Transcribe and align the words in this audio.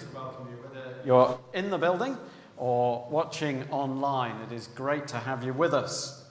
to 0.00 0.06
welcome 0.14 0.46
you, 0.48 0.56
whether 0.62 0.94
you're 1.04 1.38
in 1.54 1.70
the 1.70 1.78
building 1.78 2.16
or 2.56 3.06
watching 3.10 3.64
online. 3.70 4.36
It 4.42 4.52
is 4.52 4.68
great 4.68 5.08
to 5.08 5.16
have 5.16 5.42
you 5.42 5.52
with 5.52 5.74
us. 5.74 6.24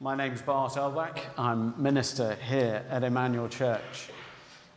My 0.00 0.16
name's 0.16 0.40
Bart 0.40 0.72
Elbach. 0.72 1.18
I'm 1.36 1.80
minister 1.80 2.36
here 2.36 2.84
at 2.88 3.04
Emmanuel 3.04 3.48
Church. 3.48 4.08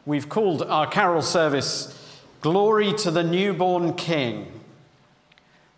We've 0.06 0.28
called 0.28 0.62
our 0.62 0.88
carol 0.88 1.22
service 1.22 2.22
Glory 2.42 2.94
to 2.96 3.12
the 3.12 3.24
Newborn 3.24 3.94
King. 3.94 4.62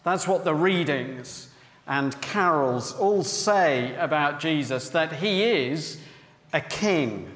That's 0.04 0.28
what 0.28 0.44
the 0.44 0.56
readings 0.56 1.50
and 1.86 2.20
carols 2.20 2.94
all 2.94 3.24
say 3.24 3.96
about 3.96 4.40
Jesus, 4.40 4.90
that 4.90 5.14
he 5.14 5.44
is 5.44 6.00
a 6.52 6.62
king. 6.62 7.32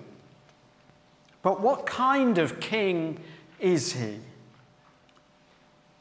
But 1.42 1.62
what 1.62 1.86
kind 1.86 2.38
of 2.38 2.60
king 2.60 3.20
is 3.60 3.94
he? 3.94 4.20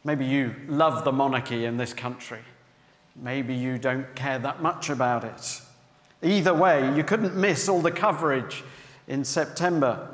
Maybe 0.04 0.24
you 0.24 0.54
love 0.66 1.04
the 1.04 1.12
monarchy 1.12 1.64
in 1.64 1.76
this 1.76 1.92
country. 1.92 2.40
Maybe 3.16 3.54
you 3.54 3.78
don't 3.78 4.14
care 4.14 4.38
that 4.38 4.62
much 4.62 4.88
about 4.88 5.24
it. 5.24 5.60
Either 6.22 6.54
way, 6.54 6.94
you 6.96 7.04
couldn't 7.04 7.34
miss 7.34 7.68
all 7.68 7.80
the 7.80 7.90
coverage 7.90 8.62
in 9.08 9.24
September 9.24 10.08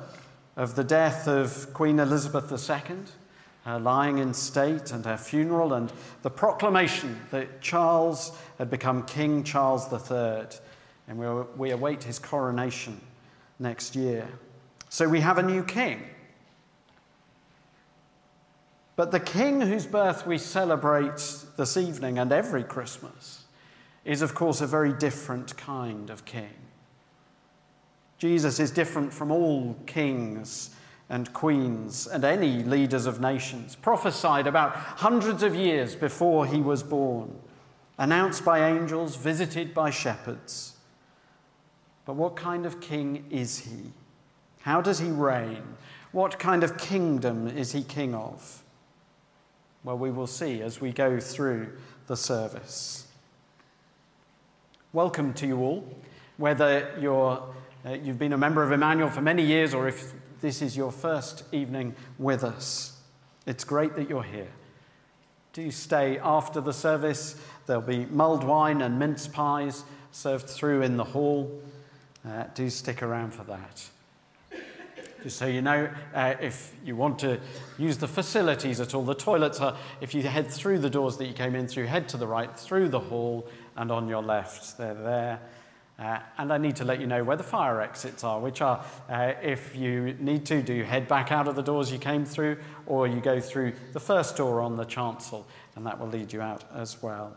of 0.57 0.75
the 0.75 0.85
death 0.85 1.29
of 1.29 1.73
Queen 1.75 1.99
Elizabeth 1.99 2.51
II, 2.51 2.97
her 3.65 3.79
lying 3.79 4.19
in 4.19 4.33
state 4.33 4.93
and 4.93 5.05
her 5.05 5.17
funeral, 5.17 5.75
and 5.75 5.93
the 6.23 6.31
proclamation 6.31 7.21
that 7.31 7.61
Charles 7.61 8.37
had 8.59 8.71
become 8.71 9.05
King 9.05 9.45
Charles 9.45 9.93
III, 9.93 10.47
and 11.09 11.49
we, 11.57 11.71
await 11.71 12.05
his 12.05 12.19
coronation 12.19 13.01
next 13.59 13.95
year. 13.95 14.27
So 14.89 15.09
we 15.09 15.21
have 15.21 15.39
a 15.39 15.43
new 15.43 15.63
king. 15.65 16.03
But 18.97 19.11
the 19.11 19.21
king 19.21 19.61
whose 19.61 19.87
birth 19.87 20.27
we 20.27 20.39
celebrate 20.39 21.45
this 21.57 21.77
evening 21.77 22.19
and 22.19 22.33
every 22.33 22.65
Christmas 22.65 23.45
is, 24.05 24.23
of 24.23 24.35
course, 24.35 24.61
a 24.63 24.67
very 24.67 24.93
different 24.93 25.57
kind 25.57 26.09
of 26.09 26.25
king. 26.25 26.55
Jesus 28.19 28.59
is 28.59 28.71
different 28.71 29.13
from 29.13 29.31
all 29.31 29.77
kings 29.85 30.71
and 31.11 31.31
queens 31.35 32.07
and 32.07 32.25
any 32.25 32.63
leaders 32.63 33.05
of 33.05 33.21
nations, 33.21 33.77
prophesied 33.77 34.47
about 34.47 34.75
hundreds 34.75 35.43
of 35.43 35.55
years 35.55 35.95
before 35.95 36.47
he 36.47 36.61
was 36.61 36.83
born, 36.83 37.39
announced 37.99 38.45
by 38.45 38.71
angels, 38.71 39.17
visited 39.17 39.75
by 39.75 39.91
shepherds. 39.91 40.77
But 42.07 42.15
what 42.15 42.35
kind 42.35 42.65
of 42.65 42.81
king 42.81 43.27
is 43.31 43.59
he? 43.59 43.93
How 44.67 44.81
does 44.81 44.99
he 44.99 45.11
reign? 45.11 45.63
What 46.11 46.41
kind 46.41 46.65
of 46.65 46.77
kingdom 46.77 47.47
is 47.47 47.71
he 47.71 47.85
king 47.85 48.17
of? 48.17 48.65
Well, 49.85 49.97
we 49.97 50.11
will 50.11 50.27
see 50.27 50.61
as 50.61 50.81
we 50.81 50.91
go 50.91 51.21
through 51.21 51.69
the 52.09 52.17
service. 52.17 53.07
Welcome 54.93 55.35
to 55.35 55.47
you 55.47 55.59
all, 55.61 55.89
whether 56.37 56.93
you're, 57.01 57.45
uh, 57.85 57.91
you've 57.91 58.19
been 58.19 58.33
a 58.33 58.37
member 58.37 58.65
of 58.65 58.73
Emmanuel 58.73 59.09
for 59.09 59.21
many 59.21 59.45
years 59.45 59.73
or 59.73 59.87
if 59.87 60.13
this 60.41 60.61
is 60.61 60.77
your 60.77 60.91
first 60.91 61.45
evening 61.53 61.95
with 62.19 62.43
us. 62.43 63.01
It's 63.47 63.63
great 63.63 63.95
that 63.95 64.11
you're 64.11 64.25
here. 64.25 64.51
Do 65.53 65.71
stay 65.71 66.19
after 66.19 66.61
the 66.61 66.73
service. 66.73 67.41
There'll 67.67 67.83
be 67.83 68.07
mulled 68.07 68.43
wine 68.43 68.83
and 68.83 68.99
mince 68.99 69.29
pies 69.29 69.85
served 70.11 70.51
through 70.51 70.83
in 70.83 70.97
the 70.97 71.05
hall. 71.05 71.63
Uh, 72.29 72.47
do 72.53 72.69
stick 72.69 73.01
around 73.01 73.33
for 73.33 73.45
that. 73.45 73.91
So 75.29 75.47
you 75.47 75.63
know, 75.63 75.91
uh, 76.15 76.35
if 76.41 76.75
you 76.85 76.97
want 76.97 77.19
to 77.21 77.41
use 77.79 77.99
the 77.99 78.09
facilities 78.09 78.81
at 78.81 78.95
all, 78.95 79.03
the 79.03 79.15
toilets 79.15 79.61
are, 79.61 79.77
if 80.01 80.15
you 80.15 80.23
head 80.23 80.51
through 80.51 80.79
the 80.79 80.91
doors 80.91 81.17
that 81.19 81.27
you 81.27 81.35
came 81.35 81.55
in 81.55 81.69
through, 81.69 81.87
head 81.87 82.09
to 82.11 82.17
the 82.17 82.27
right, 82.27 82.57
through 82.59 82.89
the 82.89 83.01
hall, 83.01 83.47
and 83.77 83.91
on 83.91 84.09
your 84.09 84.23
left. 84.23 84.79
They're 84.79 84.95
there. 84.95 85.41
Uh, 85.99 86.19
and 86.37 86.53
I 86.53 86.59
need 86.59 86.77
to 86.77 86.85
let 86.85 87.01
you 87.01 87.07
know 87.07 87.25
where 87.25 87.39
the 87.39 87.43
fire 87.43 87.81
exits 87.81 88.23
are, 88.23 88.39
which 88.39 88.61
are, 88.61 88.85
uh, 89.09 89.33
if 89.43 89.75
you 89.75 90.15
need 90.21 90.45
to, 90.47 90.61
do 90.61 90.75
you 90.75 90.85
head 90.85 91.09
back 91.09 91.33
out 91.33 91.49
of 91.49 91.57
the 91.57 91.63
doors 91.63 91.91
you 91.91 91.99
came 91.99 92.27
through, 92.27 92.59
or 92.85 93.07
you 93.07 93.21
go 93.21 93.41
through 93.41 93.73
the 93.95 94.01
first 94.01 94.37
door 94.37 94.61
on 94.61 94.77
the 94.77 94.85
chancel, 94.85 95.47
and 95.75 95.87
that 95.87 95.99
will 95.99 96.09
lead 96.09 96.35
you 96.35 96.43
out 96.43 96.65
as 96.75 97.03
well. 97.03 97.35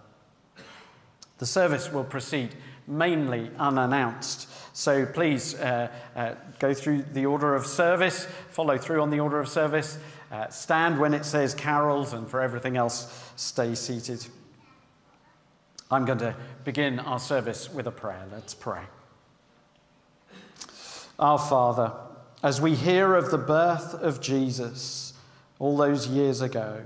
The 1.38 1.46
service 1.46 1.90
will 1.90 2.04
proceed 2.04 2.54
mainly 2.86 3.50
unannounced. 3.58 4.49
So 4.74 5.06
please 5.06 5.56
uh, 5.56 5.90
uh, 6.16 6.36
go 6.60 6.74
through 6.74 7.04
the 7.14 7.26
order 7.26 7.56
of 7.56 7.66
service, 7.66 8.26
follow 8.50 8.78
through 8.78 9.02
on 9.02 9.10
the 9.10 9.20
order 9.20 9.40
of 9.40 9.50
service, 9.50 9.98
uh, 10.32 10.48
stand 10.50 11.00
when 11.00 11.14
it 11.14 11.26
says 11.26 11.54
carols, 11.54 12.14
and 12.14 12.30
for 12.30 12.42
everything 12.42 12.78
else, 12.78 13.32
stay 13.36 13.76
seated. 13.76 14.26
I'm 15.92 16.06
going 16.06 16.20
to 16.20 16.36
begin 16.64 17.00
our 17.00 17.20
service 17.20 17.72
with 17.74 17.88
a 17.88 17.92
prayer. 17.92 18.26
Let's 18.32 18.54
pray. 18.54 18.84
Our 21.18 21.40
Father, 21.40 21.92
as 22.44 22.62
we 22.62 22.76
hear 22.76 23.16
of 23.16 23.32
the 23.32 23.38
birth 23.38 23.96
of 23.96 24.22
Jesus 24.22 25.14
all 25.58 25.76
those 25.76 26.08
years 26.08 26.42
ago, 26.42 26.84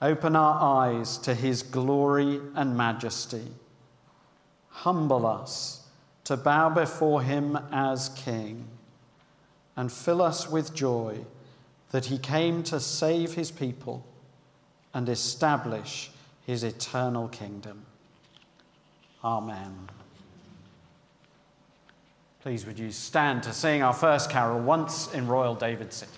open 0.00 0.36
our 0.36 0.86
eyes 0.88 1.18
to 1.18 1.34
his 1.34 1.62
glory 1.62 2.40
and 2.54 2.76
majesty. 2.76 3.48
Humble 4.70 5.26
us 5.26 5.77
to 6.28 6.36
bow 6.36 6.68
before 6.68 7.22
him 7.22 7.58
as 7.72 8.10
King, 8.10 8.68
and 9.78 9.90
fill 9.90 10.20
us 10.20 10.46
with 10.46 10.74
joy 10.74 11.16
that 11.90 12.04
he 12.04 12.18
came 12.18 12.62
to 12.64 12.78
save 12.78 13.32
his 13.32 13.50
people 13.50 14.04
and 14.92 15.08
establish 15.08 16.10
his 16.44 16.64
eternal 16.64 17.28
kingdom. 17.28 17.86
Amen. 19.24 19.88
Please, 22.42 22.66
would 22.66 22.78
you 22.78 22.90
stand 22.90 23.42
to 23.44 23.54
sing 23.54 23.82
our 23.82 23.94
first 23.94 24.28
carol, 24.28 24.60
Once 24.60 25.10
in 25.14 25.28
Royal 25.28 25.54
David 25.54 25.94
City? 25.94 26.12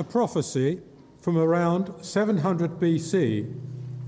A 0.00 0.04
prophecy 0.04 0.80
from 1.20 1.36
around 1.36 1.92
700 2.00 2.80
BC 2.80 3.54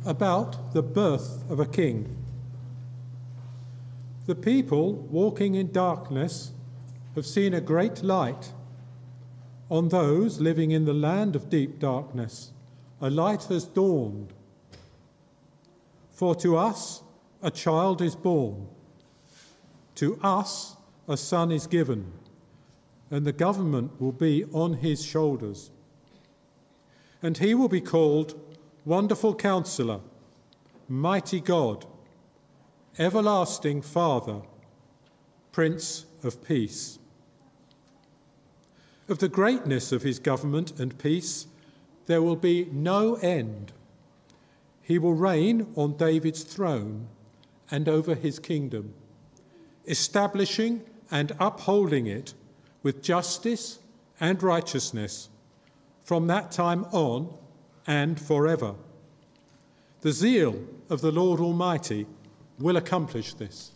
about 0.06 0.72
the 0.72 0.82
birth 0.82 1.44
of 1.50 1.60
a 1.60 1.66
king. 1.66 2.16
The 4.24 4.34
people 4.34 4.94
walking 4.94 5.54
in 5.54 5.70
darkness 5.70 6.52
have 7.14 7.26
seen 7.26 7.52
a 7.52 7.60
great 7.60 8.02
light. 8.02 8.52
On 9.68 9.90
those 9.90 10.40
living 10.40 10.70
in 10.70 10.86
the 10.86 10.94
land 10.94 11.36
of 11.36 11.50
deep 11.50 11.78
darkness, 11.78 12.52
a 12.98 13.10
light 13.10 13.44
has 13.44 13.64
dawned. 13.64 14.32
For 16.10 16.34
to 16.36 16.56
us 16.56 17.02
a 17.42 17.50
child 17.50 18.00
is 18.00 18.16
born, 18.16 18.66
to 19.96 20.18
us 20.22 20.74
a 21.06 21.18
son 21.18 21.52
is 21.52 21.66
given, 21.66 22.12
and 23.10 23.26
the 23.26 23.32
government 23.32 24.00
will 24.00 24.12
be 24.12 24.44
on 24.54 24.74
his 24.78 25.04
shoulders. 25.04 25.70
And 27.22 27.38
he 27.38 27.54
will 27.54 27.68
be 27.68 27.80
called 27.80 28.38
Wonderful 28.84 29.36
Counselor, 29.36 30.00
Mighty 30.88 31.40
God, 31.40 31.86
Everlasting 32.98 33.80
Father, 33.80 34.42
Prince 35.52 36.06
of 36.24 36.44
Peace. 36.44 36.98
Of 39.08 39.18
the 39.18 39.28
greatness 39.28 39.92
of 39.92 40.02
his 40.02 40.18
government 40.18 40.78
and 40.80 40.98
peace, 40.98 41.46
there 42.06 42.22
will 42.22 42.36
be 42.36 42.68
no 42.72 43.14
end. 43.16 43.72
He 44.82 44.98
will 44.98 45.14
reign 45.14 45.68
on 45.76 45.96
David's 45.96 46.42
throne 46.42 47.06
and 47.70 47.88
over 47.88 48.14
his 48.16 48.38
kingdom, 48.38 48.94
establishing 49.86 50.82
and 51.10 51.32
upholding 51.38 52.06
it 52.06 52.34
with 52.82 53.02
justice 53.02 53.78
and 54.18 54.42
righteousness 54.42 55.28
from 56.12 56.26
that 56.26 56.52
time 56.52 56.84
on 56.92 57.26
and 57.86 58.20
forever. 58.20 58.74
The 60.02 60.12
zeal 60.12 60.62
of 60.90 61.00
the 61.00 61.10
Lord 61.10 61.40
Almighty 61.40 62.04
will 62.58 62.76
accomplish 62.76 63.32
this. 63.32 63.72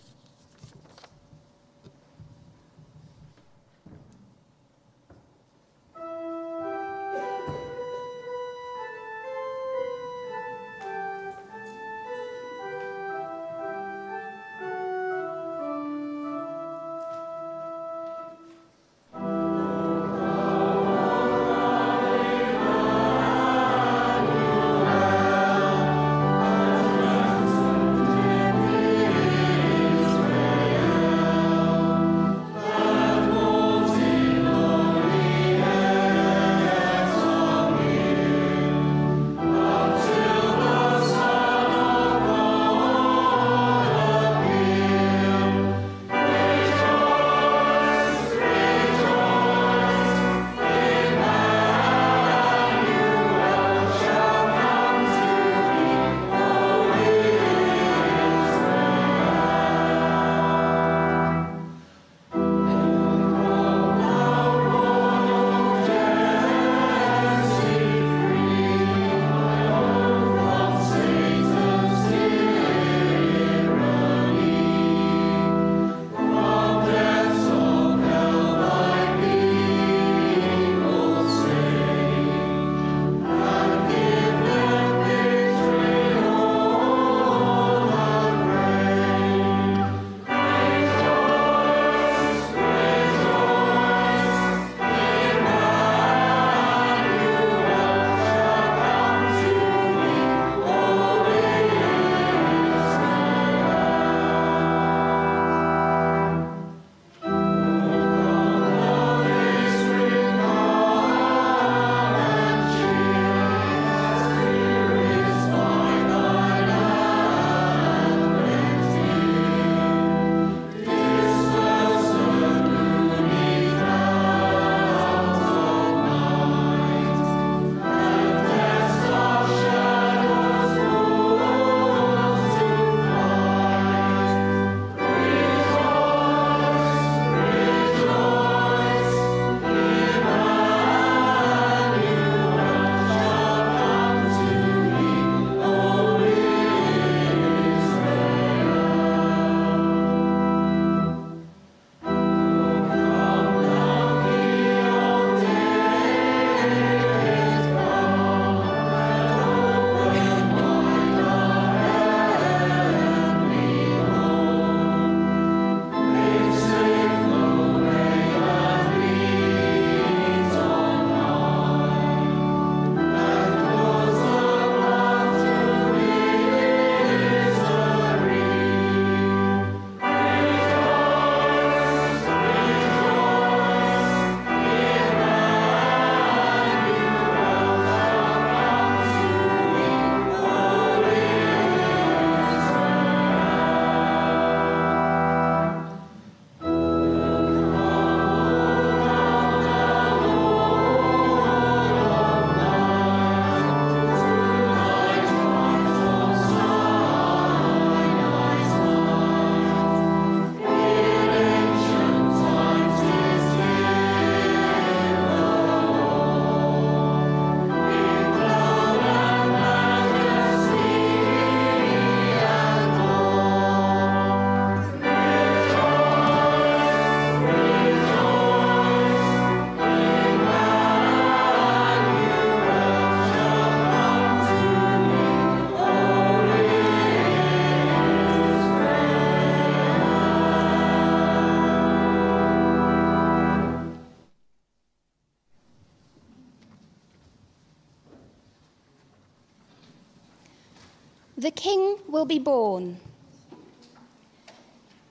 The 251.39 251.51
king 251.51 251.99
will 252.09 252.25
be 252.25 252.39
born. 252.39 252.99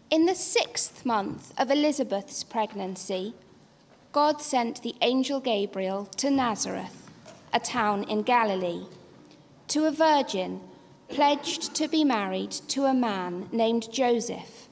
In 0.10 0.26
the 0.26 0.34
sixth 0.34 1.06
month 1.06 1.54
of 1.60 1.70
Elizabeth's 1.70 2.44
pregnancy, 2.44 3.36
God 4.12 4.42
sent 4.42 4.82
the 4.82 4.96
angel 5.02 5.40
Gabriel 5.40 6.06
to 6.18 6.32
Nazareth, 6.32 7.12
a 7.54 7.60
town 7.60 8.06
in 8.06 8.24
Galilee, 8.24 8.86
to 9.68 9.86
a 9.86 9.92
virgin 9.92 10.62
pledged 11.10 11.76
to 11.76 11.88
be 11.88 12.04
married 12.04 12.52
to 12.70 12.86
a 12.86 12.94
man 12.94 13.48
named 13.52 13.92
Joseph, 13.92 14.68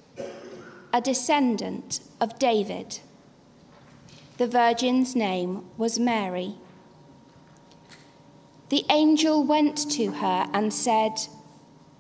a 0.92 1.02
descendant 1.02 2.00
of 2.20 2.40
David. 2.40 3.00
The 4.38 4.48
virgin's 4.48 5.16
name 5.16 5.66
was 5.78 6.00
Mary. 6.00 6.56
The 8.70 8.86
angel 8.90 9.44
went 9.44 9.78
to 9.92 10.14
her 10.14 10.50
and 10.52 10.74
said, 10.74 11.28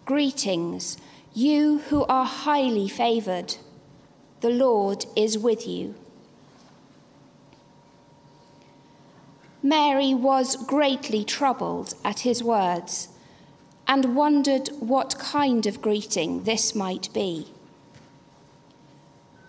Greetings, 0.05 0.98
you 1.33 1.79
who 1.89 2.03
are 2.05 2.25
highly 2.25 2.89
favored. 2.89 3.55
The 4.41 4.50
Lord 4.50 5.05
is 5.15 5.38
with 5.38 5.65
you. 5.65 5.95
Mary 9.62 10.13
was 10.13 10.57
greatly 10.57 11.24
troubled 11.24 11.93
at 12.03 12.19
his 12.19 12.43
words 12.43 13.07
and 13.88 14.13
wondered 14.13 14.67
what 14.79 15.17
kind 15.17 15.65
of 15.65 15.81
greeting 15.81 16.43
this 16.43 16.75
might 16.75 17.07
be. 17.13 17.48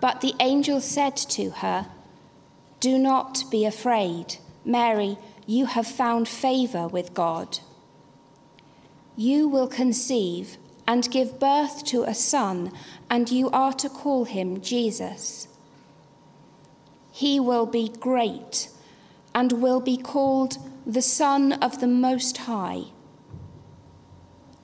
But 0.01 0.21
the 0.21 0.35
angel 0.39 0.81
said 0.81 1.17
to 1.17 1.51
her, 1.51 1.89
Do 2.79 2.97
not 2.97 3.43
be 3.51 3.65
afraid, 3.65 4.37
Mary, 4.65 5.19
you 5.47 5.67
have 5.67 5.87
found 5.87 6.29
favor 6.29 6.87
with 6.87 7.13
God. 7.13 7.59
You 9.17 9.49
will 9.49 9.69
conceive 9.69 10.57
and 10.87 11.11
give 11.11 11.39
birth 11.39 11.85
to 11.87 12.03
a 12.03 12.15
son, 12.15 12.73
and 13.09 13.31
you 13.31 13.49
are 13.51 13.73
to 13.75 13.89
call 13.89 14.25
him 14.25 14.61
Jesus. 14.61 15.49
He 17.13 17.39
will 17.39 17.67
be 17.67 17.89
great 17.89 18.69
and 19.35 19.53
will 19.53 19.81
be 19.81 19.97
called 19.97 20.59
the 20.87 21.03
Son 21.03 21.53
of 21.53 21.81
the 21.81 21.87
Most 21.87 22.39
High. 22.39 22.85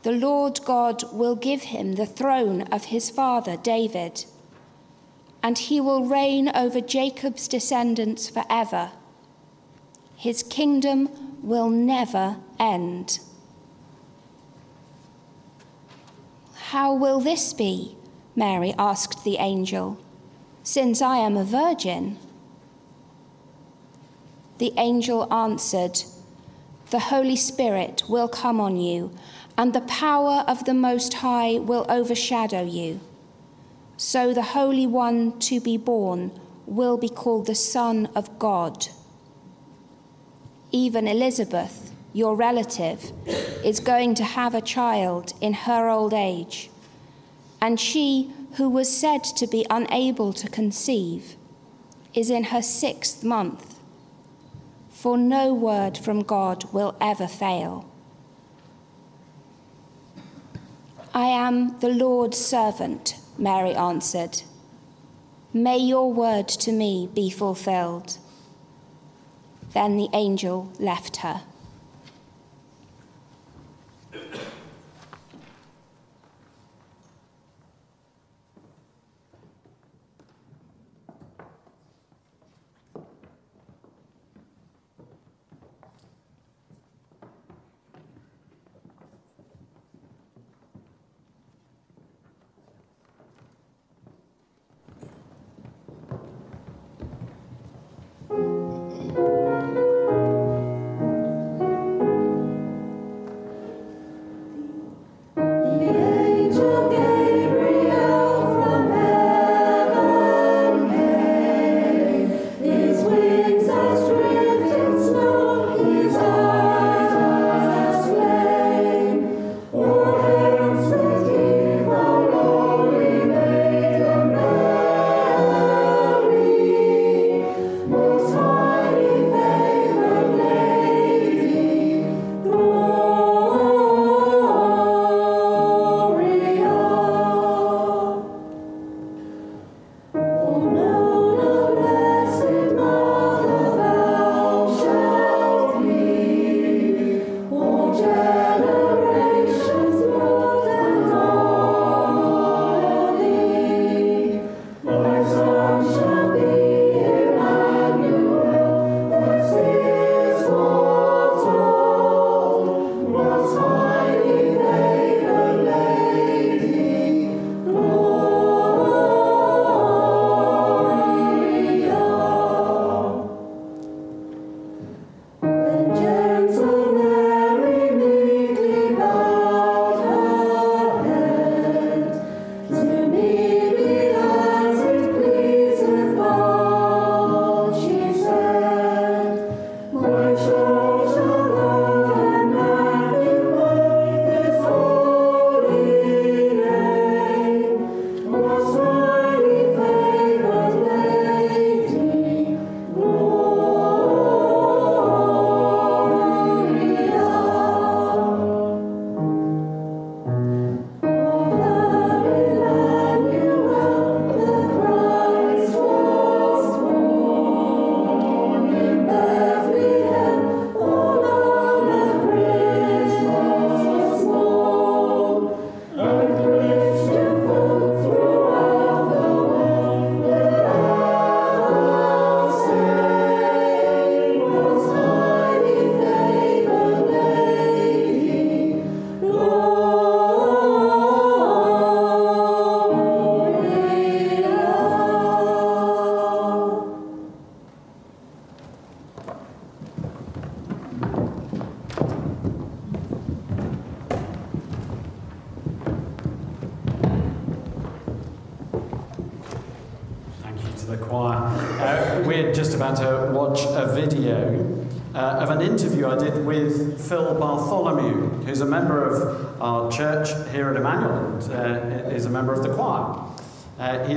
The 0.03 0.13
Lord 0.13 0.61
God 0.65 1.05
will 1.13 1.37
give 1.37 1.63
him 1.63 1.95
the 1.95 2.07
throne 2.07 2.63
of 2.63 2.87
his 2.87 3.09
father 3.09 3.57
David, 3.57 4.25
and 5.43 5.59
he 5.59 5.81
will 5.81 6.05
reign 6.05 6.51
over 6.55 6.81
Jacob's 6.81 7.47
descendants 7.49 8.29
forever. 8.29 8.93
His 10.17 10.43
kingdom 10.43 11.09
will 11.43 11.71
never 11.71 12.39
end. 12.59 13.21
How 16.71 16.95
will 16.95 17.19
this 17.19 17.53
be? 17.53 17.97
Mary 18.37 18.73
asked 18.79 19.25
the 19.25 19.39
angel, 19.39 19.99
since 20.63 21.03
I 21.03 21.17
am 21.17 21.37
a 21.37 21.43
virgin. 21.43 22.17
The 24.59 24.73
angel 24.77 25.27
answered, 25.35 26.05
The 26.91 27.01
Holy 27.01 27.35
Spirit 27.35 28.05
will 28.09 28.29
come 28.29 28.61
on 28.61 28.77
you, 28.77 29.11
and 29.59 29.73
the 29.73 29.81
power 29.81 30.45
of 30.47 30.65
the 30.65 30.73
Most 30.73 31.15
High 31.15 31.59
will 31.59 31.87
overshadow 31.89 32.65
you. 32.65 33.01
So 33.97 34.33
the 34.33 34.55
Holy 34.55 34.87
One 34.87 35.41
to 35.41 35.61
be 35.61 35.77
born 35.77 36.31
will 36.67 36.97
be 36.97 37.09
called 37.09 37.47
the 37.47 37.57
Son 37.57 38.09
of 38.15 38.39
God. 38.39 38.87
Even 40.71 41.09
Elizabeth, 41.09 41.90
your 42.13 42.35
relative, 42.35 43.13
is 43.65 43.81
going 43.81 44.15
to 44.15 44.25
have 44.25 44.55
a 44.55 44.61
child 44.61 45.33
in 45.41 45.53
her 45.53 45.89
old 45.89 46.13
age, 46.13 46.71
and 47.61 47.79
she, 47.79 48.33
who 48.55 48.69
was 48.69 48.95
said 48.95 49.23
to 49.23 49.47
be 49.47 49.67
unable 49.71 50.33
to 50.33 50.49
conceive, 50.49 51.37
is 52.15 52.31
in 52.31 52.45
her 52.45 52.63
sixth 52.63 53.23
month. 53.23 53.79
For 54.91 55.17
no 55.17 55.55
word 55.55 55.97
from 55.97 56.23
God 56.23 56.65
will 56.73 56.97
ever 57.01 57.27
fail. 57.27 57.89
I 61.15 61.27
am 61.27 61.79
the 61.81 61.89
Lord's 61.89 62.39
servant, 62.39 63.17
Mary 63.39 63.75
answered. 63.75 64.43
May 65.53 65.79
your 65.79 66.13
word 66.13 66.49
to 66.49 66.71
me 66.71 67.09
be 67.13 67.31
fulfilled. 67.31 68.19
Then 69.73 69.97
the 69.97 70.09
angel 70.13 70.73
left 70.79 71.19
her. 71.19 71.43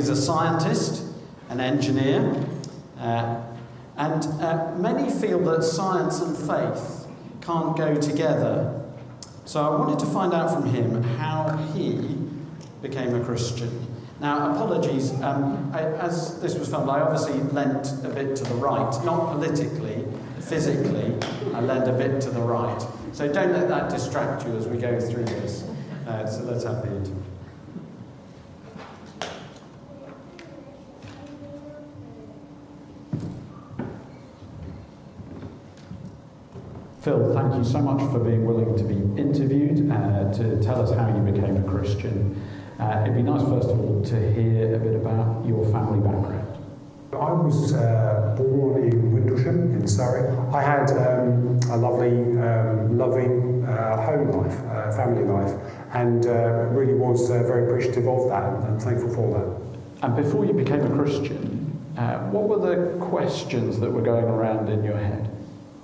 He's 0.04 0.10
a 0.10 0.22
scientist, 0.22 1.02
an 1.48 1.62
engineer, 1.62 2.36
uh, 3.00 3.42
and 3.96 4.26
uh, 4.44 4.76
many 4.76 5.10
feel 5.10 5.40
that 5.40 5.64
science 5.64 6.20
and 6.20 6.36
faith 6.36 7.08
can't 7.40 7.78
go 7.78 7.96
together. 7.96 8.84
So 9.46 9.64
I 9.64 9.70
wanted 9.80 10.00
to 10.00 10.06
find 10.08 10.34
out 10.34 10.54
from 10.54 10.66
him 10.66 11.04
how 11.04 11.56
he 11.74 12.18
became 12.82 13.16
a 13.16 13.24
Christian. 13.24 13.88
Now, 14.20 14.52
apologies, 14.52 15.14
um, 15.22 15.72
I, 15.74 15.84
as 15.84 16.42
this 16.42 16.56
was 16.56 16.68
filmed, 16.68 16.90
I 16.90 17.00
obviously 17.00 17.40
leant 17.54 17.88
a 18.04 18.10
bit 18.10 18.36
to 18.36 18.44
the 18.44 18.56
right, 18.56 19.06
not 19.06 19.32
politically, 19.32 20.06
physically, 20.42 21.16
I 21.54 21.62
leant 21.62 21.88
a 21.88 21.94
bit 21.94 22.20
to 22.24 22.30
the 22.30 22.42
right. 22.42 22.86
So 23.14 23.32
don't 23.32 23.54
let 23.54 23.70
that 23.70 23.90
distract 23.90 24.46
you 24.46 24.54
as 24.58 24.68
we 24.68 24.78
go 24.78 25.00
through 25.00 25.24
this. 25.24 25.64
Uh, 26.06 26.26
so 26.28 26.44
let's 26.44 26.66
have 26.66 26.82
the 26.82 26.94
interview. 26.94 27.23
Phil, 37.04 37.34
thank 37.34 37.54
you 37.54 37.66
so 37.66 37.80
much 37.80 38.00
for 38.14 38.20
being 38.20 38.46
willing 38.46 38.78
to 38.78 38.84
be 38.86 38.96
interviewed, 39.22 39.92
uh, 39.92 40.32
to 40.32 40.64
tell 40.64 40.82
us 40.82 40.98
how 40.98 41.14
you 41.14 41.22
became 41.34 41.58
a 41.58 41.70
Christian. 41.70 42.42
Uh, 42.80 43.02
it'd 43.04 43.14
be 43.14 43.22
nice, 43.22 43.42
first 43.42 43.68
of 43.68 43.78
all, 43.78 44.02
to 44.06 44.32
hear 44.32 44.76
a 44.76 44.80
bit 44.80 44.96
about 44.96 45.46
your 45.46 45.66
family 45.70 46.00
background. 46.00 46.48
I 47.12 47.34
was 47.34 47.74
uh, 47.74 48.36
born 48.38 48.84
in 48.84 49.12
Windlesham 49.12 49.74
in 49.74 49.86
Surrey. 49.86 50.34
I 50.54 50.62
had 50.62 50.92
um, 50.92 51.60
a 51.70 51.76
lovely, 51.76 52.20
um, 52.40 52.98
loving 52.98 53.66
uh, 53.66 54.02
home 54.06 54.32
life, 54.32 54.58
uh, 54.68 54.94
family 54.94 55.26
life, 55.26 55.60
and 55.92 56.26
uh, 56.26 56.70
really 56.72 56.94
was 56.94 57.30
uh, 57.30 57.44
very 57.44 57.66
appreciative 57.66 58.08
of 58.08 58.30
that 58.30 58.64
and 58.64 58.82
thankful 58.82 59.14
for 59.14 59.28
that. 59.34 60.06
And 60.06 60.16
before 60.16 60.46
you 60.46 60.54
became 60.54 60.90
a 60.90 60.96
Christian, 60.96 61.82
uh, 61.98 62.20
what 62.30 62.48
were 62.48 62.76
the 62.76 62.98
questions 63.06 63.82
that 63.82 63.92
were 63.92 64.02
going 64.02 64.24
around 64.24 64.70
in 64.70 64.86
your 64.86 64.98
head? 64.98 65.33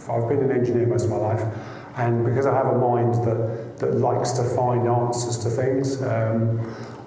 I've 0.09 0.27
been 0.27 0.43
an 0.43 0.51
engineer 0.51 0.87
most 0.87 1.05
of 1.05 1.11
my 1.11 1.17
life, 1.17 1.43
and 1.97 2.25
because 2.25 2.45
I 2.45 2.55
have 2.55 2.67
a 2.67 2.77
mind 2.77 3.15
that, 3.25 3.77
that 3.79 3.95
likes 3.95 4.31
to 4.33 4.43
find 4.43 4.87
answers 4.87 5.37
to 5.39 5.49
things, 5.49 6.01
um, 6.01 6.59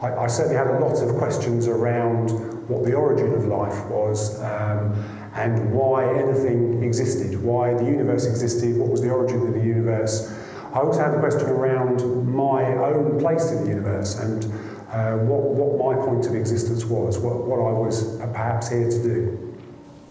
I, 0.03 0.15
I 0.15 0.27
certainly 0.27 0.57
had 0.57 0.67
a 0.67 0.79
lot 0.79 1.03
of 1.03 1.17
questions 1.17 1.67
around 1.67 2.31
what 2.69 2.85
the 2.85 2.95
origin 2.95 3.33
of 3.33 3.47
life 3.47 3.87
was 3.87 4.41
um, 4.43 4.93
and 5.35 5.73
why 5.73 6.19
anything 6.19 6.83
existed, 6.83 7.43
why 7.43 7.75
the 7.75 7.85
universe 7.85 8.27
existed, 8.27 8.77
what 8.77 8.89
was 8.89 9.01
the 9.01 9.11
origin 9.11 9.47
of 9.47 9.55
the 9.55 9.61
universe. 9.61 10.39
I 10.75 10.81
also 10.81 11.01
had 11.01 11.15
a 11.15 11.19
question 11.19 11.49
around 11.49 12.27
my 12.27 12.65
own 12.65 13.19
place 13.19 13.51
in 13.51 13.65
the 13.65 13.71
universe 13.71 14.19
and 14.19 14.45
uh, 14.91 15.17
what, 15.19 15.43
what 15.43 15.79
my 15.79 16.05
point 16.05 16.27
of 16.27 16.35
existence 16.35 16.85
was, 16.85 17.19
what, 17.19 17.47
what 17.47 17.61
I 17.61 17.73
was 17.73 18.19
perhaps 18.19 18.69
here 18.69 18.91
to 18.91 19.03
do. 19.03 19.59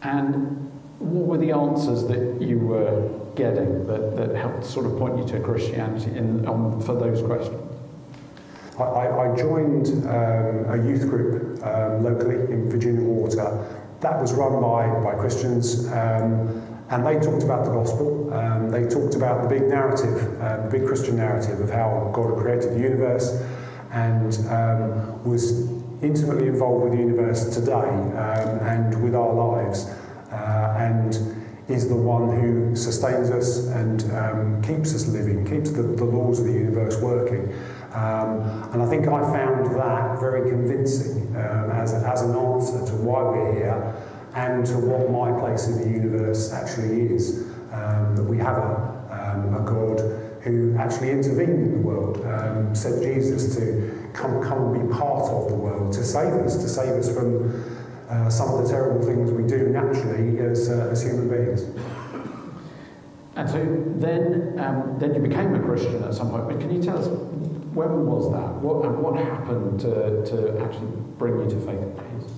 And 0.01 0.70
what 1.01 1.25
were 1.27 1.37
the 1.37 1.51
answers 1.51 2.05
that 2.07 2.41
you 2.41 2.59
were 2.59 3.09
getting 3.35 3.85
that, 3.87 4.15
that 4.15 4.35
helped 4.35 4.65
sort 4.65 4.85
of 4.85 4.97
point 4.97 5.17
you 5.17 5.25
to 5.27 5.39
Christianity 5.39 6.15
in, 6.17 6.47
um, 6.47 6.79
for 6.81 6.93
those 6.93 7.21
questions? 7.21 7.59
I, 8.79 8.83
I 8.83 9.35
joined 9.35 9.87
um, 10.07 10.65
a 10.69 10.83
youth 10.85 11.07
group 11.07 11.63
um, 11.65 12.03
locally 12.03 12.35
in 12.51 12.69
Virginia 12.69 13.01
Water. 13.01 13.67
That 13.99 14.19
was 14.19 14.33
run 14.33 14.61
by, 14.61 14.87
by 15.03 15.19
Christians, 15.19 15.87
um, 15.87 16.67
and 16.89 17.05
they 17.05 17.19
talked 17.19 17.43
about 17.43 17.65
the 17.65 17.71
gospel. 17.71 18.33
Um, 18.33 18.69
they 18.71 18.87
talked 18.87 19.15
about 19.15 19.43
the 19.43 19.49
big 19.49 19.67
narrative, 19.67 20.41
uh, 20.41 20.63
the 20.63 20.69
big 20.69 20.87
Christian 20.87 21.17
narrative 21.17 21.59
of 21.59 21.69
how 21.69 22.09
God 22.13 22.37
created 22.37 22.73
the 22.73 22.79
universe 22.79 23.43
and 23.91 24.33
um, 24.49 25.23
was 25.23 25.69
intimately 26.01 26.47
involved 26.47 26.83
with 26.83 26.93
the 26.93 26.99
universe 26.99 27.53
today 27.53 27.89
and 28.65 29.03
with 29.03 29.13
our 29.13 29.33
lives. 29.33 29.93
Uh, 30.61 30.77
and 30.77 31.15
is 31.69 31.89
the 31.89 31.95
one 31.95 32.39
who 32.39 32.75
sustains 32.75 33.31
us 33.31 33.67
and 33.67 34.03
um, 34.11 34.61
keeps 34.61 34.93
us 34.93 35.07
living, 35.07 35.43
keeps 35.43 35.71
the, 35.71 35.81
the 35.81 36.03
laws 36.03 36.39
of 36.39 36.45
the 36.45 36.53
universe 36.53 37.01
working. 37.01 37.51
Um, 37.93 38.41
and 38.71 38.81
I 38.83 38.85
think 38.87 39.07
I 39.07 39.21
found 39.21 39.73
that 39.75 40.19
very 40.19 40.49
convincing 40.49 41.35
um, 41.35 41.71
as, 41.71 41.93
as 41.93 42.21
an 42.21 42.35
answer 42.35 42.85
to 42.85 42.95
why 42.97 43.23
we're 43.23 43.53
here 43.53 43.95
and 44.35 44.63
to 44.67 44.77
what 44.77 45.09
my 45.09 45.39
place 45.39 45.67
in 45.67 45.79
the 45.81 45.89
universe 45.89 46.53
actually 46.53 47.07
is. 47.07 47.47
Um, 47.71 48.15
that 48.15 48.23
we 48.23 48.37
have 48.37 48.57
a, 48.57 49.33
um, 49.33 49.55
a 49.55 49.65
God 49.65 49.99
who 50.41 50.75
actually 50.77 51.09
intervened 51.09 51.53
in 51.53 51.71
the 51.71 51.87
world, 51.87 52.23
um, 52.25 52.75
sent 52.75 53.01
Jesus 53.01 53.55
to 53.55 54.09
come, 54.13 54.43
come 54.43 54.75
and 54.75 54.89
be 54.89 54.95
part 54.95 55.23
of 55.31 55.49
the 55.49 55.55
world, 55.55 55.93
to 55.93 56.03
save 56.03 56.33
us, 56.33 56.57
to 56.57 56.67
save 56.67 56.93
us 56.93 57.11
from 57.11 57.70
uh, 58.11 58.29
some 58.29 58.53
of 58.53 58.63
the 58.63 58.69
terrible 58.69 59.05
things 59.05 59.31
we 59.31 59.43
do 59.43 59.69
naturally 59.69 60.39
as, 60.39 60.69
uh, 60.69 60.89
as 60.91 61.01
human 61.01 61.29
beings. 61.29 61.63
And 63.37 63.49
so 63.49 63.63
then, 63.95 64.59
um, 64.59 64.97
then 64.99 65.15
you 65.15 65.21
became 65.21 65.55
a 65.55 65.59
Christian 65.61 66.03
at 66.03 66.13
some 66.13 66.29
point. 66.29 66.47
But 66.49 66.59
can 66.59 66.75
you 66.75 66.83
tell 66.83 66.97
us 66.97 67.07
when 67.07 68.05
was 68.05 68.29
that? 68.33 68.53
What, 68.55 68.85
and 68.85 69.01
what 69.01 69.15
happened 69.15 69.79
to, 69.81 70.25
to 70.25 70.61
actually 70.61 70.91
bring 71.17 71.39
you 71.39 71.49
to 71.49 71.59
faith 71.61 71.79
in 71.79 72.19
Jesus? 72.19 72.37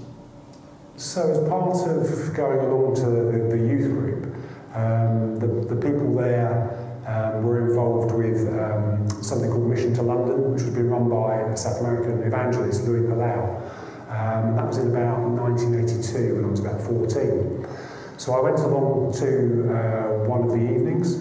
So, 0.96 1.32
as 1.32 1.50
part 1.50 1.76
of 1.90 2.34
going 2.36 2.60
along 2.60 2.96
to 2.98 3.06
the, 3.08 3.48
the 3.50 3.58
youth 3.58 3.92
group, 3.92 4.36
um, 4.76 5.40
the, 5.40 5.48
the 5.74 5.76
people 5.76 6.16
there 6.16 6.70
um, 7.08 7.44
were 7.44 7.68
involved 7.68 8.14
with 8.14 8.48
um, 8.50 9.10
something 9.24 9.50
called 9.50 9.68
Mission 9.68 9.96
to 9.96 10.04
London, 10.04 10.54
which 10.54 10.62
was 10.62 10.70
being 10.70 10.92
run 10.92 11.10
by 11.10 11.52
a 11.52 11.58
South 11.58 11.82
American 11.82 12.22
evangelist, 12.22 12.84
Luis 12.84 13.10
Palau. 13.10 13.63
Um, 14.14 14.56
that 14.56 14.68
was 14.68 14.78
in 14.78 14.92
about 14.92 15.18
1982 15.18 16.36
when 16.36 16.46
I 16.46 16.48
was 16.48 16.60
about 16.60 16.80
14. 16.82 17.66
So 18.18 18.34
I 18.34 18.42
went 18.42 18.60
along 18.60 19.12
to 19.14 19.74
uh, 19.74 20.30
one 20.30 20.44
of 20.44 20.50
the 20.50 20.62
evenings. 20.62 21.16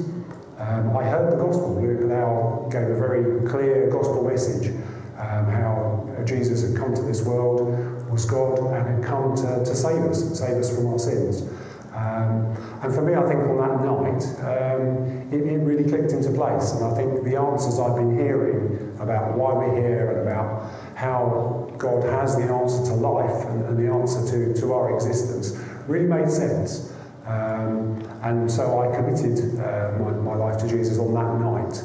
Um, 0.59 0.95
I 0.95 1.03
heard 1.05 1.33
the 1.33 1.43
gospel. 1.43 1.81
Luis 1.81 1.99
Palau 2.03 2.71
gave 2.71 2.83
a 2.83 2.95
very 2.95 3.49
clear 3.49 3.89
gospel 3.89 4.29
message 4.29 4.69
um, 5.17 5.47
how 5.47 6.07
Jesus 6.27 6.69
had 6.69 6.77
come 6.77 6.95
to 6.95 7.01
this 7.01 7.23
world, 7.23 7.73
was 8.11 8.27
God, 8.27 8.59
and 8.59 8.87
had 8.87 9.03
come 9.03 9.37
to, 9.37 9.65
to 9.65 9.75
save 9.75 10.03
us, 10.03 10.39
save 10.39 10.59
us 10.59 10.77
from 10.77 10.89
our 10.89 10.99
sins. 10.99 11.49
Um, 11.95 12.57
and 12.83 12.95
for 12.95 13.01
me, 13.01 13.15
I 13.15 13.23
think 13.23 13.41
on 13.41 13.57
that 13.57 13.85
night, 13.85 14.23
um, 14.45 15.33
it, 15.33 15.41
it 15.47 15.59
really 15.59 15.85
clicked 15.85 16.13
into 16.13 16.31
place. 16.33 16.73
And 16.73 16.85
I 16.85 16.95
think 16.95 17.25
the 17.25 17.37
answers 17.37 17.79
I've 17.79 17.97
been 17.97 18.17
hearing 18.19 18.97
about 19.01 19.37
why 19.37 19.53
we're 19.53 19.77
here 19.77 20.11
and 20.11 20.29
about 20.29 20.71
how 20.95 21.62
God 21.83 22.05
has 22.05 22.37
the 22.37 22.45
answer 22.45 22.85
to 22.91 22.95
life 22.95 23.45
and, 23.47 23.65
and 23.65 23.77
the 23.77 23.93
answer 23.93 24.25
to, 24.31 24.55
to 24.61 24.73
our 24.73 24.95
existence 24.95 25.59
really 25.89 26.07
made 26.07 26.31
sense. 26.31 26.93
Um, 27.27 28.01
and 28.23 28.51
so 28.51 28.81
I 28.81 28.95
committed 28.95 29.59
uh, 29.59 29.99
my, 29.99 30.13
my 30.13 30.35
life 30.37 30.61
to 30.63 30.69
Jesus 30.69 30.99
on 30.99 31.13
that 31.15 31.41
night. 31.41 31.83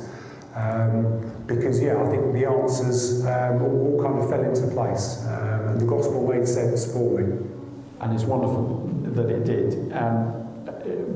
Um, 0.55 1.31
because, 1.47 1.81
yeah, 1.81 2.01
I 2.01 2.10
think 2.10 2.33
the 2.33 2.45
answers 2.45 3.25
um, 3.25 3.62
all, 3.62 3.95
all 3.95 4.03
kind 4.03 4.21
of 4.21 4.29
fell 4.29 4.43
into 4.43 4.67
place 4.73 5.23
um, 5.25 5.67
and 5.69 5.81
the 5.81 5.86
gospel 5.86 6.27
made 6.27 6.47
sense 6.47 6.91
for 6.91 7.19
me. 7.19 7.45
And 7.99 8.13
it's 8.13 8.23
wonderful 8.23 8.88
that 9.15 9.29
it 9.29 9.45
did. 9.45 9.91
Um, 9.93 10.43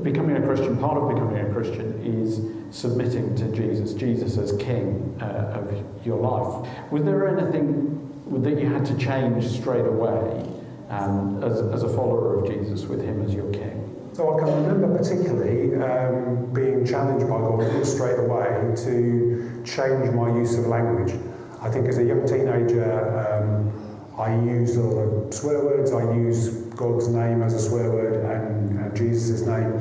becoming 0.02 0.36
a 0.36 0.42
Christian, 0.42 0.76
part 0.78 0.98
of 0.98 1.08
becoming 1.08 1.38
a 1.38 1.52
Christian 1.52 2.00
is 2.02 2.40
submitting 2.76 3.36
to 3.36 3.52
Jesus, 3.52 3.94
Jesus 3.94 4.38
as 4.38 4.56
King 4.56 5.16
uh, 5.20 5.60
of 5.60 6.06
your 6.06 6.18
life. 6.18 6.68
Was 6.90 7.04
there 7.04 7.28
anything 7.28 8.11
that 8.30 8.58
you 8.58 8.66
had 8.66 8.84
to 8.86 8.96
change 8.96 9.46
straight 9.46 9.86
away 9.86 10.48
um, 10.88 11.42
as, 11.42 11.60
as 11.60 11.82
a 11.82 11.88
follower 11.88 12.38
of 12.38 12.50
Jesus 12.50 12.84
with 12.84 13.02
Him 13.02 13.22
as 13.22 13.34
your 13.34 13.50
King? 13.52 13.78
So 14.12 14.34
I 14.34 14.44
can 14.44 14.64
remember 14.66 14.96
particularly 14.96 15.74
um, 15.82 16.52
being 16.52 16.84
challenged 16.84 17.28
by 17.28 17.38
God 17.38 17.86
straight 17.86 18.18
away 18.18 18.74
to 18.84 19.62
change 19.64 20.10
my 20.12 20.28
use 20.28 20.58
of 20.58 20.66
language. 20.66 21.18
I 21.60 21.70
think 21.70 21.88
as 21.88 21.98
a 21.98 22.04
young 22.04 22.26
teenager, 22.26 22.84
um, 23.26 23.72
I 24.18 24.34
used 24.34 24.76
a 24.76 24.80
lot 24.80 25.00
of 25.00 25.34
swear 25.34 25.64
words. 25.64 25.92
I 25.92 26.02
used 26.14 26.76
God's 26.76 27.08
name 27.08 27.42
as 27.42 27.54
a 27.54 27.58
swear 27.58 27.90
word 27.90 28.24
and 28.24 28.62
Jesus' 28.96 29.42
name. 29.42 29.72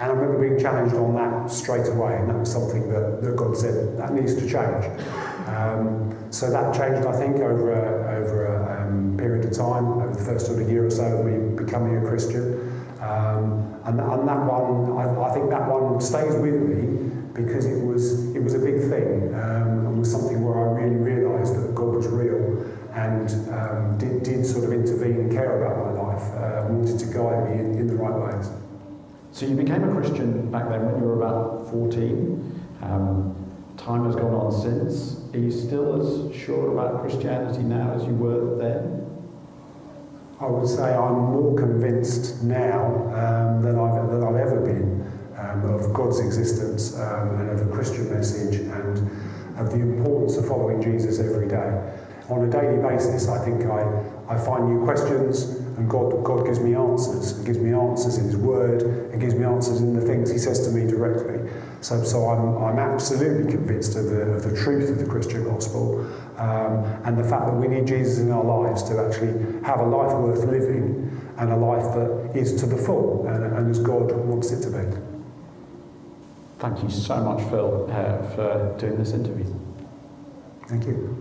And 0.00 0.10
I 0.10 0.14
remember 0.14 0.40
being 0.40 0.58
challenged 0.58 0.94
on 0.94 1.14
that 1.14 1.50
straight 1.50 1.86
away, 1.88 2.16
and 2.16 2.30
that 2.30 2.38
was 2.38 2.50
something 2.50 2.88
that, 2.90 3.22
that 3.22 3.36
God 3.36 3.56
said 3.56 3.98
that 3.98 4.12
needs 4.14 4.34
to 4.34 4.40
change. 4.40 4.84
Um, 5.46 6.16
so 6.30 6.50
that 6.50 6.74
changed, 6.74 7.06
I 7.06 7.12
think, 7.12 7.36
over 7.36 7.72
a, 7.72 8.20
over 8.20 8.46
a 8.46 8.86
um, 8.86 9.16
period 9.18 9.44
of 9.44 9.52
time, 9.52 9.86
over 9.88 10.14
the 10.14 10.24
first 10.24 10.46
sort 10.46 10.62
of 10.62 10.70
year 10.70 10.86
or 10.86 10.90
so 10.90 11.04
of 11.04 11.26
me 11.26 11.56
becoming 11.56 11.96
a 11.96 12.08
Christian. 12.08 12.54
Um, 13.00 13.80
and, 13.84 13.98
and 13.98 14.28
that 14.28 14.38
one, 14.46 14.96
I, 14.98 15.28
I 15.28 15.34
think 15.34 15.50
that 15.50 15.68
one 15.68 16.00
stays 16.00 16.34
with 16.36 16.54
me 16.54 17.10
because 17.32 17.64
it 17.64 17.84
was 17.84 18.34
it 18.34 18.42
was 18.42 18.54
a 18.54 18.58
big 18.58 18.80
thing 18.90 19.34
um, 19.34 19.86
and 19.86 19.98
was 19.98 20.10
something 20.10 20.44
where 20.44 20.58
I 20.58 20.72
really 20.72 20.96
realised 20.96 21.56
that 21.56 21.74
God 21.74 21.94
was 21.94 22.06
real 22.06 22.66
and 22.92 23.30
um, 23.50 23.98
did, 23.98 24.22
did 24.22 24.44
sort 24.44 24.64
of 24.64 24.72
intervene 24.72 25.16
and 25.16 25.32
care 25.32 25.62
about 25.62 25.94
my 25.94 26.02
life 26.02 26.22
uh, 26.34 26.66
wanted 26.68 26.98
to 26.98 27.06
guide 27.06 27.48
me 27.48 27.60
in, 27.60 27.78
in, 27.78 27.86
the 27.86 27.94
right 27.94 28.34
ways. 28.34 28.50
So 29.30 29.46
you 29.46 29.54
became 29.54 29.84
a 29.84 29.92
Christian 29.94 30.50
back 30.50 30.68
then 30.68 30.84
when 30.86 31.00
you 31.00 31.06
were 31.06 31.22
about 31.22 31.70
14. 31.70 32.68
Um, 32.82 33.49
time 33.80 34.04
has 34.04 34.14
gone 34.14 34.34
on 34.34 34.52
since. 34.52 35.16
Are 35.34 35.38
you 35.38 35.50
still 35.50 36.00
as 36.00 36.36
sure 36.36 36.72
about 36.72 37.00
Christianity 37.00 37.62
now 37.62 37.92
as 37.92 38.04
you 38.04 38.14
were 38.14 38.56
then? 38.56 39.06
I 40.38 40.46
would 40.46 40.68
say 40.68 40.94
I'm 40.94 41.32
more 41.32 41.56
convinced 41.56 42.42
now 42.42 42.86
um, 43.14 43.62
than, 43.62 43.78
I've, 43.78 44.10
than 44.10 44.22
I've 44.22 44.36
ever 44.36 44.60
been 44.60 45.00
um, 45.36 45.74
of 45.74 45.92
God's 45.92 46.20
existence 46.20 46.98
um, 46.98 47.40
and 47.40 47.50
of 47.50 47.66
the 47.66 47.72
Christian 47.72 48.10
message 48.12 48.56
and 48.60 48.98
of 49.58 49.70
the 49.70 49.80
importance 49.80 50.36
of 50.36 50.46
following 50.46 50.82
Jesus 50.82 51.18
every 51.18 51.48
day. 51.48 51.92
On 52.28 52.46
a 52.46 52.50
daily 52.50 52.80
basis, 52.82 53.28
I 53.28 53.44
think 53.44 53.64
I, 53.64 53.82
I 54.28 54.38
find 54.38 54.68
new 54.68 54.84
questions 54.84 55.56
and 55.76 55.88
God, 55.88 56.22
God 56.22 56.44
gives 56.44 56.60
me 56.60 56.74
answers. 56.74 57.38
He 57.38 57.44
gives 57.44 57.58
me 57.58 57.72
answers 57.72 58.18
in 58.18 58.26
His 58.26 58.36
Word 58.36 58.82
and 58.82 59.20
gives 59.20 59.34
me 59.34 59.44
answers 59.44 59.80
in 59.80 59.94
the 59.94 60.04
things 60.04 60.30
He 60.30 60.38
says 60.38 60.66
to 60.66 60.70
me 60.70 60.90
directly. 60.90 61.50
So, 61.80 62.04
so 62.04 62.28
I'm, 62.28 62.62
I'm 62.62 62.78
absolutely 62.78 63.50
convinced 63.50 63.96
of 63.96 64.06
the, 64.06 64.20
of 64.20 64.42
the 64.42 64.54
truth 64.54 64.90
of 64.90 64.98
the 64.98 65.06
Christian 65.06 65.44
gospel 65.44 66.00
um, 66.36 66.84
and 67.04 67.16
the 67.16 67.24
fact 67.24 67.46
that 67.46 67.54
we 67.54 67.68
need 67.68 67.86
Jesus 67.86 68.18
in 68.18 68.30
our 68.30 68.44
lives 68.44 68.82
to 68.84 68.98
actually 69.02 69.62
have 69.62 69.80
a 69.80 69.86
life 69.86 70.12
worth 70.12 70.44
living 70.44 71.06
and 71.38 71.50
a 71.50 71.56
life 71.56 71.94
that 71.94 72.36
is 72.36 72.60
to 72.60 72.66
the 72.66 72.76
full 72.76 73.26
and, 73.26 73.44
and 73.44 73.70
as 73.70 73.78
God 73.78 74.12
wants 74.12 74.50
it 74.52 74.60
to 74.62 74.70
be. 74.70 74.96
Thank 76.58 76.82
you 76.82 76.90
so 76.90 77.16
much, 77.16 77.48
Phil, 77.48 77.90
uh, 77.90 78.22
for 78.34 78.76
doing 78.78 78.98
this 78.98 79.12
interview. 79.12 79.46
Thank 80.68 80.84
you. 80.84 81.19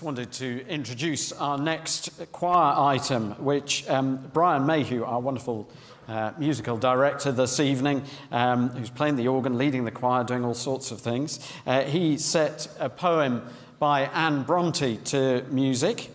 Just 0.00 0.06
wanted 0.06 0.32
to 0.32 0.66
introduce 0.66 1.30
our 1.32 1.58
next 1.58 2.08
choir 2.32 2.74
item, 2.74 3.32
which 3.32 3.86
um, 3.90 4.16
Brian 4.32 4.64
Mayhew, 4.64 5.04
our 5.04 5.20
wonderful 5.20 5.68
uh, 6.08 6.32
musical 6.38 6.78
director 6.78 7.30
this 7.32 7.60
evening, 7.60 8.02
um, 8.32 8.70
who's 8.70 8.88
playing 8.88 9.16
the 9.16 9.28
organ, 9.28 9.58
leading 9.58 9.84
the 9.84 9.90
choir, 9.90 10.24
doing 10.24 10.42
all 10.42 10.54
sorts 10.54 10.90
of 10.90 11.02
things, 11.02 11.38
uh, 11.66 11.82
he 11.82 12.16
set 12.16 12.66
a 12.78 12.88
poem 12.88 13.46
by 13.78 14.04
Anne 14.14 14.42
Bronte 14.42 14.96
to 14.96 15.44
music. 15.50 16.08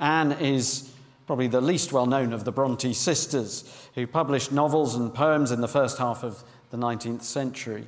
Anne 0.00 0.32
is 0.32 0.90
probably 1.26 1.46
the 1.46 1.60
least 1.60 1.92
well 1.92 2.06
known 2.06 2.32
of 2.32 2.44
the 2.44 2.52
Bronte 2.52 2.94
sisters, 2.94 3.70
who 3.96 4.06
published 4.06 4.50
novels 4.50 4.94
and 4.94 5.12
poems 5.12 5.50
in 5.50 5.60
the 5.60 5.68
first 5.68 5.98
half 5.98 6.24
of 6.24 6.42
the 6.70 6.78
19th 6.78 7.22
century. 7.22 7.86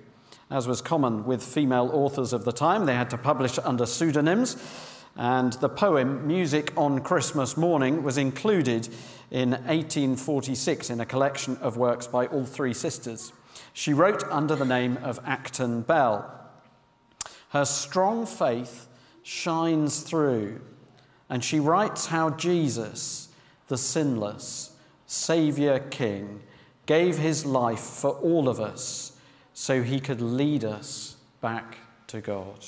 As 0.50 0.68
was 0.68 0.82
common 0.82 1.24
with 1.24 1.42
female 1.42 1.88
authors 1.94 2.34
of 2.34 2.44
the 2.44 2.52
time, 2.52 2.84
they 2.84 2.94
had 2.94 3.08
to 3.08 3.18
publish 3.18 3.58
under 3.64 3.86
pseudonyms, 3.86 4.58
and 5.18 5.54
the 5.54 5.68
poem 5.68 6.24
Music 6.28 6.72
on 6.76 7.00
Christmas 7.00 7.56
Morning 7.56 8.04
was 8.04 8.16
included 8.16 8.88
in 9.32 9.50
1846 9.50 10.90
in 10.90 11.00
a 11.00 11.06
collection 11.06 11.56
of 11.56 11.76
works 11.76 12.06
by 12.06 12.26
all 12.26 12.46
three 12.46 12.72
sisters. 12.72 13.32
She 13.72 13.92
wrote 13.92 14.22
under 14.30 14.54
the 14.54 14.64
name 14.64 14.96
of 15.02 15.18
Acton 15.26 15.82
Bell. 15.82 16.32
Her 17.50 17.64
strong 17.64 18.26
faith 18.26 18.86
shines 19.24 20.02
through, 20.02 20.60
and 21.28 21.42
she 21.42 21.58
writes 21.58 22.06
how 22.06 22.30
Jesus, 22.30 23.28
the 23.66 23.76
sinless 23.76 24.76
Saviour 25.06 25.80
King, 25.80 26.42
gave 26.86 27.18
his 27.18 27.44
life 27.44 27.80
for 27.80 28.10
all 28.10 28.48
of 28.48 28.60
us 28.60 29.18
so 29.52 29.82
he 29.82 29.98
could 29.98 30.20
lead 30.20 30.64
us 30.64 31.16
back 31.40 31.78
to 32.06 32.20
God. 32.20 32.64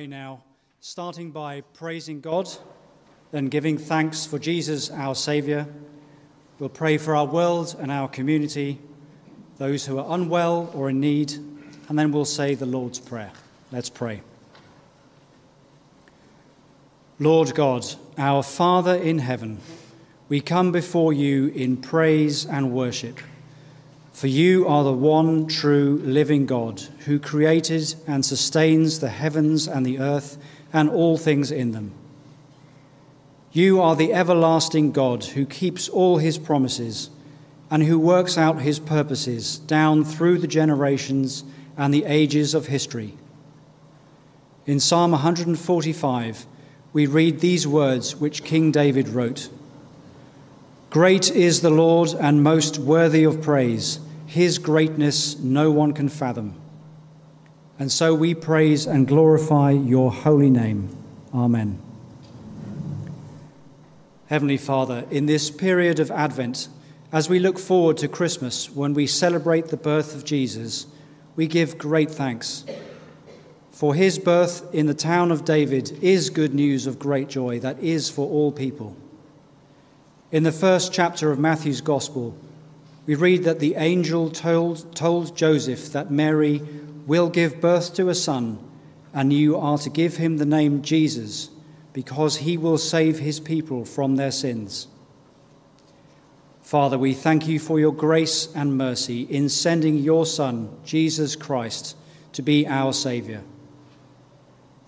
Pray 0.00 0.06
now, 0.06 0.42
starting 0.80 1.30
by 1.30 1.60
praising 1.74 2.22
God, 2.22 2.48
then 3.32 3.48
giving 3.48 3.76
thanks 3.76 4.24
for 4.24 4.38
Jesus, 4.38 4.90
our 4.90 5.14
Saviour. 5.14 5.66
We'll 6.58 6.70
pray 6.70 6.96
for 6.96 7.14
our 7.14 7.26
world 7.26 7.76
and 7.78 7.92
our 7.92 8.08
community, 8.08 8.80
those 9.58 9.84
who 9.84 9.98
are 9.98 10.14
unwell 10.14 10.70
or 10.74 10.88
in 10.88 11.00
need, 11.00 11.34
and 11.90 11.98
then 11.98 12.12
we'll 12.12 12.24
say 12.24 12.54
the 12.54 12.64
Lord's 12.64 12.98
Prayer. 12.98 13.30
Let's 13.72 13.90
pray. 13.90 14.22
Lord 17.18 17.54
God, 17.54 17.84
our 18.16 18.42
Father 18.42 18.94
in 18.94 19.18
heaven, 19.18 19.58
we 20.30 20.40
come 20.40 20.72
before 20.72 21.12
you 21.12 21.48
in 21.48 21.76
praise 21.76 22.46
and 22.46 22.72
worship. 22.72 23.20
For 24.20 24.26
you 24.26 24.68
are 24.68 24.84
the 24.84 24.92
one 24.92 25.46
true 25.46 25.98
living 26.04 26.44
God 26.44 26.82
who 27.06 27.18
created 27.18 27.94
and 28.06 28.22
sustains 28.22 29.00
the 29.00 29.08
heavens 29.08 29.66
and 29.66 29.86
the 29.86 29.98
earth 29.98 30.36
and 30.74 30.90
all 30.90 31.16
things 31.16 31.50
in 31.50 31.72
them. 31.72 31.92
You 33.50 33.80
are 33.80 33.96
the 33.96 34.12
everlasting 34.12 34.92
God 34.92 35.24
who 35.24 35.46
keeps 35.46 35.88
all 35.88 36.18
his 36.18 36.36
promises 36.36 37.08
and 37.70 37.84
who 37.84 37.98
works 37.98 38.36
out 38.36 38.60
his 38.60 38.78
purposes 38.78 39.56
down 39.60 40.04
through 40.04 40.40
the 40.40 40.46
generations 40.46 41.42
and 41.78 41.94
the 41.94 42.04
ages 42.04 42.52
of 42.52 42.66
history. 42.66 43.14
In 44.66 44.80
Psalm 44.80 45.12
145, 45.12 46.46
we 46.92 47.06
read 47.06 47.40
these 47.40 47.66
words 47.66 48.16
which 48.16 48.44
King 48.44 48.70
David 48.70 49.08
wrote 49.08 49.48
Great 50.90 51.30
is 51.30 51.62
the 51.62 51.70
Lord 51.70 52.10
and 52.20 52.42
most 52.42 52.76
worthy 52.76 53.24
of 53.24 53.40
praise 53.40 53.98
his 54.30 54.58
greatness 54.58 55.36
no 55.40 55.72
one 55.72 55.92
can 55.92 56.08
fathom. 56.08 56.54
And 57.80 57.90
so 57.90 58.14
we 58.14 58.32
praise 58.32 58.86
and 58.86 59.08
glorify 59.08 59.72
your 59.72 60.12
holy 60.12 60.50
name. 60.50 60.96
Amen. 61.34 61.82
Heavenly 64.28 64.56
Father, 64.56 65.04
in 65.10 65.26
this 65.26 65.50
period 65.50 65.98
of 65.98 66.12
Advent, 66.12 66.68
as 67.10 67.28
we 67.28 67.40
look 67.40 67.58
forward 67.58 67.96
to 67.96 68.06
Christmas 68.06 68.70
when 68.70 68.94
we 68.94 69.08
celebrate 69.08 69.66
the 69.66 69.76
birth 69.76 70.14
of 70.14 70.24
Jesus, 70.24 70.86
we 71.34 71.48
give 71.48 71.76
great 71.76 72.12
thanks. 72.12 72.64
For 73.72 73.96
his 73.96 74.16
birth 74.16 74.72
in 74.72 74.86
the 74.86 74.94
town 74.94 75.32
of 75.32 75.44
David 75.44 75.98
is 76.04 76.30
good 76.30 76.54
news 76.54 76.86
of 76.86 77.00
great 77.00 77.28
joy 77.28 77.58
that 77.58 77.80
is 77.80 78.08
for 78.08 78.28
all 78.28 78.52
people. 78.52 78.96
In 80.30 80.44
the 80.44 80.52
first 80.52 80.92
chapter 80.92 81.32
of 81.32 81.40
Matthew's 81.40 81.80
Gospel, 81.80 82.36
we 83.06 83.14
read 83.14 83.44
that 83.44 83.58
the 83.58 83.74
angel 83.76 84.30
told, 84.30 84.94
told 84.94 85.36
Joseph 85.36 85.92
that 85.92 86.10
Mary 86.10 86.62
will 87.06 87.28
give 87.28 87.60
birth 87.60 87.94
to 87.94 88.08
a 88.08 88.14
son, 88.14 88.58
and 89.12 89.32
you 89.32 89.56
are 89.56 89.78
to 89.78 89.90
give 89.90 90.16
him 90.16 90.36
the 90.36 90.46
name 90.46 90.82
Jesus, 90.82 91.50
because 91.92 92.36
he 92.38 92.56
will 92.56 92.78
save 92.78 93.18
his 93.18 93.40
people 93.40 93.84
from 93.84 94.16
their 94.16 94.30
sins. 94.30 94.86
Father, 96.62 96.96
we 96.96 97.14
thank 97.14 97.48
you 97.48 97.58
for 97.58 97.80
your 97.80 97.92
grace 97.92 98.48
and 98.54 98.78
mercy 98.78 99.22
in 99.22 99.48
sending 99.48 99.96
your 99.96 100.24
Son, 100.24 100.70
Jesus 100.84 101.34
Christ, 101.34 101.96
to 102.32 102.42
be 102.42 102.64
our 102.64 102.92
Saviour. 102.92 103.42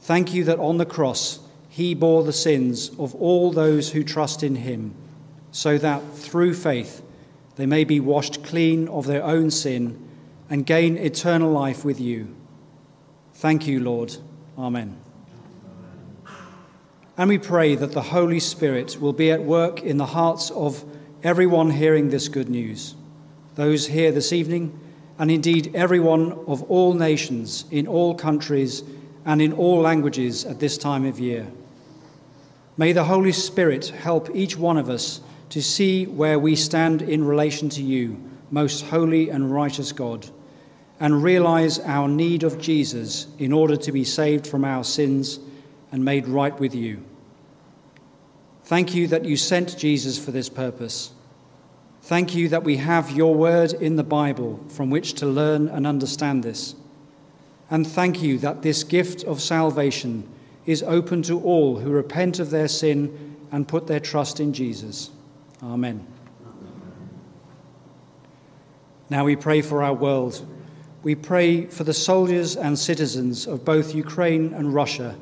Thank 0.00 0.32
you 0.32 0.44
that 0.44 0.60
on 0.60 0.78
the 0.78 0.86
cross 0.86 1.40
he 1.68 1.94
bore 1.94 2.22
the 2.22 2.32
sins 2.32 2.90
of 3.00 3.16
all 3.16 3.50
those 3.50 3.90
who 3.90 4.04
trust 4.04 4.44
in 4.44 4.54
him, 4.54 4.94
so 5.50 5.76
that 5.78 6.14
through 6.14 6.54
faith, 6.54 7.01
they 7.62 7.66
may 7.66 7.84
be 7.84 8.00
washed 8.00 8.42
clean 8.42 8.88
of 8.88 9.06
their 9.06 9.22
own 9.22 9.48
sin 9.48 9.96
and 10.50 10.66
gain 10.66 10.96
eternal 10.96 11.48
life 11.48 11.84
with 11.84 12.00
you. 12.00 12.34
Thank 13.34 13.68
you, 13.68 13.78
Lord. 13.78 14.16
Amen. 14.58 14.96
And 17.16 17.28
we 17.28 17.38
pray 17.38 17.76
that 17.76 17.92
the 17.92 18.02
Holy 18.02 18.40
Spirit 18.40 19.00
will 19.00 19.12
be 19.12 19.30
at 19.30 19.44
work 19.44 19.80
in 19.80 19.96
the 19.96 20.06
hearts 20.06 20.50
of 20.50 20.84
everyone 21.22 21.70
hearing 21.70 22.10
this 22.10 22.26
good 22.26 22.48
news, 22.48 22.96
those 23.54 23.86
here 23.86 24.10
this 24.10 24.32
evening, 24.32 24.76
and 25.16 25.30
indeed 25.30 25.72
everyone 25.72 26.32
of 26.48 26.64
all 26.64 26.94
nations, 26.94 27.64
in 27.70 27.86
all 27.86 28.16
countries, 28.16 28.82
and 29.24 29.40
in 29.40 29.52
all 29.52 29.80
languages 29.80 30.44
at 30.44 30.58
this 30.58 30.76
time 30.76 31.06
of 31.06 31.20
year. 31.20 31.46
May 32.76 32.90
the 32.90 33.04
Holy 33.04 33.30
Spirit 33.30 33.86
help 33.90 34.34
each 34.34 34.56
one 34.56 34.78
of 34.78 34.90
us 34.90 35.20
to 35.52 35.62
see 35.62 36.06
where 36.06 36.38
we 36.38 36.56
stand 36.56 37.02
in 37.02 37.22
relation 37.22 37.68
to 37.68 37.82
you, 37.82 38.18
most 38.50 38.86
holy 38.86 39.28
and 39.28 39.52
righteous 39.52 39.92
God, 39.92 40.26
and 40.98 41.22
realize 41.22 41.78
our 41.80 42.08
need 42.08 42.42
of 42.42 42.58
Jesus 42.58 43.26
in 43.38 43.52
order 43.52 43.76
to 43.76 43.92
be 43.92 44.02
saved 44.02 44.46
from 44.46 44.64
our 44.64 44.82
sins 44.82 45.40
and 45.90 46.02
made 46.02 46.26
right 46.26 46.58
with 46.58 46.74
you. 46.74 47.04
Thank 48.64 48.94
you 48.94 49.06
that 49.08 49.26
you 49.26 49.36
sent 49.36 49.76
Jesus 49.76 50.18
for 50.18 50.30
this 50.30 50.48
purpose. 50.48 51.12
Thank 52.00 52.34
you 52.34 52.48
that 52.48 52.64
we 52.64 52.78
have 52.78 53.10
your 53.10 53.34
word 53.34 53.74
in 53.74 53.96
the 53.96 54.02
Bible 54.02 54.58
from 54.68 54.88
which 54.88 55.12
to 55.16 55.26
learn 55.26 55.68
and 55.68 55.86
understand 55.86 56.44
this. 56.44 56.74
And 57.68 57.86
thank 57.86 58.22
you 58.22 58.38
that 58.38 58.62
this 58.62 58.84
gift 58.84 59.22
of 59.24 59.42
salvation 59.42 60.26
is 60.64 60.82
open 60.82 61.20
to 61.24 61.38
all 61.42 61.80
who 61.80 61.90
repent 61.90 62.38
of 62.38 62.48
their 62.48 62.68
sin 62.68 63.36
and 63.52 63.68
put 63.68 63.86
their 63.86 64.00
trust 64.00 64.40
in 64.40 64.54
Jesus. 64.54 65.10
Amen. 65.62 66.04
Now 69.08 69.24
we 69.24 69.36
pray 69.36 69.62
for 69.62 69.82
our 69.82 69.94
world. 69.94 70.44
We 71.04 71.14
pray 71.14 71.66
for 71.66 71.84
the 71.84 71.94
soldiers 71.94 72.56
and 72.56 72.76
citizens 72.76 73.46
of 73.46 73.64
both 73.64 73.94
Ukraine 73.94 74.52
and 74.54 74.74
Russia 74.74 75.16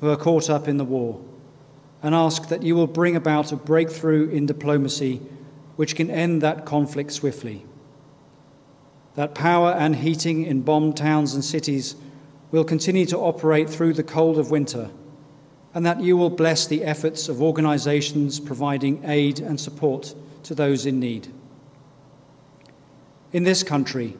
who 0.00 0.10
are 0.10 0.16
caught 0.16 0.50
up 0.50 0.66
in 0.66 0.78
the 0.78 0.84
war, 0.84 1.20
and 2.02 2.14
ask 2.14 2.48
that 2.48 2.62
you 2.62 2.74
will 2.74 2.88
bring 2.88 3.14
about 3.14 3.52
a 3.52 3.56
breakthrough 3.56 4.28
in 4.28 4.46
diplomacy 4.46 5.20
which 5.76 5.94
can 5.94 6.10
end 6.10 6.42
that 6.42 6.64
conflict 6.64 7.12
swiftly. 7.12 7.64
That 9.14 9.34
power 9.34 9.70
and 9.72 9.96
heating 9.96 10.44
in 10.44 10.62
bombed 10.62 10.96
towns 10.96 11.34
and 11.34 11.44
cities 11.44 11.94
will 12.50 12.64
continue 12.64 13.06
to 13.06 13.18
operate 13.18 13.70
through 13.70 13.92
the 13.92 14.02
cold 14.02 14.38
of 14.38 14.50
winter 14.50 14.90
and 15.74 15.84
that 15.84 16.00
you 16.00 16.16
will 16.16 16.30
bless 16.30 16.66
the 16.66 16.84
efforts 16.84 17.28
of 17.28 17.42
organizations 17.42 18.38
providing 18.38 19.02
aid 19.04 19.40
and 19.40 19.60
support 19.60 20.14
to 20.44 20.54
those 20.54 20.86
in 20.86 21.00
need. 21.00 21.28
In 23.32 23.42
this 23.42 23.64
country, 23.64 24.16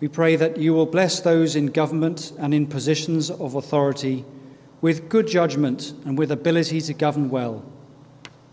we 0.00 0.08
pray 0.08 0.36
that 0.36 0.58
you 0.58 0.74
will 0.74 0.86
bless 0.86 1.20
those 1.20 1.56
in 1.56 1.66
government 1.68 2.32
and 2.38 2.52
in 2.52 2.66
positions 2.66 3.30
of 3.30 3.54
authority 3.54 4.24
with 4.80 5.08
good 5.08 5.26
judgment 5.26 5.94
and 6.04 6.18
with 6.18 6.30
ability 6.30 6.82
to 6.82 6.94
govern 6.94 7.30
well. 7.30 7.64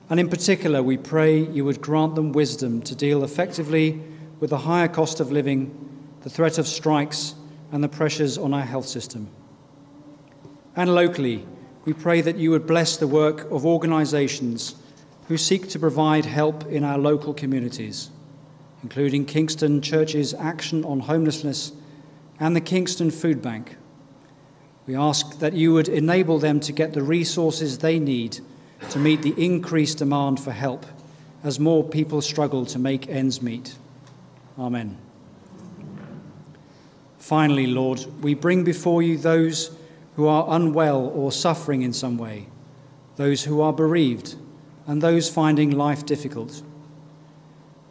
And 0.10 0.20
in 0.20 0.30
particular, 0.30 0.82
we 0.82 0.98
pray 0.98 1.40
you 1.40 1.66
would 1.66 1.82
grant 1.82 2.16
them 2.16 2.32
wisdom 2.32 2.82
to 2.84 2.96
deal 2.96 3.24
effectively 3.24 4.02
with 4.40 4.52
the 4.52 4.60
higher 4.60 4.88
cost 4.88 5.20
of 5.20 5.32
living, 5.32 5.74
the 6.22 6.30
threat 6.30 6.58
of 6.58 6.68
strikes, 6.68 7.36
and 7.72 7.84
the 7.84 7.90
pressures 7.90 8.38
on 8.38 8.54
our 8.54 8.62
health 8.62 8.88
system. 8.88 9.28
And 10.76 10.94
locally, 10.94 11.46
we 11.86 11.94
pray 11.94 12.20
that 12.22 12.38
you 12.38 12.50
would 12.52 12.66
bless 12.66 12.98
the 12.98 13.08
work 13.08 13.50
of 13.52 13.66
organisations 13.66 14.76
who 15.28 15.38
seek 15.38 15.70
to 15.70 15.80
provide 15.80 16.26
help 16.26 16.66
in 16.66 16.84
our 16.84 16.98
local 16.98 17.34
communities, 17.34 18.10
including 18.84 19.26
Kingston 19.26 19.82
Churches 19.82 20.34
Action 20.34 20.84
on 20.84 21.02
Homelessness 21.02 21.72
and 22.40 22.56
the 22.56 22.62
Kingston 22.62 23.12
Food 23.12 23.42
Bank. 23.42 23.78
We 24.88 24.96
ask 24.96 25.40
that 25.40 25.54
you 25.54 25.74
would 25.74 25.88
enable 25.88 26.40
them 26.40 26.60
to 26.62 26.72
get 26.72 26.94
the 26.94 27.04
resources 27.04 27.80
they 27.80 28.00
need 28.00 28.40
to 28.90 29.00
meet 29.00 29.22
the 29.22 29.34
increased 29.44 30.00
demand 30.00 30.40
for 30.40 30.52
help 30.52 30.86
as 31.44 31.60
more 31.60 31.84
people 31.84 32.22
struggle 32.22 32.66
to 32.66 32.80
make 32.80 33.08
ends 33.08 33.42
meet. 33.42 33.76
Amen. 34.60 34.98
Finally, 37.18 37.68
Lord, 37.68 38.06
we 38.22 38.36
bring 38.36 38.64
before 38.64 39.02
you 39.02 39.18
those 39.18 39.76
who 40.16 40.28
are 40.28 40.46
unwell 40.50 41.06
or 41.08 41.32
suffering 41.32 41.82
in 41.82 41.94
some 41.94 42.18
way, 42.18 42.48
those 43.16 43.44
who 43.44 43.62
are 43.62 43.74
bereaved, 43.74 44.36
and 44.88 45.02
those 45.02 45.30
finding 45.30 45.72
life 45.72 46.06
difficult. 46.06 46.62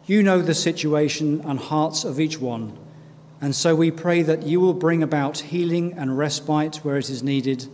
You 0.05 0.23
know 0.23 0.41
the 0.41 0.53
situation 0.53 1.41
and 1.45 1.59
hearts 1.59 2.03
of 2.03 2.19
each 2.19 2.39
one, 2.39 2.77
and 3.41 3.55
so 3.55 3.75
we 3.75 3.91
pray 3.91 4.21
that 4.21 4.43
you 4.43 4.59
will 4.59 4.73
bring 4.73 5.03
about 5.03 5.39
healing 5.39 5.93
and 5.93 6.17
respite 6.17 6.77
where 6.77 6.97
it 6.97 7.09
is 7.09 7.21
needed, 7.21 7.67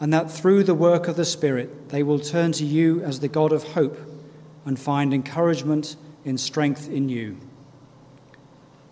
and 0.00 0.12
that 0.12 0.30
through 0.30 0.64
the 0.64 0.74
work 0.74 1.08
of 1.08 1.16
the 1.16 1.24
Spirit 1.24 1.88
they 1.90 2.02
will 2.02 2.18
turn 2.18 2.52
to 2.52 2.64
you 2.64 3.02
as 3.02 3.20
the 3.20 3.28
God 3.28 3.52
of 3.52 3.72
hope 3.72 3.98
and 4.66 4.78
find 4.78 5.14
encouragement 5.14 5.96
in 6.24 6.38
strength 6.38 6.88
in 6.88 7.08
you. 7.08 7.36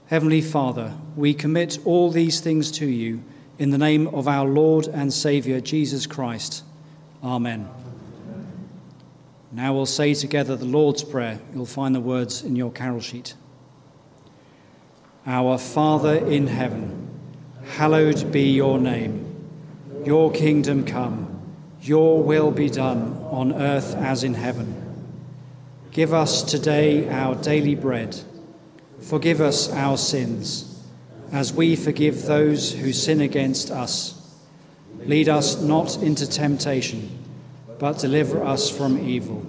Heavenly 0.07 0.43
Father, 0.43 0.95
we 1.17 1.33
commit 1.33 1.79
all 1.85 2.11
these 2.11 2.41
things 2.41 2.71
to 2.73 2.87
you 2.87 3.23
in 3.63 3.71
the 3.71 3.79
name 3.79 4.09
of 4.09 4.27
our 4.27 4.45
Lord 4.45 4.89
and 4.89 5.13
Saviour, 5.13 5.61
Jesus 5.61 6.05
Christ. 6.05 6.65
Amen. 7.23 7.69
Now 9.53 9.73
we'll 9.73 9.87
say 9.87 10.15
together 10.15 10.57
the 10.57 10.65
Lord's 10.65 11.05
Prayer. 11.05 11.39
You'll 11.55 11.65
find 11.65 11.95
the 11.95 12.01
words 12.01 12.43
in 12.43 12.57
your 12.57 12.73
carol 12.73 12.99
sheet. 12.99 13.35
Our 15.27 15.59
Father 15.59 16.17
in 16.17 16.49
heaven, 16.49 17.09
hallowed 17.77 18.33
be 18.33 18.51
your 18.51 18.81
name. 18.81 19.33
Your 20.05 20.33
kingdom 20.33 20.85
come, 20.85 21.41
your 21.81 22.21
will 22.21 22.51
be 22.51 22.69
done 22.69 23.17
on 23.31 23.53
earth 23.53 23.95
as 23.95 24.25
in 24.25 24.35
heaven. 24.35 24.75
Give 25.93 26.13
us 26.13 26.43
today 26.43 27.09
our 27.09 27.37
daily 27.37 27.77
bread. 27.77 28.19
Forgive 28.99 29.41
us 29.41 29.71
our 29.71 29.97
sins, 29.97 30.72
as 31.33 31.53
we 31.53 31.75
forgive 31.75 32.27
those 32.27 32.75
who 32.75 32.93
sin 32.93 33.21
against 33.21 33.71
us. 33.71 34.19
Lead 34.99 35.29
us 35.29 35.61
not 35.61 35.97
into 36.03 36.27
temptation, 36.29 37.19
but 37.79 37.99
deliver 37.99 38.45
us 38.45 38.71
from 38.71 38.99
evil. 38.99 39.45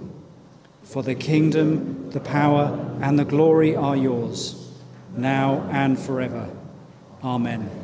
For 0.82 1.02
the 1.02 1.14
kingdom, 1.14 2.10
the 2.10 2.20
power, 2.20 2.96
and 3.00 3.18
the 3.18 3.24
glory 3.24 3.76
are 3.76 3.96
yours, 3.96 4.72
now 5.14 5.68
and 5.70 5.98
forever. 5.98 6.48
Amen. 7.22 7.83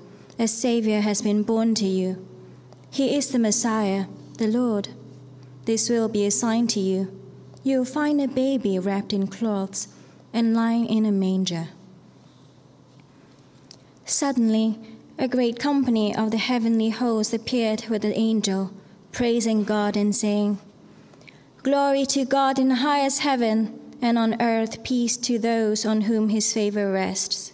a 0.39 0.47
Savior 0.47 1.01
has 1.01 1.21
been 1.21 1.43
born 1.43 1.75
to 1.75 1.85
you. 1.85 2.25
He 2.89 3.15
is 3.15 3.29
the 3.29 3.39
Messiah, 3.39 4.05
the 4.37 4.47
Lord. 4.47 4.89
This 5.65 5.89
will 5.89 6.09
be 6.09 6.25
a 6.25 6.31
sign 6.31 6.67
to 6.67 6.79
you. 6.79 7.17
You 7.63 7.79
will 7.79 7.85
find 7.85 8.19
a 8.19 8.27
baby 8.27 8.79
wrapped 8.79 9.13
in 9.13 9.27
cloths 9.27 9.87
and 10.33 10.55
lying 10.55 10.87
in 10.87 11.05
a 11.05 11.11
manger. 11.11 11.69
Suddenly, 14.05 14.79
a 15.17 15.27
great 15.27 15.59
company 15.59 16.15
of 16.15 16.31
the 16.31 16.37
heavenly 16.37 16.89
host 16.89 17.33
appeared 17.33 17.85
with 17.89 18.03
an 18.03 18.13
angel, 18.15 18.71
praising 19.11 19.63
God 19.63 19.95
and 19.95 20.15
saying, 20.15 20.57
Glory 21.63 22.05
to 22.07 22.25
God 22.25 22.57
in 22.57 22.69
the 22.69 22.75
highest 22.75 23.21
heaven, 23.21 23.79
and 24.01 24.17
on 24.17 24.41
earth 24.41 24.83
peace 24.83 25.15
to 25.17 25.37
those 25.37 25.85
on 25.85 26.01
whom 26.01 26.29
his 26.29 26.51
favor 26.51 26.91
rests. 26.91 27.53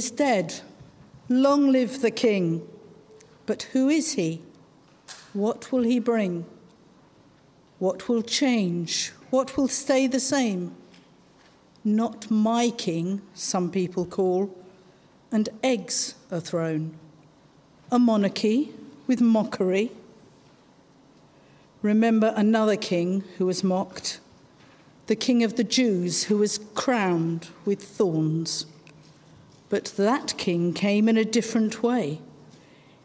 Is 0.00 0.10
dead. 0.10 0.62
Long 1.28 1.70
live 1.70 2.00
the 2.00 2.10
king. 2.10 2.66
But 3.44 3.64
who 3.74 3.90
is 3.90 4.14
he? 4.14 4.40
What 5.34 5.70
will 5.70 5.82
he 5.82 5.98
bring? 5.98 6.46
What 7.78 8.08
will 8.08 8.22
change? 8.22 9.12
What 9.28 9.58
will 9.58 9.68
stay 9.68 10.06
the 10.06 10.18
same? 10.18 10.74
Not 11.84 12.30
my 12.30 12.70
king, 12.70 13.20
some 13.34 13.70
people 13.70 14.06
call, 14.06 14.56
and 15.30 15.50
eggs 15.62 16.14
are 16.32 16.40
thrown. 16.40 16.94
A 17.92 17.98
monarchy 17.98 18.72
with 19.06 19.20
mockery. 19.20 19.92
Remember 21.82 22.32
another 22.36 22.76
king 22.76 23.24
who 23.36 23.44
was 23.44 23.62
mocked, 23.62 24.18
the 25.08 25.16
king 25.26 25.42
of 25.44 25.56
the 25.56 25.70
Jews 25.78 26.24
who 26.24 26.38
was 26.38 26.58
crowned 26.74 27.48
with 27.66 27.82
thorns. 27.82 28.64
But 29.70 29.86
that 29.96 30.34
king 30.36 30.74
came 30.74 31.08
in 31.08 31.16
a 31.16 31.24
different 31.24 31.82
way. 31.82 32.20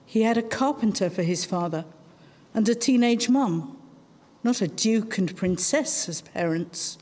He 0.05 0.23
had 0.23 0.37
a 0.37 0.43
carpenter 0.43 1.09
for 1.09 1.23
his 1.23 1.45
father 1.45 1.85
and 2.53 2.67
a 2.67 2.75
teenage 2.75 3.29
mum, 3.29 3.77
not 4.43 4.61
a 4.61 4.67
duke 4.67 5.17
and 5.17 5.35
princess 5.35 6.09
as 6.09 6.21
parents. 6.21 6.97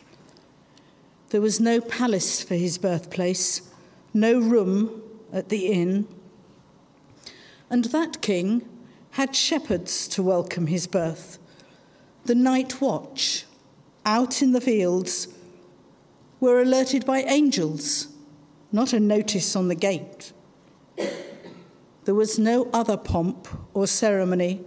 There 1.29 1.41
was 1.41 1.59
no 1.59 1.81
palace 1.81 2.43
for 2.43 2.55
his 2.55 2.77
birthplace, 2.77 3.71
no 4.13 4.37
room 4.37 5.01
at 5.31 5.49
the 5.49 5.67
inn. 5.67 6.07
And 7.69 7.85
that 7.85 8.21
king 8.21 8.67
had 9.11 9.35
shepherds 9.35 10.07
to 10.09 10.21
welcome 10.21 10.67
his 10.67 10.87
birth. 10.87 11.39
The 12.25 12.35
night 12.35 12.81
watch, 12.81 13.45
out 14.05 14.41
in 14.41 14.51
the 14.51 14.61
fields, 14.61 15.27
were 16.39 16.61
alerted 16.61 17.05
by 17.05 17.21
angels, 17.21 18.12
not 18.73 18.91
a 18.91 18.99
notice 18.99 19.55
on 19.55 19.67
the 19.67 19.75
gate. 19.75 20.33
There 22.05 22.15
was 22.15 22.39
no 22.39 22.69
other 22.73 22.97
pomp 22.97 23.47
or 23.73 23.87
ceremony 23.87 24.65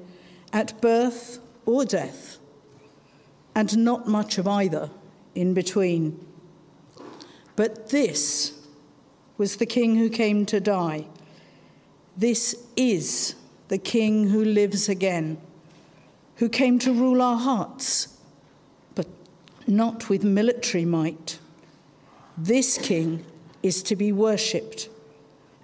at 0.52 0.80
birth 0.80 1.40
or 1.66 1.84
death, 1.84 2.38
and 3.54 3.76
not 3.78 4.07
much 4.07 4.38
of 4.38 4.46
either 4.46 4.90
in 5.34 5.52
between. 5.52 6.24
But 7.57 7.90
this 7.90 8.66
was 9.36 9.57
the 9.57 9.66
King 9.66 9.96
who 9.96 10.09
came 10.09 10.46
to 10.46 10.61
die. 10.61 11.09
This 12.16 12.54
is 12.76 13.34
the 13.68 13.78
King 13.78 14.28
who 14.28 14.44
lives 14.44 14.88
again, 14.88 15.38
who 16.36 16.48
came 16.48 16.78
to 16.78 16.92
rule 16.92 17.20
our 17.20 17.36
hearts, 17.38 18.16
but 18.94 19.09
not 19.66 20.09
with 20.09 20.22
military 20.22 20.84
might. 20.84 21.38
This 22.38 22.78
King 22.78 23.24
is 23.62 23.82
to 23.84 23.96
be 23.96 24.12
worshipped 24.12 24.88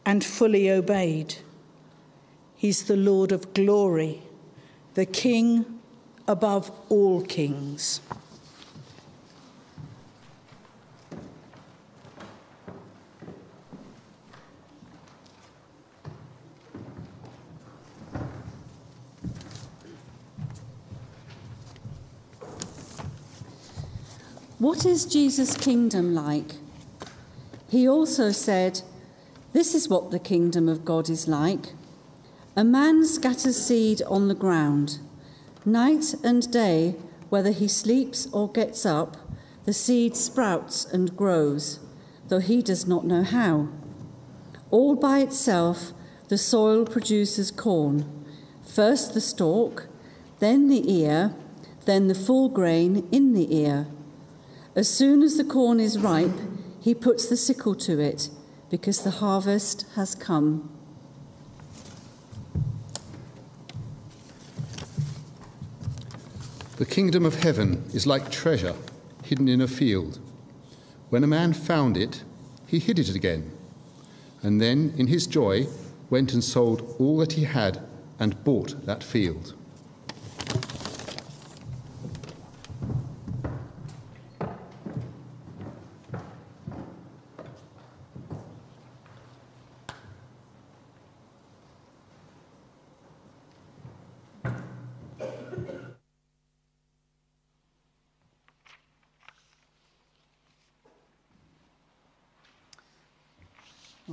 and 0.04 0.24
fully 0.24 0.70
obeyed. 0.70 1.36
He's 2.56 2.84
the 2.84 2.96
Lord 2.96 3.32
of 3.32 3.54
glory, 3.54 4.22
the 4.94 5.06
King 5.06 5.80
above 6.28 6.70
all 6.88 7.22
kings. 7.22 8.00
What 24.58 24.86
is 24.86 25.06
Jesus' 25.06 25.56
kingdom 25.56 26.14
like? 26.14 26.61
He 27.72 27.88
also 27.88 28.32
said, 28.32 28.82
This 29.54 29.74
is 29.74 29.88
what 29.88 30.10
the 30.10 30.18
kingdom 30.18 30.68
of 30.68 30.84
God 30.84 31.08
is 31.08 31.26
like. 31.26 31.72
A 32.54 32.64
man 32.64 33.06
scatters 33.06 33.56
seed 33.56 34.02
on 34.02 34.28
the 34.28 34.34
ground. 34.34 34.98
Night 35.64 36.14
and 36.22 36.52
day, 36.52 36.96
whether 37.30 37.50
he 37.50 37.66
sleeps 37.66 38.28
or 38.30 38.52
gets 38.52 38.84
up, 38.84 39.16
the 39.64 39.72
seed 39.72 40.16
sprouts 40.16 40.84
and 40.84 41.16
grows, 41.16 41.80
though 42.28 42.40
he 42.40 42.60
does 42.60 42.86
not 42.86 43.06
know 43.06 43.22
how. 43.22 43.68
All 44.70 44.94
by 44.94 45.20
itself, 45.20 45.94
the 46.28 46.36
soil 46.36 46.84
produces 46.84 47.50
corn 47.50 48.04
first 48.62 49.14
the 49.14 49.20
stalk, 49.22 49.88
then 50.40 50.68
the 50.68 50.92
ear, 50.92 51.34
then 51.86 52.08
the 52.08 52.14
full 52.14 52.50
grain 52.50 53.08
in 53.10 53.32
the 53.32 53.56
ear. 53.56 53.86
As 54.76 54.90
soon 54.90 55.22
as 55.22 55.38
the 55.38 55.44
corn 55.44 55.80
is 55.80 55.98
ripe, 55.98 56.38
he 56.82 56.94
puts 56.94 57.26
the 57.26 57.36
sickle 57.36 57.76
to 57.76 58.00
it, 58.00 58.28
because 58.68 59.04
the 59.04 59.12
harvest 59.12 59.86
has 59.94 60.16
come. 60.16 60.68
The 66.78 66.84
kingdom 66.84 67.24
of 67.24 67.36
heaven 67.36 67.84
is 67.94 68.06
like 68.06 68.32
treasure 68.32 68.74
hidden 69.22 69.46
in 69.46 69.60
a 69.60 69.68
field. 69.68 70.18
When 71.10 71.22
a 71.22 71.28
man 71.28 71.52
found 71.52 71.96
it, 71.96 72.24
he 72.66 72.80
hid 72.80 72.98
it 72.98 73.14
again, 73.14 73.52
and 74.42 74.60
then, 74.60 74.92
in 74.96 75.06
his 75.06 75.28
joy, 75.28 75.68
went 76.10 76.32
and 76.32 76.42
sold 76.42 76.96
all 76.98 77.18
that 77.18 77.32
he 77.32 77.44
had 77.44 77.80
and 78.18 78.42
bought 78.42 78.84
that 78.86 79.04
field. 79.04 79.54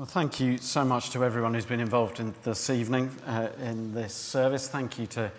Thank 0.10 0.40
you 0.40 0.58
so 0.58 0.84
much 0.84 1.12
to 1.12 1.24
everyone 1.24 1.54
who's 1.54 1.68
been 1.68 1.80
involved 1.80 2.20
in 2.20 2.34
this 2.44 2.72
evening 2.72 3.12
uh, 3.28 3.50
in 3.62 3.94
this 3.94 4.12
service. 4.12 4.68
Thank 4.68 4.98
you 4.98 5.06
to 5.06 5.32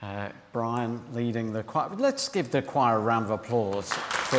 uh, 0.00 0.28
Brian 0.52 1.02
leading 1.12 1.52
the 1.52 1.64
choir. 1.64 1.90
Let's 1.96 2.28
give 2.28 2.52
the 2.52 2.62
choir 2.62 2.98
a 2.98 3.00
round 3.00 3.24
of 3.24 3.32
applause 3.32 3.92
for. 3.92 4.38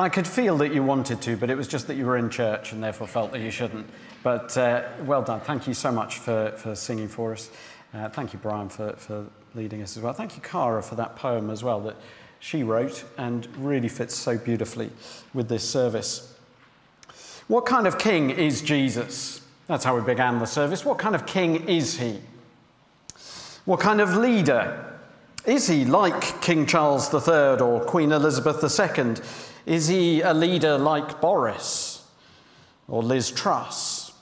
I 0.00 0.08
could 0.08 0.28
feel 0.28 0.56
that 0.58 0.72
you 0.72 0.84
wanted 0.84 1.20
to, 1.22 1.36
but 1.36 1.50
it 1.50 1.56
was 1.56 1.66
just 1.66 1.88
that 1.88 1.96
you 1.96 2.06
were 2.06 2.16
in 2.16 2.30
church 2.30 2.70
and 2.70 2.80
therefore 2.80 3.08
felt 3.08 3.32
that 3.32 3.40
you 3.40 3.50
shouldn't. 3.50 3.90
But 4.22 4.56
uh, 4.56 4.88
well 5.02 5.22
done. 5.22 5.40
Thank 5.40 5.66
you 5.66 5.74
so 5.74 5.90
much 5.90 6.18
for, 6.18 6.52
for 6.56 6.76
singing 6.76 7.08
for 7.08 7.32
us. 7.32 7.50
Uh, 7.92 8.08
thank 8.08 8.32
you, 8.32 8.38
Brian, 8.38 8.68
for, 8.68 8.92
for 8.92 9.26
leading 9.54 9.82
us 9.82 9.96
as 9.96 10.02
well. 10.02 10.12
Thank 10.12 10.36
you, 10.36 10.42
Cara, 10.42 10.82
for 10.82 10.94
that 10.96 11.16
poem 11.16 11.50
as 11.50 11.62
well 11.64 11.80
that 11.80 11.96
she 12.40 12.62
wrote 12.62 13.04
and 13.16 13.48
really 13.56 13.88
fits 13.88 14.14
so 14.14 14.38
beautifully 14.38 14.90
with 15.34 15.48
this 15.48 15.68
service. 15.68 16.34
What 17.48 17.66
kind 17.66 17.86
of 17.86 17.98
king 17.98 18.30
is 18.30 18.62
Jesus? 18.62 19.40
That's 19.66 19.84
how 19.84 19.96
we 19.96 20.02
began 20.02 20.38
the 20.38 20.46
service. 20.46 20.84
What 20.84 20.98
kind 20.98 21.14
of 21.14 21.26
king 21.26 21.68
is 21.68 21.98
he? 21.98 22.20
What 23.64 23.80
kind 23.80 24.00
of 24.00 24.16
leader? 24.16 24.84
Is 25.44 25.66
he 25.66 25.84
like 25.84 26.40
King 26.42 26.66
Charles 26.66 27.12
III 27.12 27.60
or 27.60 27.84
Queen 27.84 28.12
Elizabeth 28.12 28.62
II? 28.62 29.14
Is 29.66 29.88
he 29.88 30.20
a 30.20 30.32
leader 30.32 30.78
like 30.78 31.20
Boris 31.20 32.06
or 32.86 33.02
Liz 33.02 33.30
Truss 33.30 34.12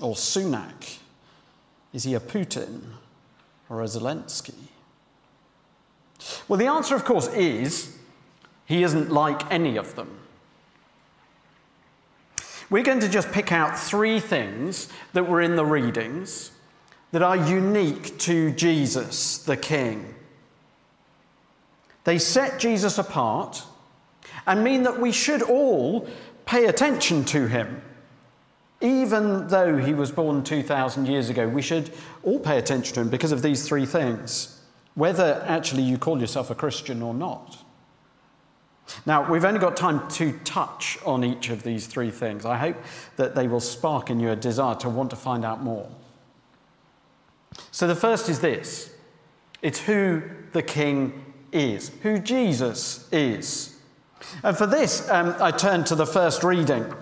or 0.00 0.14
Sunak? 0.14 0.98
Is 1.92 2.04
he 2.04 2.14
a 2.14 2.20
Putin 2.20 2.80
or 3.72 3.80
a 3.80 3.86
Zelensky? 3.86 4.54
Well, 6.46 6.58
the 6.58 6.66
answer, 6.66 6.94
of 6.94 7.04
course, 7.06 7.26
is 7.28 7.96
he 8.66 8.82
isn't 8.82 9.10
like 9.10 9.50
any 9.50 9.76
of 9.76 9.96
them. 9.96 10.18
We're 12.68 12.82
going 12.82 13.00
to 13.00 13.08
just 13.08 13.32
pick 13.32 13.50
out 13.50 13.78
three 13.78 14.20
things 14.20 14.88
that 15.14 15.26
were 15.26 15.40
in 15.40 15.56
the 15.56 15.64
readings 15.64 16.52
that 17.12 17.22
are 17.22 17.36
unique 17.36 18.18
to 18.20 18.52
Jesus, 18.52 19.38
the 19.38 19.56
King. 19.56 20.14
They 22.04 22.18
set 22.18 22.58
Jesus 22.58 22.98
apart 22.98 23.62
and 24.46 24.62
mean 24.62 24.82
that 24.82 25.00
we 25.00 25.12
should 25.12 25.42
all 25.42 26.08
pay 26.44 26.66
attention 26.66 27.24
to 27.26 27.46
him. 27.46 27.82
Even 28.82 29.46
though 29.48 29.78
he 29.78 29.94
was 29.94 30.10
born 30.10 30.44
2,000 30.44 31.06
years 31.06 31.30
ago, 31.30 31.48
we 31.48 31.62
should 31.62 31.90
all 32.22 32.40
pay 32.40 32.58
attention 32.58 32.94
to 32.94 33.00
him 33.00 33.08
because 33.08 33.32
of 33.32 33.40
these 33.40 33.66
three 33.66 33.86
things 33.86 34.58
whether 34.94 35.42
actually 35.46 35.82
you 35.82 35.98
call 35.98 36.20
yourself 36.20 36.50
a 36.50 36.54
Christian 36.54 37.02
or 37.02 37.14
not. 37.14 37.58
Now, 39.06 39.30
we've 39.30 39.44
only 39.44 39.60
got 39.60 39.76
time 39.76 40.06
to 40.10 40.32
touch 40.44 40.98
on 41.06 41.24
each 41.24 41.48
of 41.48 41.62
these 41.62 41.86
three 41.86 42.10
things. 42.10 42.44
I 42.44 42.56
hope 42.56 42.76
that 43.16 43.34
they 43.34 43.48
will 43.48 43.60
spark 43.60 44.10
in 44.10 44.20
you 44.20 44.30
a 44.30 44.36
desire 44.36 44.74
to 44.76 44.90
want 44.90 45.10
to 45.10 45.16
find 45.16 45.44
out 45.44 45.62
more. 45.62 45.88
So 47.70 47.86
the 47.86 47.94
first 47.94 48.28
is 48.28 48.40
this 48.40 48.94
it's 49.62 49.80
who 49.80 50.22
the 50.52 50.62
king 50.62 51.24
is, 51.52 51.90
who 52.02 52.18
Jesus 52.18 53.08
is. 53.12 53.78
And 54.42 54.56
for 54.56 54.66
this, 54.66 55.08
um, 55.10 55.34
I 55.40 55.50
turn 55.50 55.84
to 55.84 55.94
the 55.94 56.06
first 56.06 56.44
reading. 56.44 56.92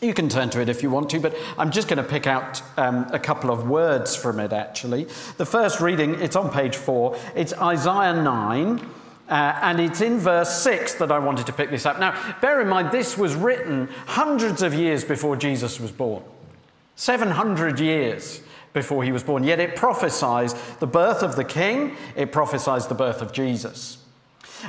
You 0.00 0.12
can 0.12 0.28
turn 0.28 0.50
to 0.50 0.60
it 0.60 0.68
if 0.68 0.82
you 0.82 0.90
want 0.90 1.08
to, 1.10 1.20
but 1.20 1.34
I'm 1.56 1.70
just 1.70 1.88
going 1.88 1.96
to 1.96 2.08
pick 2.08 2.26
out 2.26 2.62
um, 2.76 3.06
a 3.12 3.18
couple 3.18 3.50
of 3.50 3.66
words 3.66 4.14
from 4.14 4.38
it 4.40 4.52
actually. 4.52 5.04
The 5.38 5.46
first 5.46 5.80
reading, 5.80 6.20
it's 6.20 6.36
on 6.36 6.50
page 6.50 6.76
four, 6.76 7.16
it's 7.34 7.54
Isaiah 7.54 8.12
9, 8.12 8.78
uh, 9.28 9.32
and 9.62 9.80
it's 9.80 10.02
in 10.02 10.18
verse 10.18 10.62
6 10.62 10.94
that 10.94 11.10
I 11.10 11.18
wanted 11.18 11.46
to 11.46 11.52
pick 11.52 11.70
this 11.70 11.86
up. 11.86 11.98
Now, 11.98 12.34
bear 12.42 12.60
in 12.60 12.68
mind, 12.68 12.92
this 12.92 13.16
was 13.16 13.34
written 13.34 13.88
hundreds 14.06 14.60
of 14.60 14.74
years 14.74 15.02
before 15.02 15.34
Jesus 15.34 15.80
was 15.80 15.92
born, 15.92 16.22
700 16.96 17.80
years 17.80 18.42
before 18.74 19.02
he 19.02 19.12
was 19.12 19.22
born. 19.22 19.44
Yet 19.44 19.60
it 19.60 19.76
prophesies 19.76 20.52
the 20.78 20.86
birth 20.86 21.22
of 21.22 21.36
the 21.36 21.44
king, 21.44 21.96
it 22.14 22.32
prophesies 22.32 22.86
the 22.86 22.94
birth 22.94 23.22
of 23.22 23.32
Jesus. 23.32 23.98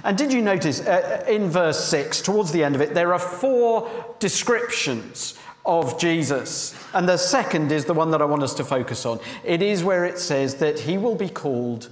And 0.03 0.17
did 0.17 0.33
you 0.33 0.41
notice 0.41 0.81
uh, 0.81 1.25
in 1.27 1.49
verse 1.49 1.83
6, 1.85 2.21
towards 2.21 2.51
the 2.51 2.63
end 2.63 2.75
of 2.75 2.81
it, 2.81 2.93
there 2.93 3.13
are 3.13 3.19
four 3.19 4.15
descriptions 4.19 5.37
of 5.67 5.99
Jesus. 5.99 6.73
And 6.93 7.07
the 7.07 7.17
second 7.17 7.71
is 7.71 7.85
the 7.85 7.93
one 7.93 8.11
that 8.11 8.21
I 8.21 8.25
want 8.25 8.41
us 8.41 8.53
to 8.55 8.63
focus 8.63 9.05
on. 9.05 9.19
It 9.43 9.61
is 9.61 9.83
where 9.83 10.05
it 10.05 10.17
says 10.17 10.55
that 10.55 10.79
he 10.79 10.97
will 10.97 11.15
be 11.15 11.29
called 11.29 11.89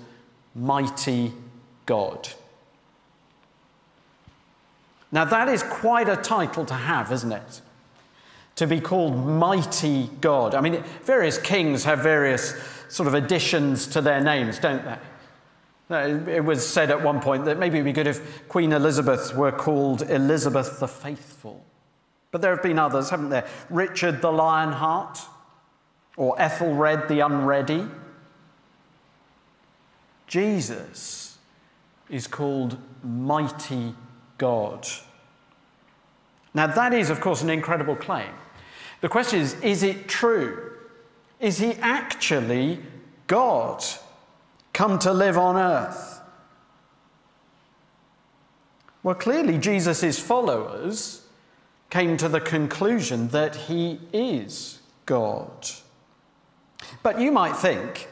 Mighty 0.56 1.34
God. 1.86 2.30
Now, 5.12 5.26
that 5.26 5.50
is 5.50 5.62
quite 5.64 6.10
a 6.10 6.16
title 6.16 6.66
to 6.66 6.74
have, 6.74 7.12
isn't 7.12 7.32
it? 7.32 7.62
To 8.56 8.68
be 8.68 8.80
called 8.80 9.26
Mighty 9.28 10.10
God. 10.22 10.56
I 10.56 10.62
mean, 10.62 10.82
various 11.04 11.38
kings 11.38 11.84
have 11.84 12.00
various 12.00 12.56
sort 12.88 13.08
of 13.08 13.14
additions 13.14 13.88
to 13.88 14.02
their 14.02 14.22
names, 14.22 14.58
don't 14.58 14.84
they? 14.84 14.98
It 15.90 16.44
was 16.44 16.68
said 16.68 16.90
at 16.90 17.04
one 17.04 17.22
point 17.22 17.46
that 17.46 17.60
maybe 17.60 17.78
it 17.78 17.82
would 17.82 17.86
be 17.86 17.94
good 17.94 18.08
if 18.08 18.48
Queen 18.50 18.72
Elizabeth 18.72 19.36
were 19.36 19.52
called 19.52 20.02
Elizabeth 20.02 20.80
the 20.80 20.88
Faithful. 20.88 21.64
But 22.32 22.42
there 22.42 22.52
have 22.52 22.64
been 22.64 22.80
others, 22.80 23.12
haven't 23.12 23.30
there? 23.30 23.48
Richard 23.70 24.22
the 24.22 24.32
Lionheart, 24.32 25.20
or 26.18 26.36
Ethelred 26.42 27.08
the 27.08 27.20
Unready. 27.20 27.86
Jesus 30.28 31.38
is 32.10 32.26
called 32.26 32.78
Mighty 33.04 33.94
God. 34.38 34.88
Now, 36.54 36.68
that 36.68 36.94
is, 36.94 37.10
of 37.10 37.22
course, 37.22 37.42
an 37.44 37.50
incredible 37.50 37.96
claim. 37.96 38.32
The 39.02 39.10
question 39.10 39.40
is 39.40 39.54
is 39.62 39.84
it 39.84 40.08
true? 40.08 40.72
Is 41.40 41.60
he 41.60 41.74
actually 41.74 42.80
God? 43.28 43.84
Come 44.76 45.00
to 45.00 45.14
live 45.14 45.38
on 45.38 45.56
earth? 45.56 46.22
Well, 49.02 49.16
clearly, 49.16 49.58
Jesus' 49.58 50.20
followers 50.20 51.26
came 51.90 52.18
to 52.18 52.28
the 52.28 52.42
conclusion 52.42 53.30
that 53.30 53.56
he 53.56 54.00
is 54.12 54.80
God. 55.06 55.70
But 57.04 57.22
you 57.22 57.32
might 57.32 57.56
think, 57.56 58.10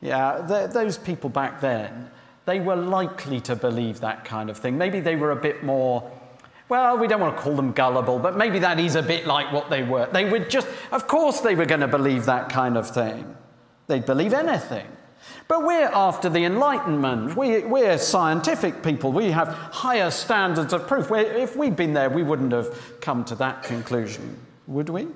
yeah, 0.00 0.44
th- 0.46 0.70
those 0.70 0.98
people 0.98 1.30
back 1.30 1.60
then, 1.60 2.10
they 2.46 2.58
were 2.60 2.76
likely 2.76 3.40
to 3.42 3.54
believe 3.54 4.00
that 4.00 4.24
kind 4.24 4.50
of 4.50 4.58
thing. 4.58 4.76
Maybe 4.76 4.98
they 5.00 5.14
were 5.14 5.30
a 5.30 5.36
bit 5.36 5.62
more, 5.62 6.10
well, 6.68 6.98
we 6.98 7.06
don't 7.06 7.20
want 7.20 7.36
to 7.36 7.42
call 7.42 7.54
them 7.54 7.72
gullible, 7.72 8.18
but 8.18 8.36
maybe 8.36 8.58
that 8.58 8.80
is 8.80 8.96
a 8.96 9.02
bit 9.02 9.26
like 9.26 9.52
what 9.52 9.70
they 9.70 9.84
were. 9.84 10.08
They 10.10 10.28
would 10.28 10.50
just, 10.50 10.66
of 10.90 11.06
course, 11.06 11.40
they 11.40 11.54
were 11.54 11.66
going 11.66 11.82
to 11.82 11.88
believe 11.88 12.24
that 12.26 12.48
kind 12.48 12.76
of 12.76 12.90
thing. 12.90 13.36
They'd 13.86 14.06
believe 14.06 14.32
anything. 14.32 14.86
But 15.48 15.64
we're 15.64 15.88
after 15.88 16.28
the 16.28 16.44
Enlightenment. 16.44 17.36
We, 17.36 17.64
we're 17.64 17.98
scientific 17.98 18.82
people. 18.82 19.12
We 19.12 19.30
have 19.30 19.48
higher 19.48 20.10
standards 20.10 20.72
of 20.72 20.88
proof. 20.88 21.08
We're, 21.08 21.20
if 21.20 21.54
we'd 21.54 21.76
been 21.76 21.94
there, 21.94 22.10
we 22.10 22.24
wouldn't 22.24 22.52
have 22.52 23.00
come 23.00 23.24
to 23.26 23.36
that 23.36 23.62
conclusion, 23.62 24.38
would 24.66 24.88
we? 24.88 25.06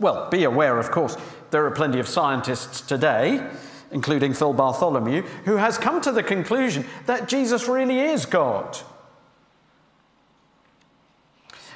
Well, 0.00 0.28
be 0.30 0.44
aware, 0.44 0.78
of 0.78 0.90
course, 0.90 1.16
there 1.50 1.64
are 1.66 1.70
plenty 1.70 2.00
of 2.00 2.08
scientists 2.08 2.80
today, 2.80 3.46
including 3.92 4.34
Phil 4.34 4.54
Bartholomew, 4.54 5.22
who 5.44 5.56
has 5.56 5.78
come 5.78 6.00
to 6.00 6.10
the 6.10 6.22
conclusion 6.22 6.84
that 7.06 7.28
Jesus 7.28 7.68
really 7.68 8.00
is 8.00 8.26
God. 8.26 8.78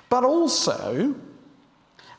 But 0.08 0.24
also, 0.24 1.14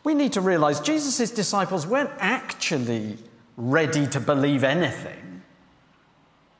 we 0.03 0.13
need 0.13 0.33
to 0.33 0.41
realize 0.41 0.79
Jesus' 0.79 1.31
disciples 1.31 1.87
weren't 1.87 2.11
actually 2.19 3.17
ready 3.57 4.07
to 4.07 4.19
believe 4.19 4.63
anything. 4.63 5.41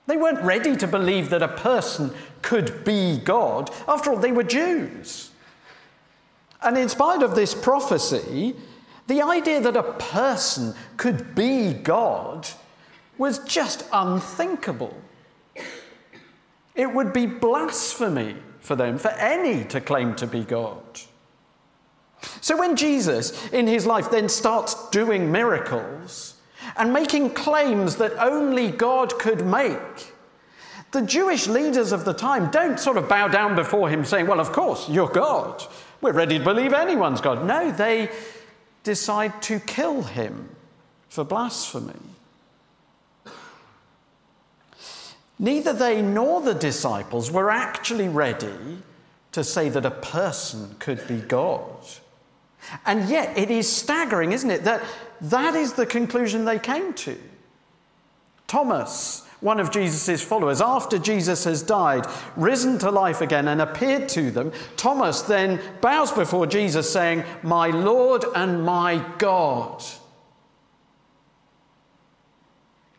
They 0.08 0.18
weren't 0.18 0.44
ready 0.44 0.76
to 0.76 0.88
believe 0.88 1.30
that 1.32 1.42
a 1.42 1.48
person 1.48 2.14
could 2.42 2.84
be 2.84 3.18
God. 3.18 3.72
After 3.88 4.12
all, 4.12 4.18
they 4.18 4.32
were 4.32 4.44
Jews. 4.44 5.32
And 6.62 6.78
in 6.78 6.90
spite 6.90 7.24
of 7.24 7.36
this 7.36 7.56
prophecy, 7.56 8.56
the 9.08 9.22
idea 9.22 9.62
that 9.62 9.76
a 9.76 9.84
person 9.94 10.74
could 10.98 11.36
be 11.36 11.74
God 11.74 12.48
was 13.18 13.40
just 13.40 13.86
unthinkable. 13.92 14.96
It 16.76 16.94
would 16.94 17.14
be 17.14 17.26
blasphemy 17.26 18.36
for 18.60 18.76
them, 18.76 18.98
for 18.98 19.12
any 19.12 19.64
to 19.66 19.80
claim 19.80 20.16
to 20.16 20.28
be 20.28 20.44
God. 20.44 20.84
So 22.42 22.58
when 22.58 22.76
Jesus, 22.76 23.48
in 23.50 23.68
his 23.68 23.86
life, 23.86 24.10
then 24.10 24.28
starts 24.28 24.90
doing 24.90 25.32
miracles, 25.32 26.35
and 26.78 26.94
making 26.94 27.32
claims 27.32 27.98
that 27.98 28.14
only 28.18 28.72
God 28.72 29.18
could 29.20 29.46
make. 29.46 30.14
The 30.92 31.02
Jewish 31.02 31.48
leaders 31.48 31.92
of 31.92 32.06
the 32.06 32.14
time 32.14 32.52
don't 32.52 32.80
sort 32.80 32.98
of 32.98 33.10
bow 33.10 33.28
down 33.28 33.56
before 33.56 33.90
him 33.90 34.06
saying, 34.06 34.28
Well, 34.28 34.40
of 34.40 34.52
course, 34.52 34.88
you're 34.88 35.10
God. 35.10 35.64
We're 36.02 36.14
ready 36.14 36.38
to 36.38 36.44
believe 36.44 36.74
anyone's 36.74 37.22
God. 37.22 37.46
No, 37.46 37.72
they 37.72 38.10
decide 38.84 39.42
to 39.44 39.60
kill 39.60 40.04
him 40.04 40.50
for 41.10 41.24
blasphemy. 41.24 41.94
Neither 45.38 45.74
they 45.74 46.02
nor 46.02 46.42
the 46.42 46.54
disciples 46.54 47.30
were 47.30 47.52
actually 47.52 48.08
ready 48.08 48.78
to 49.34 49.44
say 49.44 49.68
that 49.70 49.86
a 49.86 49.92
person 49.92 50.76
could 50.80 51.06
be 51.08 51.18
God. 51.18 51.76
And 52.86 53.10
yet, 53.10 53.38
it 53.38 53.52
is 53.52 53.70
staggering, 53.70 54.32
isn't 54.32 54.50
it, 54.50 54.64
that 54.64 54.82
that 55.22 55.56
is 55.56 55.74
the 55.74 55.86
conclusion 55.86 56.46
they 56.46 56.60
came 56.60 56.94
to. 56.94 57.18
Thomas, 58.48 59.28
one 59.40 59.60
of 59.60 59.72
Jesus' 59.72 60.24
followers, 60.24 60.62
after 60.62 60.98
Jesus 60.98 61.44
has 61.46 61.62
died, 61.62 62.06
risen 62.36 62.78
to 62.80 62.92
life 62.92 63.22
again, 63.22 63.48
and 63.48 63.62
appeared 63.62 64.08
to 64.10 64.32
them, 64.32 64.52
Thomas 64.78 65.22
then 65.22 65.60
bows 65.82 66.12
before 66.12 66.48
Jesus, 66.48 66.92
saying, 66.92 67.24
My 67.44 67.68
Lord 67.68 68.24
and 68.36 68.64
my 68.64 69.04
God. 69.18 69.84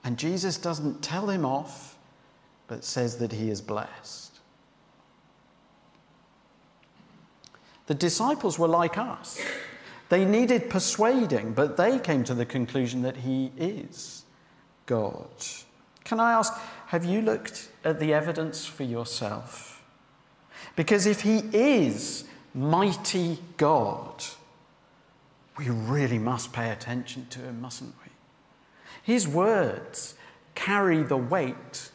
And 0.05 0.19
Jesus 0.19 0.57
doesn't 0.57 1.03
tell 1.03 1.31
him 1.31 1.45
off, 1.45 1.97
but 2.69 2.85
says 2.85 3.19
that 3.19 3.33
he 3.33 3.51
is 3.51 3.61
blessed. 3.61 4.39
The 7.87 7.95
disciples 7.95 8.59
were 8.59 8.69
like 8.69 8.99
us. 8.99 9.41
They 10.09 10.25
needed 10.25 10.71
persuading, 10.71 11.55
but 11.55 11.77
they 11.77 11.99
came 11.99 12.25
to 12.25 12.35
the 12.35 12.47
conclusion 12.47 13.03
that 13.03 13.19
he 13.19 13.53
is 13.57 14.25
God. 14.87 15.27
Can 16.05 16.21
I 16.21 16.33
ask, 16.33 16.55
have 16.87 17.05
you 17.05 17.21
looked 17.21 17.69
at 17.85 17.99
the 17.99 18.15
evidence 18.15 18.65
for 18.65 18.85
yourself? 18.85 19.83
Because 20.77 21.07
if 21.07 21.23
he 21.23 21.43
is 21.53 22.25
mighty 22.55 23.39
God, 23.57 24.25
we 25.59 25.69
really 25.71 26.19
must 26.19 26.53
pay 26.53 26.71
attention 26.71 27.27
to 27.31 27.41
him, 27.41 27.61
mustn't 27.61 27.95
we? 28.05 28.13
His 29.03 29.27
words 29.27 30.15
carry 30.55 31.03
the 31.03 31.17
weight 31.17 31.91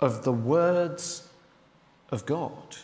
of 0.00 0.24
the 0.24 0.32
words 0.32 1.28
of 2.10 2.26
God. 2.26 2.76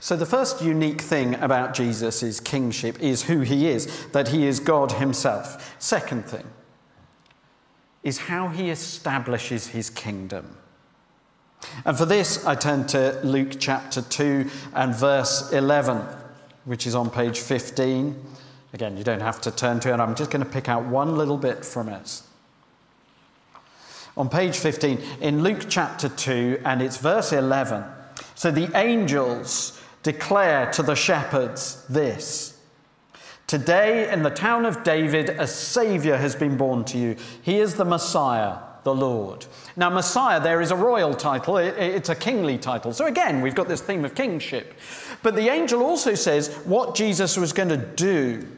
So, 0.00 0.16
the 0.16 0.26
first 0.26 0.62
unique 0.62 1.00
thing 1.00 1.34
about 1.34 1.74
Jesus' 1.74 2.38
kingship 2.40 3.00
is 3.00 3.24
who 3.24 3.40
he 3.40 3.68
is, 3.68 4.06
that 4.08 4.28
he 4.28 4.46
is 4.46 4.60
God 4.60 4.92
himself. 4.92 5.74
Second 5.78 6.26
thing 6.26 6.46
is 8.02 8.18
how 8.18 8.48
he 8.48 8.70
establishes 8.70 9.68
his 9.68 9.90
kingdom. 9.90 10.56
And 11.84 11.96
for 11.96 12.04
this, 12.04 12.44
I 12.44 12.54
turn 12.54 12.86
to 12.88 13.18
Luke 13.24 13.56
chapter 13.58 14.02
2 14.02 14.50
and 14.74 14.94
verse 14.94 15.50
11, 15.52 16.02
which 16.66 16.86
is 16.86 16.94
on 16.94 17.10
page 17.10 17.40
15. 17.40 18.22
Again, 18.74 18.96
you 18.96 19.04
don't 19.04 19.20
have 19.20 19.40
to 19.42 19.50
turn 19.50 19.80
to 19.80 19.92
it, 19.92 20.00
I'm 20.00 20.14
just 20.14 20.30
going 20.30 20.44
to 20.44 20.50
pick 20.50 20.68
out 20.68 20.84
one 20.84 21.16
little 21.16 21.38
bit 21.38 21.64
from 21.64 21.88
it. 21.88 22.22
On 24.16 24.28
page 24.28 24.56
15, 24.58 25.00
in 25.20 25.42
Luke 25.42 25.66
chapter 25.68 26.08
2, 26.08 26.60
and 26.64 26.82
it's 26.82 26.98
verse 26.98 27.32
11. 27.32 27.84
So 28.34 28.50
the 28.50 28.70
angels 28.76 29.80
declare 30.02 30.70
to 30.72 30.82
the 30.82 30.94
shepherds 30.94 31.84
this 31.88 32.54
Today, 33.46 34.10
in 34.10 34.22
the 34.22 34.30
town 34.30 34.64
of 34.64 34.82
David, 34.84 35.28
a 35.30 35.46
Savior 35.46 36.16
has 36.16 36.34
been 36.34 36.56
born 36.56 36.82
to 36.86 36.98
you. 36.98 37.16
He 37.42 37.58
is 37.58 37.74
the 37.74 37.84
Messiah, 37.84 38.56
the 38.84 38.94
Lord. 38.94 39.44
Now, 39.76 39.90
Messiah 39.90 40.40
there 40.40 40.62
is 40.62 40.70
a 40.70 40.76
royal 40.76 41.12
title, 41.12 41.58
it's 41.58 42.08
a 42.08 42.14
kingly 42.14 42.56
title. 42.56 42.94
So, 42.94 43.04
again, 43.04 43.42
we've 43.42 43.54
got 43.54 43.68
this 43.68 43.82
theme 43.82 44.04
of 44.04 44.14
kingship. 44.14 44.74
But 45.22 45.36
the 45.36 45.50
angel 45.50 45.82
also 45.82 46.14
says 46.14 46.54
what 46.64 46.94
Jesus 46.94 47.36
was 47.36 47.52
going 47.52 47.68
to 47.68 47.76
do, 47.76 48.48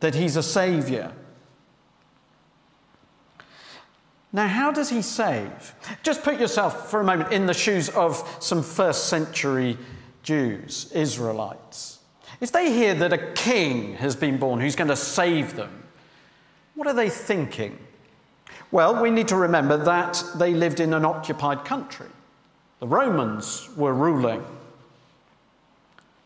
that 0.00 0.14
he's 0.14 0.36
a 0.36 0.42
Savior. 0.42 1.12
Now, 4.32 4.48
how 4.48 4.70
does 4.70 4.90
he 4.90 5.02
save? 5.02 5.74
Just 6.02 6.22
put 6.22 6.38
yourself 6.38 6.90
for 6.90 7.00
a 7.00 7.04
moment 7.04 7.32
in 7.32 7.46
the 7.46 7.54
shoes 7.54 7.88
of 7.90 8.36
some 8.40 8.62
first 8.62 9.08
century 9.08 9.78
Jews, 10.22 10.90
Israelites. 10.92 12.00
If 12.40 12.52
they 12.52 12.72
hear 12.72 12.94
that 12.94 13.12
a 13.12 13.32
king 13.32 13.94
has 13.94 14.16
been 14.16 14.38
born 14.38 14.60
who's 14.60 14.76
going 14.76 14.88
to 14.88 14.96
save 14.96 15.54
them, 15.54 15.84
what 16.74 16.86
are 16.86 16.92
they 16.92 17.08
thinking? 17.08 17.78
Well, 18.70 19.00
we 19.00 19.10
need 19.10 19.28
to 19.28 19.36
remember 19.36 19.76
that 19.76 20.22
they 20.36 20.52
lived 20.52 20.80
in 20.80 20.92
an 20.92 21.04
occupied 21.04 21.64
country. 21.64 22.08
The 22.80 22.86
Romans 22.86 23.68
were 23.76 23.94
ruling. 23.94 24.44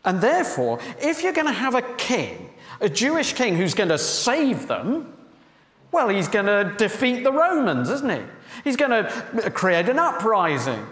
And 0.03 0.19
therefore, 0.19 0.79
if 0.99 1.23
you're 1.23 1.33
going 1.33 1.47
to 1.47 1.53
have 1.53 1.75
a 1.75 1.81
king, 1.95 2.49
a 2.81 2.89
Jewish 2.89 3.33
king 3.33 3.55
who's 3.55 3.75
going 3.75 3.89
to 3.89 3.97
save 3.97 4.67
them, 4.67 5.13
well, 5.91 6.09
he's 6.09 6.27
going 6.27 6.45
to 6.45 6.73
defeat 6.77 7.23
the 7.23 7.31
Romans, 7.31 7.89
isn't 7.89 8.09
he? 8.09 8.21
He's 8.63 8.77
going 8.77 8.91
to 8.91 9.51
create 9.51 9.89
an 9.89 9.99
uprising, 9.99 10.85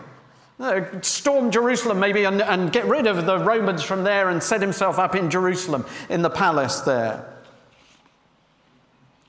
uh, 0.60 0.82
storm 1.02 1.52
Jerusalem 1.52 2.00
maybe, 2.00 2.26
and, 2.26 2.42
and 2.42 2.72
get 2.72 2.86
rid 2.86 3.08
of 3.08 3.26
the 3.26 3.40
Romans 3.40 3.84
from 3.84 4.04
there 4.04 4.30
and 4.30 4.42
set 4.42 4.62
himself 4.62 5.00
up 5.00 5.16
in 5.16 5.30
Jerusalem 5.30 5.86
in 6.10 6.22
the 6.22 6.30
palace 6.30 6.82
there. 6.82 7.26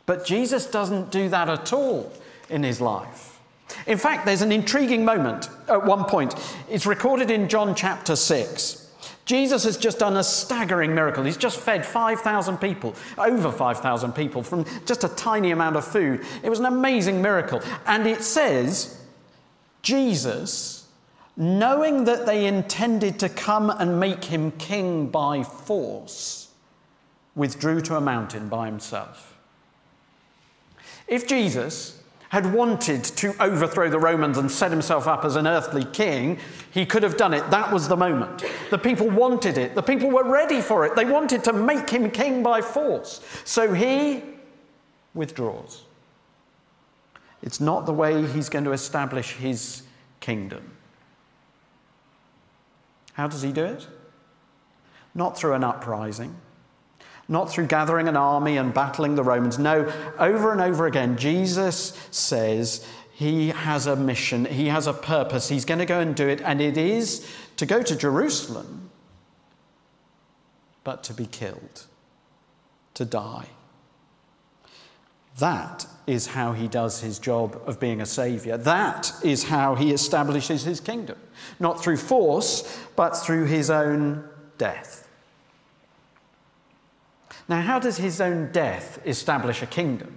But 0.06 0.24
Jesus 0.24 0.66
doesn't 0.66 1.12
do 1.12 1.28
that 1.28 1.48
at 1.48 1.72
all 1.72 2.12
in 2.48 2.64
his 2.64 2.80
life. 2.80 3.38
In 3.86 3.98
fact, 3.98 4.26
there's 4.26 4.42
an 4.42 4.50
intriguing 4.50 5.04
moment 5.04 5.48
at 5.68 5.86
one 5.86 6.04
point. 6.04 6.34
It's 6.68 6.86
recorded 6.86 7.30
in 7.30 7.48
John 7.48 7.76
chapter 7.76 8.16
6. 8.16 8.89
Jesus 9.30 9.62
has 9.62 9.76
just 9.76 10.00
done 10.00 10.16
a 10.16 10.24
staggering 10.24 10.92
miracle. 10.92 11.22
He's 11.22 11.36
just 11.36 11.60
fed 11.60 11.86
5,000 11.86 12.58
people, 12.58 12.96
over 13.16 13.52
5,000 13.52 14.12
people, 14.12 14.42
from 14.42 14.66
just 14.86 15.04
a 15.04 15.08
tiny 15.08 15.52
amount 15.52 15.76
of 15.76 15.84
food. 15.84 16.26
It 16.42 16.50
was 16.50 16.58
an 16.58 16.66
amazing 16.66 17.22
miracle. 17.22 17.62
And 17.86 18.08
it 18.08 18.24
says, 18.24 19.00
Jesus, 19.82 20.88
knowing 21.36 22.06
that 22.06 22.26
they 22.26 22.44
intended 22.44 23.20
to 23.20 23.28
come 23.28 23.70
and 23.70 24.00
make 24.00 24.24
him 24.24 24.50
king 24.50 25.06
by 25.06 25.44
force, 25.44 26.48
withdrew 27.36 27.82
to 27.82 27.94
a 27.94 28.00
mountain 28.00 28.48
by 28.48 28.66
himself. 28.66 29.38
If 31.06 31.28
Jesus 31.28 31.99
had 32.30 32.52
wanted 32.52 33.02
to 33.02 33.34
overthrow 33.42 33.90
the 33.90 33.98
Romans 33.98 34.38
and 34.38 34.50
set 34.50 34.70
himself 34.70 35.08
up 35.08 35.24
as 35.24 35.34
an 35.34 35.48
earthly 35.48 35.84
king, 35.84 36.38
he 36.70 36.86
could 36.86 37.02
have 37.02 37.16
done 37.16 37.34
it. 37.34 37.48
That 37.50 37.72
was 37.72 37.88
the 37.88 37.96
moment. 37.96 38.44
The 38.70 38.78
people 38.78 39.10
wanted 39.10 39.58
it. 39.58 39.74
The 39.74 39.82
people 39.82 40.10
were 40.10 40.24
ready 40.24 40.60
for 40.60 40.86
it. 40.86 40.94
They 40.94 41.04
wanted 41.04 41.42
to 41.44 41.52
make 41.52 41.90
him 41.90 42.08
king 42.08 42.42
by 42.42 42.62
force. 42.62 43.20
So 43.44 43.74
he 43.74 44.22
withdraws. 45.12 45.82
It's 47.42 47.60
not 47.60 47.84
the 47.84 47.92
way 47.92 48.24
he's 48.26 48.48
going 48.48 48.64
to 48.64 48.72
establish 48.72 49.32
his 49.32 49.82
kingdom. 50.20 50.70
How 53.14 53.26
does 53.26 53.42
he 53.42 53.50
do 53.50 53.64
it? 53.64 53.88
Not 55.16 55.36
through 55.36 55.54
an 55.54 55.64
uprising 55.64 56.36
not 57.30 57.48
through 57.48 57.66
gathering 57.66 58.08
an 58.08 58.16
army 58.16 58.56
and 58.56 58.74
battling 58.74 59.14
the 59.14 59.22
Romans. 59.22 59.56
No, 59.58 59.90
over 60.18 60.50
and 60.52 60.60
over 60.60 60.86
again, 60.86 61.16
Jesus 61.16 61.96
says 62.10 62.84
he 63.12 63.50
has 63.50 63.86
a 63.86 63.94
mission, 63.94 64.44
he 64.44 64.66
has 64.66 64.88
a 64.88 64.92
purpose, 64.92 65.48
he's 65.48 65.64
going 65.64 65.78
to 65.78 65.86
go 65.86 66.00
and 66.00 66.16
do 66.16 66.26
it, 66.28 66.40
and 66.42 66.60
it 66.60 66.76
is 66.76 67.30
to 67.56 67.66
go 67.66 67.82
to 67.82 67.94
Jerusalem, 67.94 68.90
but 70.82 71.04
to 71.04 71.14
be 71.14 71.24
killed, 71.24 71.86
to 72.94 73.04
die. 73.04 73.46
That 75.38 75.86
is 76.08 76.26
how 76.26 76.52
he 76.52 76.66
does 76.66 77.00
his 77.00 77.20
job 77.20 77.62
of 77.64 77.78
being 77.78 78.00
a 78.00 78.06
savior. 78.06 78.56
That 78.56 79.12
is 79.22 79.44
how 79.44 79.76
he 79.76 79.92
establishes 79.92 80.64
his 80.64 80.80
kingdom. 80.80 81.18
Not 81.60 81.80
through 81.80 81.98
force, 81.98 82.78
but 82.96 83.16
through 83.16 83.44
his 83.44 83.70
own 83.70 84.28
death. 84.58 84.99
Now, 87.50 87.62
how 87.62 87.80
does 87.80 87.96
his 87.96 88.20
own 88.20 88.52
death 88.52 89.00
establish 89.04 89.60
a 89.60 89.66
kingdom? 89.66 90.16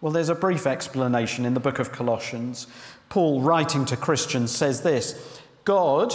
Well, 0.00 0.12
there's 0.12 0.28
a 0.28 0.34
brief 0.34 0.66
explanation 0.66 1.46
in 1.46 1.54
the 1.54 1.60
book 1.60 1.78
of 1.78 1.92
Colossians. 1.92 2.66
Paul, 3.08 3.40
writing 3.40 3.84
to 3.84 3.96
Christians, 3.96 4.50
says 4.50 4.82
this 4.82 5.40
God 5.64 6.12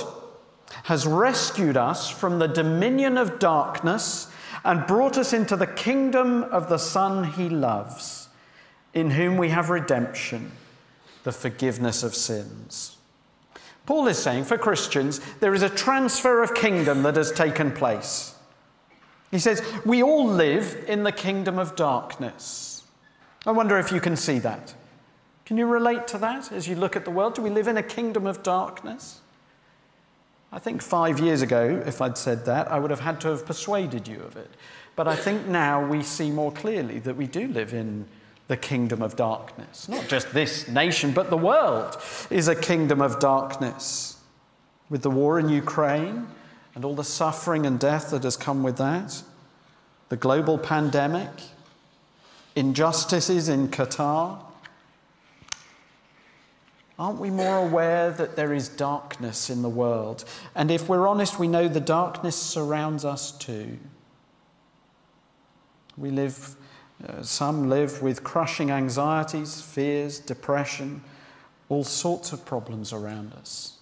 has 0.83 1.07
rescued 1.07 1.77
us 1.77 2.09
from 2.09 2.39
the 2.39 2.47
dominion 2.47 3.17
of 3.17 3.39
darkness 3.39 4.27
and 4.65 4.85
brought 4.85 5.17
us 5.17 5.31
into 5.31 5.55
the 5.55 5.65
kingdom 5.65 6.43
of 6.43 6.67
the 6.67 6.77
Son 6.77 7.23
he 7.23 7.47
loves, 7.47 8.27
in 8.93 9.11
whom 9.11 9.37
we 9.37 9.49
have 9.49 9.69
redemption, 9.69 10.51
the 11.23 11.31
forgiveness 11.31 12.03
of 12.03 12.13
sins. 12.13 12.97
Paul 13.85 14.05
is 14.07 14.19
saying 14.19 14.43
for 14.43 14.57
Christians, 14.57 15.21
there 15.39 15.53
is 15.53 15.63
a 15.63 15.69
transfer 15.69 16.43
of 16.43 16.53
kingdom 16.53 17.03
that 17.03 17.15
has 17.15 17.31
taken 17.31 17.71
place. 17.71 18.35
He 19.31 19.39
says, 19.39 19.61
We 19.85 20.01
all 20.01 20.27
live 20.27 20.85
in 20.87 21.03
the 21.03 21.11
kingdom 21.11 21.59
of 21.59 21.75
darkness. 21.75 22.83
I 23.45 23.51
wonder 23.51 23.77
if 23.77 23.91
you 23.91 24.01
can 24.01 24.15
see 24.15 24.39
that. 24.39 24.73
Can 25.45 25.57
you 25.57 25.65
relate 25.65 26.07
to 26.09 26.17
that 26.19 26.51
as 26.51 26.67
you 26.67 26.75
look 26.75 26.95
at 26.95 27.05
the 27.05 27.11
world? 27.11 27.35
Do 27.35 27.41
we 27.41 27.49
live 27.49 27.67
in 27.67 27.77
a 27.77 27.83
kingdom 27.83 28.27
of 28.27 28.43
darkness? 28.43 29.21
I 30.51 30.59
think 30.59 30.81
five 30.81 31.19
years 31.19 31.41
ago, 31.41 31.81
if 31.85 32.01
I'd 32.01 32.17
said 32.17 32.45
that, 32.45 32.71
I 32.71 32.79
would 32.79 32.89
have 32.89 32.99
had 33.01 33.21
to 33.21 33.29
have 33.29 33.45
persuaded 33.45 34.07
you 34.07 34.21
of 34.21 34.35
it. 34.35 34.49
But 34.95 35.07
I 35.07 35.15
think 35.15 35.47
now 35.47 35.85
we 35.85 36.03
see 36.03 36.31
more 36.31 36.51
clearly 36.51 36.99
that 36.99 37.15
we 37.15 37.27
do 37.27 37.47
live 37.47 37.73
in 37.73 38.05
the 38.47 38.57
kingdom 38.57 39.01
of 39.01 39.15
darkness. 39.15 39.87
Not 39.87 40.07
just 40.07 40.33
this 40.33 40.67
nation, 40.67 41.11
but 41.11 41.29
the 41.29 41.37
world 41.37 41.97
is 42.31 42.47
a 42.47 42.55
kingdom 42.55 42.99
of 42.99 43.19
darkness. 43.19 44.19
With 44.89 45.03
the 45.03 45.11
war 45.11 45.39
in 45.39 45.49
Ukraine, 45.49 46.27
and 46.79 46.85
all 46.85 46.95
the 46.95 47.03
suffering 47.03 47.65
and 47.65 47.77
death 47.77 48.11
that 48.11 48.23
has 48.23 48.37
come 48.37 48.63
with 48.63 48.77
that, 48.77 49.21
the 50.07 50.15
global 50.15 50.57
pandemic, 50.57 51.29
injustices 52.55 53.49
in 53.49 53.67
Qatar. 53.67 54.41
Aren't 56.97 57.19
we 57.19 57.31
more 57.31 57.57
aware 57.57 58.11
that 58.11 58.37
there 58.37 58.53
is 58.53 58.69
darkness 58.69 59.49
in 59.49 59.61
the 59.61 59.67
world? 59.67 60.23
And 60.55 60.71
if 60.71 60.87
we're 60.87 61.05
honest, 61.05 61.37
we 61.37 61.49
know 61.49 61.67
the 61.67 61.81
darkness 61.81 62.37
surrounds 62.37 63.03
us 63.03 63.33
too. 63.33 63.77
We 65.97 66.11
live, 66.11 66.55
uh, 67.05 67.23
some 67.23 67.69
live 67.69 68.01
with 68.01 68.23
crushing 68.23 68.71
anxieties, 68.71 69.59
fears, 69.59 70.17
depression, 70.17 71.03
all 71.67 71.83
sorts 71.83 72.31
of 72.31 72.45
problems 72.45 72.93
around 72.93 73.33
us. 73.33 73.78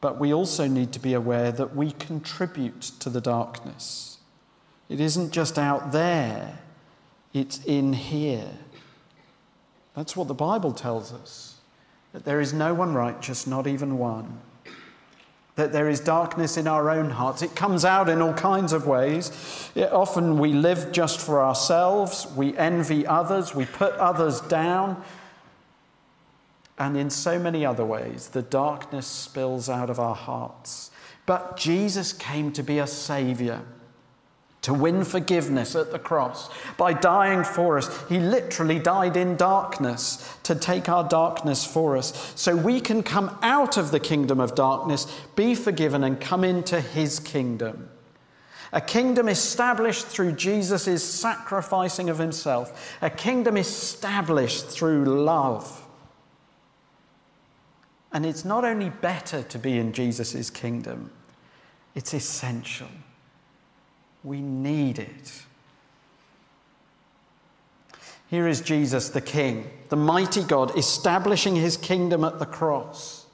But 0.00 0.18
we 0.18 0.32
also 0.32 0.66
need 0.66 0.92
to 0.92 0.98
be 0.98 1.14
aware 1.14 1.52
that 1.52 1.76
we 1.76 1.92
contribute 1.92 2.80
to 3.00 3.10
the 3.10 3.20
darkness. 3.20 4.18
It 4.88 5.00
isn't 5.00 5.32
just 5.32 5.58
out 5.58 5.92
there, 5.92 6.58
it's 7.32 7.64
in 7.64 7.92
here. 7.92 8.50
That's 9.94 10.16
what 10.16 10.28
the 10.28 10.34
Bible 10.34 10.72
tells 10.72 11.12
us 11.12 11.56
that 12.12 12.24
there 12.24 12.40
is 12.40 12.52
no 12.52 12.74
one 12.74 12.94
righteous, 12.94 13.46
not 13.46 13.66
even 13.66 13.98
one. 13.98 14.40
That 15.56 15.72
there 15.72 15.88
is 15.88 16.00
darkness 16.00 16.56
in 16.56 16.66
our 16.66 16.90
own 16.90 17.10
hearts. 17.10 17.42
It 17.42 17.54
comes 17.54 17.84
out 17.84 18.08
in 18.08 18.22
all 18.22 18.32
kinds 18.32 18.72
of 18.72 18.86
ways. 18.86 19.70
It, 19.74 19.92
often 19.92 20.38
we 20.38 20.52
live 20.52 20.90
just 20.90 21.20
for 21.20 21.40
ourselves, 21.42 22.26
we 22.34 22.56
envy 22.56 23.06
others, 23.06 23.54
we 23.54 23.66
put 23.66 23.92
others 23.94 24.40
down, 24.42 25.02
and 26.80 26.96
in 26.96 27.10
so 27.10 27.38
many 27.38 27.64
other 27.64 27.84
ways, 27.84 28.28
the 28.28 28.40
darkness 28.40 29.06
spills 29.06 29.68
out 29.68 29.90
of 29.90 30.00
our 30.00 30.14
hearts. 30.14 30.90
But 31.26 31.58
Jesus 31.58 32.14
came 32.14 32.52
to 32.52 32.62
be 32.62 32.78
a 32.78 32.86
savior, 32.86 33.60
to 34.62 34.72
win 34.72 35.04
forgiveness 35.04 35.76
at 35.76 35.92
the 35.92 35.98
cross 35.98 36.48
by 36.78 36.94
dying 36.94 37.44
for 37.44 37.76
us. 37.76 38.08
He 38.08 38.18
literally 38.18 38.78
died 38.78 39.18
in 39.18 39.36
darkness 39.36 40.36
to 40.44 40.54
take 40.54 40.88
our 40.88 41.06
darkness 41.06 41.66
for 41.66 41.98
us. 41.98 42.32
So 42.34 42.56
we 42.56 42.80
can 42.80 43.02
come 43.02 43.36
out 43.42 43.76
of 43.76 43.90
the 43.90 44.00
kingdom 44.00 44.40
of 44.40 44.54
darkness, 44.54 45.06
be 45.36 45.54
forgiven, 45.54 46.02
and 46.02 46.18
come 46.18 46.44
into 46.44 46.80
his 46.80 47.20
kingdom. 47.20 47.90
A 48.72 48.80
kingdom 48.80 49.28
established 49.28 50.06
through 50.06 50.32
Jesus' 50.32 51.04
sacrificing 51.04 52.08
of 52.08 52.18
himself, 52.18 52.96
a 53.02 53.10
kingdom 53.10 53.58
established 53.58 54.66
through 54.66 55.04
love. 55.04 55.79
And 58.12 58.26
it's 58.26 58.44
not 58.44 58.64
only 58.64 58.90
better 58.90 59.42
to 59.42 59.58
be 59.58 59.78
in 59.78 59.92
Jesus' 59.92 60.50
kingdom, 60.50 61.10
it's 61.94 62.12
essential. 62.12 62.88
We 64.24 64.40
need 64.40 64.98
it. 64.98 65.42
Here 68.28 68.46
is 68.46 68.60
Jesus 68.60 69.08
the 69.08 69.20
King, 69.20 69.70
the 69.88 69.96
mighty 69.96 70.44
God, 70.44 70.76
establishing 70.76 71.56
his 71.56 71.76
kingdom 71.76 72.22
at 72.24 72.38
the 72.38 72.46
cross. 72.46 73.26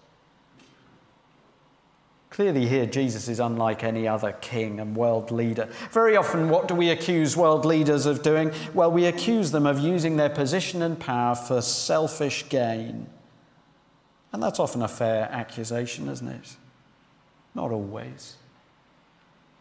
Clearly, 2.30 2.66
here 2.66 2.84
Jesus 2.84 3.28
is 3.28 3.40
unlike 3.40 3.82
any 3.82 4.06
other 4.06 4.32
king 4.32 4.78
and 4.78 4.94
world 4.94 5.30
leader. 5.30 5.70
Very 5.90 6.16
often, 6.16 6.50
what 6.50 6.68
do 6.68 6.74
we 6.74 6.90
accuse 6.90 7.34
world 7.34 7.64
leaders 7.64 8.04
of 8.04 8.22
doing? 8.22 8.52
Well, 8.74 8.90
we 8.90 9.06
accuse 9.06 9.52
them 9.52 9.64
of 9.64 9.78
using 9.78 10.16
their 10.16 10.28
position 10.28 10.82
and 10.82 11.00
power 11.00 11.34
for 11.34 11.62
selfish 11.62 12.46
gain. 12.50 13.06
And 14.36 14.42
that's 14.42 14.60
often 14.60 14.82
a 14.82 14.88
fair 14.88 15.30
accusation, 15.32 16.10
isn't 16.10 16.28
it? 16.28 16.56
Not 17.54 17.72
always. 17.72 18.36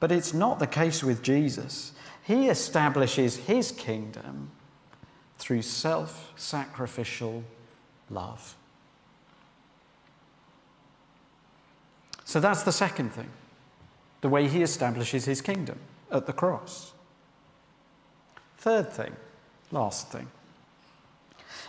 But 0.01 0.11
it's 0.11 0.33
not 0.33 0.59
the 0.59 0.67
case 0.67 1.01
with 1.01 1.23
Jesus. 1.23 1.93
He 2.23 2.49
establishes 2.49 3.37
his 3.37 3.71
kingdom 3.71 4.51
through 5.37 5.61
self 5.61 6.33
sacrificial 6.35 7.45
love. 8.09 8.57
So 12.25 12.41
that's 12.41 12.63
the 12.63 12.73
second 12.73 13.11
thing 13.13 13.29
the 14.19 14.27
way 14.27 14.49
he 14.49 14.61
establishes 14.61 15.23
his 15.23 15.39
kingdom 15.39 15.79
at 16.11 16.25
the 16.25 16.33
cross. 16.33 16.91
Third 18.57 18.91
thing, 18.91 19.15
last 19.71 20.11
thing, 20.11 20.27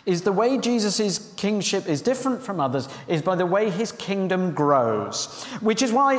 is 0.07 0.23
the 0.23 0.33
way 0.33 0.57
Jesus' 0.57 1.33
kingship 1.37 1.89
is 1.89 2.01
different 2.01 2.43
from 2.43 2.61
others 2.61 2.89
is 3.09 3.23
by 3.23 3.35
the 3.35 3.45
way 3.45 3.71
his 3.71 3.93
kingdom 3.93 4.53
grows, 4.53 5.45
which 5.61 5.83
is 5.83 5.93
why 5.93 6.19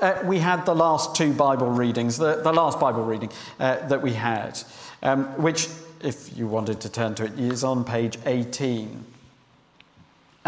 uh, 0.00 0.20
we 0.24 0.38
had 0.38 0.66
the 0.66 0.74
last 0.74 1.14
two 1.16 1.32
Bible 1.32 1.70
readings, 1.70 2.18
the, 2.18 2.42
the 2.42 2.52
last 2.52 2.78
Bible 2.78 3.04
reading 3.04 3.30
uh, 3.58 3.86
that 3.88 4.02
we 4.02 4.12
had, 4.12 4.60
um, 5.02 5.24
which 5.40 5.68
if 6.02 6.36
you 6.36 6.46
wanted 6.46 6.80
to 6.80 6.88
turn 6.88 7.14
to 7.16 7.24
it, 7.24 7.38
is 7.38 7.64
on 7.64 7.84
page 7.84 8.18
18. 8.26 9.04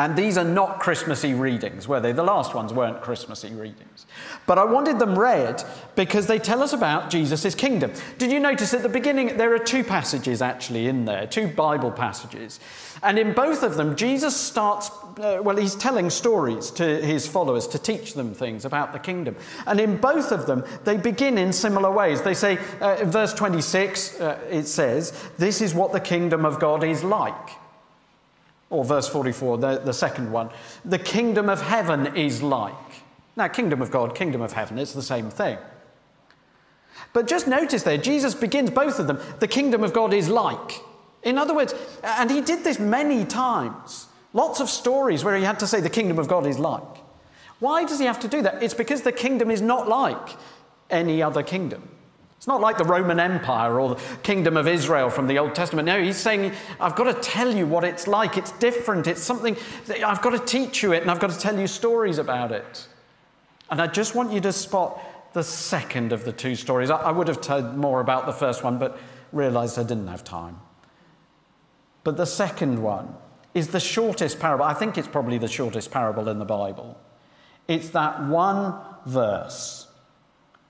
And 0.01 0.17
these 0.17 0.39
are 0.39 0.45
not 0.45 0.81
Christmassy 0.81 1.35
readings, 1.35 1.87
were 1.87 2.01
they? 2.01 2.13
The 2.13 2.23
last 2.23 2.55
ones 2.55 2.73
weren't 2.73 3.03
Christmassy 3.03 3.51
readings. 3.51 4.07
But 4.47 4.57
I 4.57 4.65
wanted 4.65 4.99
them 4.99 5.19
read 5.19 5.63
because 5.95 6.27
they 6.27 6.39
tell 6.39 6.63
us 6.63 6.73
about 6.73 7.11
Jesus' 7.11 7.55
kingdom. 7.55 7.93
Did 8.17 8.33
you 8.33 8.41
notice 8.41 8.73
at 8.73 8.81
the 8.81 8.89
beginning 8.89 9.37
there 9.37 9.55
are 9.55 9.59
two 9.59 9.85
passages 9.85 10.41
actually 10.41 10.87
in 10.87 11.05
there, 11.05 11.27
two 11.27 11.49
Bible 11.49 11.91
passages. 11.91 12.61
And 13.03 13.19
in 13.19 13.35
both 13.35 13.63
of 13.63 13.75
them, 13.75 13.95
Jesus 13.95 14.35
starts, 14.35 14.91
uh, 15.19 15.43
well, 15.43 15.59
he's 15.59 15.75
telling 15.75 16.09
stories 16.09 16.71
to 16.71 17.03
his 17.03 17.27
followers 17.27 17.67
to 17.67 17.79
teach 17.79 18.15
them 18.15 18.33
things 18.33 18.65
about 18.65 18.95
the 18.95 18.99
kingdom. 18.99 19.37
And 19.67 19.79
in 19.79 19.99
both 19.99 20.33
of 20.33 20.47
them, 20.47 20.65
they 20.85 20.97
begin 20.97 21.37
in 21.37 21.53
similar 21.53 21.91
ways. 21.91 22.23
They 22.23 22.33
say, 22.33 22.59
uh, 22.81 23.05
verse 23.05 23.35
26, 23.35 24.19
uh, 24.19 24.39
it 24.49 24.67
says, 24.67 25.13
This 25.37 25.61
is 25.61 25.75
what 25.75 25.93
the 25.93 26.01
kingdom 26.01 26.47
of 26.47 26.59
God 26.59 26.85
is 26.85 27.05
like. 27.05 27.60
Or 28.71 28.85
verse 28.85 29.09
44, 29.09 29.59
the, 29.59 29.79
the 29.79 29.93
second 29.93 30.31
one, 30.31 30.51
the 30.85 30.99
kingdom 30.99 31.49
of 31.49 31.61
heaven 31.61 32.17
is 32.17 32.43
like. 32.43 32.75
Now, 33.37 33.49
kingdom 33.49 33.83
of 33.83 33.91
God, 33.91 34.15
kingdom 34.15 34.41
of 34.41 34.53
heaven, 34.53 34.79
it's 34.79 34.93
the 34.93 35.03
same 35.03 35.29
thing. 35.31 35.59
But 37.13 37.27
just 37.27 37.49
notice 37.49 37.83
there, 37.83 37.99
Jesus 37.99 38.35
begins 38.35 38.71
both 38.71 38.99
of 38.99 39.07
them, 39.07 39.19
the 39.41 39.49
kingdom 39.49 39.83
of 39.83 39.93
God 39.93 40.15
is 40.15 40.29
like. 40.29 40.81
In 41.23 41.37
other 41.37 41.55
words, 41.55 41.75
and 42.03 42.31
he 42.31 42.41
did 42.41 42.65
this 42.65 42.79
many 42.79 43.25
times, 43.25 44.07
lots 44.33 44.61
of 44.61 44.71
stories 44.71 45.25
where 45.25 45.37
he 45.37 45.45
had 45.45 45.59
to 45.61 45.67
say 45.67 45.81
the 45.81 45.91
kingdom 45.91 46.19
of 46.19 46.29
God 46.29 46.47
is 46.47 46.59
like. 46.59 46.83
Why 47.59 47.85
does 47.85 47.99
he 47.99 48.07
have 48.07 48.21
to 48.21 48.29
do 48.29 48.43
that? 48.43 48.63
It's 48.63 48.75
because 48.75 49.03
the 49.03 49.13
kingdom 49.13 49.51
is 49.51 49.61
not 49.61 49.89
like 49.89 50.37
any 50.89 51.23
other 51.23 51.43
kingdom. 51.43 51.89
It's 52.41 52.47
not 52.47 52.63
like 52.63 52.79
the 52.79 52.85
Roman 52.85 53.21
Empire 53.21 53.79
or 53.79 53.97
the 53.97 54.03
kingdom 54.23 54.57
of 54.57 54.67
Israel 54.67 55.11
from 55.11 55.27
the 55.27 55.39
Old 55.39 55.55
Testament. 55.55 55.85
No, 55.85 56.03
he's 56.03 56.17
saying, 56.17 56.55
I've 56.81 56.97
got 56.97 57.05
to 57.05 57.13
tell 57.13 57.55
you 57.55 57.67
what 57.67 57.85
it's 57.85 58.09
like. 58.09 58.39
It's 58.39 58.53
different. 58.53 59.07
It's 59.07 59.21
something, 59.21 59.59
I've 60.03 60.23
got 60.23 60.31
to 60.31 60.39
teach 60.39 60.83
you 60.83 60.93
it 60.93 61.03
and 61.03 61.11
I've 61.11 61.21
got 61.21 61.29
to 61.33 61.39
tell 61.39 61.61
you 61.61 61.67
stories 61.67 62.17
about 62.17 62.51
it. 62.51 62.89
And 63.71 63.79
I 63.79 63.89
just 63.89 64.15
want 64.15 64.33
you 64.33 64.41
to 64.41 64.55
spot 64.55 65.35
the 65.35 65.45
second 65.45 66.15
of 66.15 66.25
the 66.25 66.33
two 66.33 66.55
stories. 66.57 66.89
I, 66.89 67.11
would 67.11 67.29
have 67.29 67.43
told 67.43 67.77
more 67.77 68.01
about 68.01 68.25
the 68.25 68.33
first 68.33 68.65
one, 68.65 68.79
but 68.79 68.99
realized 69.33 69.79
I 69.79 69.83
didn't 69.83 70.09
have 70.09 70.25
time. 70.25 70.59
But 72.05 72.17
the 72.17 72.25
second 72.25 72.83
one 72.83 73.17
is 73.53 73.69
the 73.69 73.81
shortest 73.81 74.41
parable. 74.41 74.65
I 74.65 74.73
think 74.73 74.97
it's 74.97 75.09
probably 75.09 75.37
the 75.37 75.47
shortest 75.47 75.91
parable 75.91 76.27
in 76.27 76.39
the 76.39 76.47
Bible. 76.47 76.99
It's 77.69 77.91
that 77.91 78.25
one 78.25 78.77
verse 79.05 79.80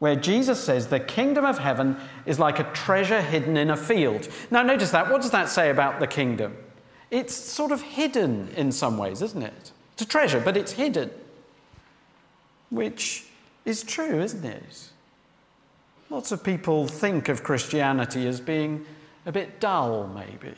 where 0.00 0.16
Jesus 0.16 0.58
says 0.58 0.88
the 0.88 0.98
kingdom 0.98 1.44
of 1.44 1.58
heaven 1.58 1.96
is 2.26 2.38
like 2.38 2.58
a 2.58 2.64
treasure 2.72 3.20
hidden 3.20 3.56
in 3.56 3.70
a 3.70 3.76
field. 3.76 4.28
Now, 4.50 4.62
notice 4.62 4.90
that. 4.90 5.10
What 5.10 5.22
does 5.22 5.30
that 5.30 5.48
say 5.48 5.70
about 5.70 6.00
the 6.00 6.06
kingdom? 6.06 6.56
It's 7.10 7.34
sort 7.34 7.70
of 7.70 7.82
hidden 7.82 8.48
in 8.56 8.72
some 8.72 8.96
ways, 8.96 9.20
isn't 9.20 9.42
it? 9.42 9.72
It's 9.92 10.02
a 10.02 10.06
treasure, 10.06 10.40
but 10.40 10.56
it's 10.56 10.72
hidden. 10.72 11.10
Which 12.70 13.26
is 13.64 13.82
true, 13.82 14.20
isn't 14.20 14.44
it? 14.44 14.88
Lots 16.08 16.32
of 16.32 16.42
people 16.42 16.86
think 16.86 17.28
of 17.28 17.42
Christianity 17.42 18.26
as 18.26 18.40
being 18.40 18.86
a 19.26 19.32
bit 19.32 19.60
dull, 19.60 20.08
maybe. 20.08 20.54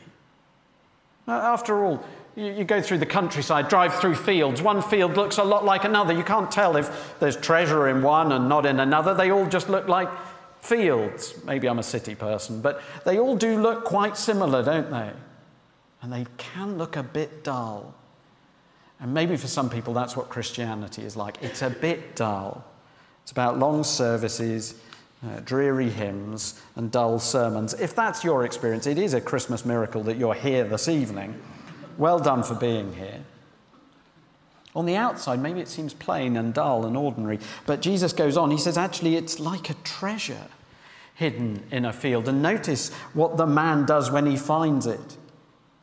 After 1.27 1.83
all, 1.83 2.03
you, 2.35 2.63
go 2.63 2.81
through 2.81 2.97
the 2.97 3.05
countryside, 3.05 3.67
drive 3.67 3.93
through 3.95 4.15
fields. 4.15 4.61
One 4.61 4.81
field 4.81 5.15
looks 5.15 5.37
a 5.37 5.43
lot 5.43 5.65
like 5.65 5.83
another. 5.83 6.13
You 6.13 6.23
can't 6.23 6.51
tell 6.51 6.75
if 6.75 7.15
there's 7.19 7.37
treasure 7.37 7.89
in 7.89 8.01
one 8.01 8.31
and 8.31 8.49
not 8.49 8.65
in 8.65 8.79
another. 8.79 9.13
They 9.13 9.31
all 9.31 9.45
just 9.45 9.69
look 9.69 9.87
like 9.87 10.09
fields. 10.59 11.35
Maybe 11.45 11.67
I'm 11.67 11.79
a 11.79 11.83
city 11.83 12.15
person, 12.15 12.61
but 12.61 12.81
they 13.05 13.19
all 13.19 13.35
do 13.35 13.61
look 13.61 13.83
quite 13.83 14.17
similar, 14.17 14.63
don't 14.63 14.89
they? 14.89 15.11
And 16.01 16.11
they 16.11 16.25
can 16.37 16.77
look 16.77 16.95
a 16.95 17.03
bit 17.03 17.43
dull. 17.43 17.93
And 18.99 19.13
maybe 19.13 19.35
for 19.37 19.47
some 19.47 19.69
people, 19.69 19.93
that's 19.93 20.15
what 20.15 20.29
Christianity 20.29 21.03
is 21.03 21.15
like. 21.15 21.37
It's 21.41 21.61
a 21.61 21.69
bit 21.69 22.15
dull. 22.15 22.65
It's 23.21 23.31
about 23.31 23.59
long 23.59 23.83
services, 23.83 24.75
uh, 25.25 25.39
dreary 25.41 25.89
hymns, 25.89 26.61
and 26.75 26.91
dull 26.91 27.19
sermons. 27.19 27.73
If 27.73 27.95
that's 27.95 28.23
your 28.23 28.45
experience, 28.45 28.87
it 28.87 28.97
is 28.97 29.13
a 29.13 29.21
Christmas 29.21 29.65
miracle 29.65 30.03
that 30.03 30.17
you're 30.17 30.33
here 30.33 30.63
this 30.63 30.87
evening. 30.87 31.39
Well 31.97 32.19
done 32.19 32.43
for 32.43 32.55
being 32.55 32.93
here. 32.93 33.23
On 34.75 34.85
the 34.85 34.95
outside, 34.95 35.39
maybe 35.39 35.59
it 35.59 35.67
seems 35.67 35.93
plain 35.93 36.35
and 36.35 36.53
dull 36.53 36.85
and 36.85 36.97
ordinary, 36.97 37.39
but 37.65 37.81
Jesus 37.81 38.11
goes 38.11 38.37
on. 38.37 38.49
He 38.49 38.57
says, 38.57 38.77
actually, 38.77 39.15
it's 39.15 39.39
like 39.39 39.69
a 39.69 39.75
treasure 39.83 40.47
hidden 41.15 41.63
in 41.69 41.85
a 41.85 41.93
field. 41.93 42.27
And 42.27 42.41
notice 42.41 42.91
what 43.13 43.37
the 43.37 43.45
man 43.45 43.85
does 43.85 44.09
when 44.09 44.25
he 44.25 44.35
finds 44.35 44.87
it. 44.87 45.17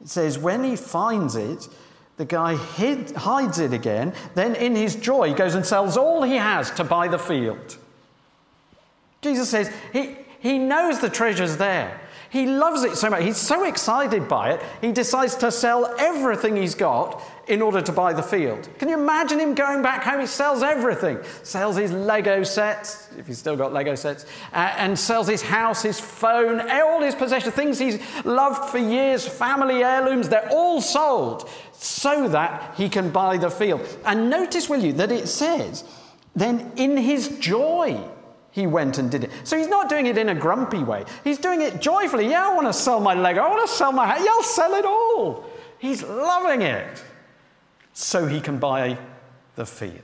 It 0.01 0.09
says, 0.09 0.39
when 0.39 0.65
he 0.65 0.75
finds 0.75 1.37
it, 1.37 1.69
the 2.17 2.25
guy 2.25 2.57
hid, 2.57 3.13
hides 3.13 3.61
it 3.61 3.73
again. 3.73 4.13
Then, 4.35 4.55
in 4.55 4.75
his 4.75 4.97
joy, 4.97 5.29
he 5.29 5.35
goes 5.35 5.55
and 5.55 5.65
sells 5.65 5.97
all 5.97 6.23
he 6.23 6.37
has 6.37 6.71
to 6.73 6.85
buy 6.85 7.09
the 7.09 7.19
field. 7.19 7.79
Jesus 9.23 9.49
says 9.49 9.71
he, 9.93 10.17
he 10.41 10.59
knows 10.59 11.01
the 11.01 11.11
treasure's 11.11 11.57
there. 11.59 12.01
He 12.31 12.47
loves 12.47 12.85
it 12.85 12.97
so 12.97 13.11
much. 13.11 13.25
He's 13.25 13.37
so 13.37 13.65
excited 13.65 14.29
by 14.29 14.53
it, 14.53 14.63
he 14.81 14.93
decides 14.93 15.35
to 15.37 15.51
sell 15.51 15.93
everything 15.99 16.57
he's 16.57 16.77
got 16.77 17.21
in 17.49 17.61
order 17.61 17.83
to 17.83 17.91
buy 17.91 18.13
the 18.13 18.23
field. 18.23 18.69
Can 18.79 18.89
you 18.89 18.95
imagine 18.95 19.41
him 19.41 19.57
going 19.57 19.83
back 19.83 20.05
home? 20.05 20.21
He 20.21 20.27
sells 20.27 20.63
everything. 20.63 21.19
Sells 21.43 21.75
his 21.77 21.91
Lego 21.91 22.45
sets, 22.45 23.09
if 23.19 23.27
he's 23.27 23.39
still 23.39 23.57
got 23.57 23.73
Lego 23.73 23.97
sets, 23.97 24.25
uh, 24.53 24.73
and 24.77 24.97
sells 24.97 25.27
his 25.27 25.43
house, 25.43 25.83
his 25.83 25.99
phone, 25.99 26.61
all 26.71 27.03
his 27.03 27.17
possessions, 27.17 27.53
things 27.53 27.81
he's 27.81 27.99
loved 28.25 28.71
for 28.71 28.79
years, 28.79 29.27
family 29.27 29.83
heirlooms, 29.83 30.29
they're 30.29 30.49
all 30.53 30.81
sold 30.81 31.51
so 31.73 32.29
that 32.29 32.75
he 32.77 32.89
can 32.89 33.11
buy 33.11 33.37
the 33.39 33.51
field. 33.51 33.85
And 34.05 34.31
notice, 34.31 34.69
will 34.69 34.85
you, 34.85 34.93
that 34.93 35.11
it 35.11 35.29
says, 35.29 35.83
then 36.37 36.71
in 36.77 36.97
his 36.97 37.41
joy, 37.41 38.01
he 38.53 38.67
went 38.67 38.99
and 38.99 39.11
did 39.11 39.25
it. 39.25 39.31
So 39.45 39.57
he's 39.57 39.69
not 39.69 39.89
doing 39.89 40.07
it 40.07 40.19
in 40.19 40.29
a 40.29 40.35
grumpy 40.35 40.83
way. 40.83 41.05
He's 41.23 41.39
doing 41.39 41.61
it 41.61 41.81
joyfully. 41.81 42.29
Yeah, 42.29 42.49
I 42.49 42.55
want 42.55 42.67
to 42.67 42.73
sell 42.73 43.01
my 43.01 43.15
Lego. 43.15 43.43
I 43.43 43.49
want 43.49 43.69
to 43.69 43.75
sell 43.75 43.93
my 43.93 44.07
house. 44.07 44.21
Yeah, 44.25 44.31
I'll 44.33 44.43
sell 44.43 44.75
it 44.75 44.85
all. 44.85 45.45
He's 45.79 46.03
loving 46.03 46.63
it. 46.63 47.05
So 47.93 48.27
he 48.27 48.41
can 48.41 48.59
buy 48.59 48.99
the 49.57 49.67
field. 49.67 50.01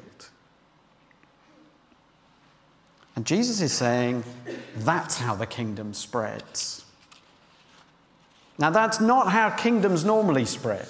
And 3.17 3.25
Jesus 3.25 3.61
is 3.61 3.73
saying 3.73 4.25
that's 4.77 5.19
how 5.19 5.35
the 5.35 5.47
kingdom 5.47 5.95
spreads. 5.95 6.85
Now, 8.59 8.71
that's 8.71 9.01
not 9.01 9.33
how 9.33 9.51
kingdoms 9.51 10.05
normally 10.05 10.45
spread. 10.45 10.89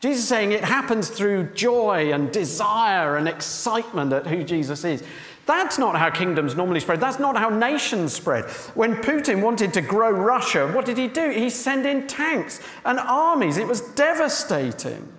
Jesus 0.00 0.22
is 0.22 0.28
saying 0.28 0.52
it 0.52 0.64
happens 0.64 1.08
through 1.08 1.54
joy 1.54 2.12
and 2.12 2.30
desire 2.30 3.16
and 3.16 3.26
excitement 3.26 4.12
at 4.12 4.26
who 4.26 4.44
Jesus 4.44 4.84
is. 4.84 5.02
That's 5.46 5.78
not 5.78 5.96
how 5.96 6.10
kingdoms 6.10 6.54
normally 6.54 6.80
spread. 6.80 7.00
That's 7.00 7.18
not 7.18 7.36
how 7.36 7.50
nations 7.50 8.14
spread. 8.14 8.46
When 8.74 8.96
Putin 8.96 9.42
wanted 9.42 9.74
to 9.74 9.82
grow 9.82 10.10
Russia, 10.10 10.68
what 10.68 10.86
did 10.86 10.96
he 10.96 11.08
do? 11.08 11.30
He 11.30 11.50
sent 11.50 11.84
in 11.84 12.06
tanks 12.06 12.60
and 12.84 12.98
armies. 12.98 13.58
It 13.58 13.66
was 13.66 13.80
devastating. 13.80 15.12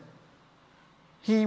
He 1.21 1.45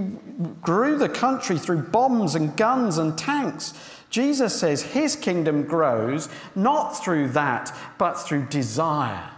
grew 0.61 0.97
the 0.97 1.09
country 1.09 1.59
through 1.59 1.83
bombs 1.83 2.35
and 2.35 2.57
guns 2.57 2.99
and 2.99 3.17
tanks. 3.17 3.75
Jesus 4.11 4.59
says 4.59 4.83
his 4.83 5.15
kingdom 5.15 5.63
grows 5.63 6.29
not 6.55 6.93
through 6.93 7.29
that, 7.29 7.77
but 7.99 8.15
through 8.15 8.47
desire, 8.47 9.31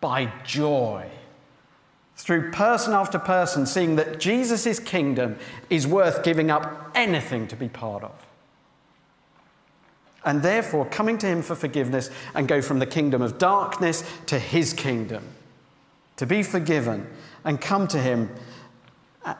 by 0.00 0.32
joy. 0.44 1.08
Through 2.16 2.52
person 2.52 2.92
after 2.92 3.18
person, 3.18 3.66
seeing 3.66 3.96
that 3.96 4.20
Jesus' 4.20 4.78
kingdom 4.78 5.36
is 5.70 5.86
worth 5.86 6.22
giving 6.22 6.50
up 6.50 6.92
anything 6.94 7.48
to 7.48 7.56
be 7.56 7.68
part 7.68 8.04
of. 8.04 8.12
And 10.24 10.42
therefore, 10.42 10.86
coming 10.86 11.18
to 11.18 11.26
him 11.26 11.42
for 11.42 11.54
forgiveness 11.54 12.10
and 12.34 12.46
go 12.46 12.62
from 12.62 12.78
the 12.78 12.86
kingdom 12.86 13.22
of 13.22 13.38
darkness 13.38 14.04
to 14.26 14.38
his 14.38 14.72
kingdom. 14.72 15.24
To 16.16 16.26
be 16.26 16.42
forgiven 16.42 17.08
and 17.44 17.60
come 17.60 17.88
to 17.88 17.98
him 17.98 18.30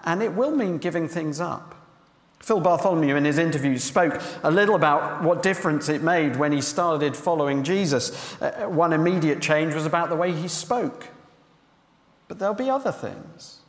and 0.04 0.22
it 0.22 0.32
will 0.32 0.54
mean 0.54 0.78
giving 0.78 1.08
things 1.08 1.40
up. 1.40 1.74
Phil 2.40 2.60
Bartholomew, 2.60 3.14
in 3.14 3.24
his 3.24 3.38
interview, 3.38 3.78
spoke 3.78 4.20
a 4.42 4.50
little 4.50 4.74
about 4.74 5.22
what 5.22 5.42
difference 5.42 5.88
it 5.88 6.02
made 6.02 6.36
when 6.36 6.50
he 6.50 6.60
started 6.60 7.16
following 7.16 7.62
Jesus. 7.62 8.32
One 8.66 8.92
immediate 8.92 9.40
change 9.40 9.74
was 9.74 9.86
about 9.86 10.08
the 10.08 10.16
way 10.16 10.32
he 10.32 10.48
spoke. 10.48 11.08
But 12.26 12.38
there'll 12.38 12.54
be 12.54 12.70
other 12.70 12.90
things. 12.90 13.60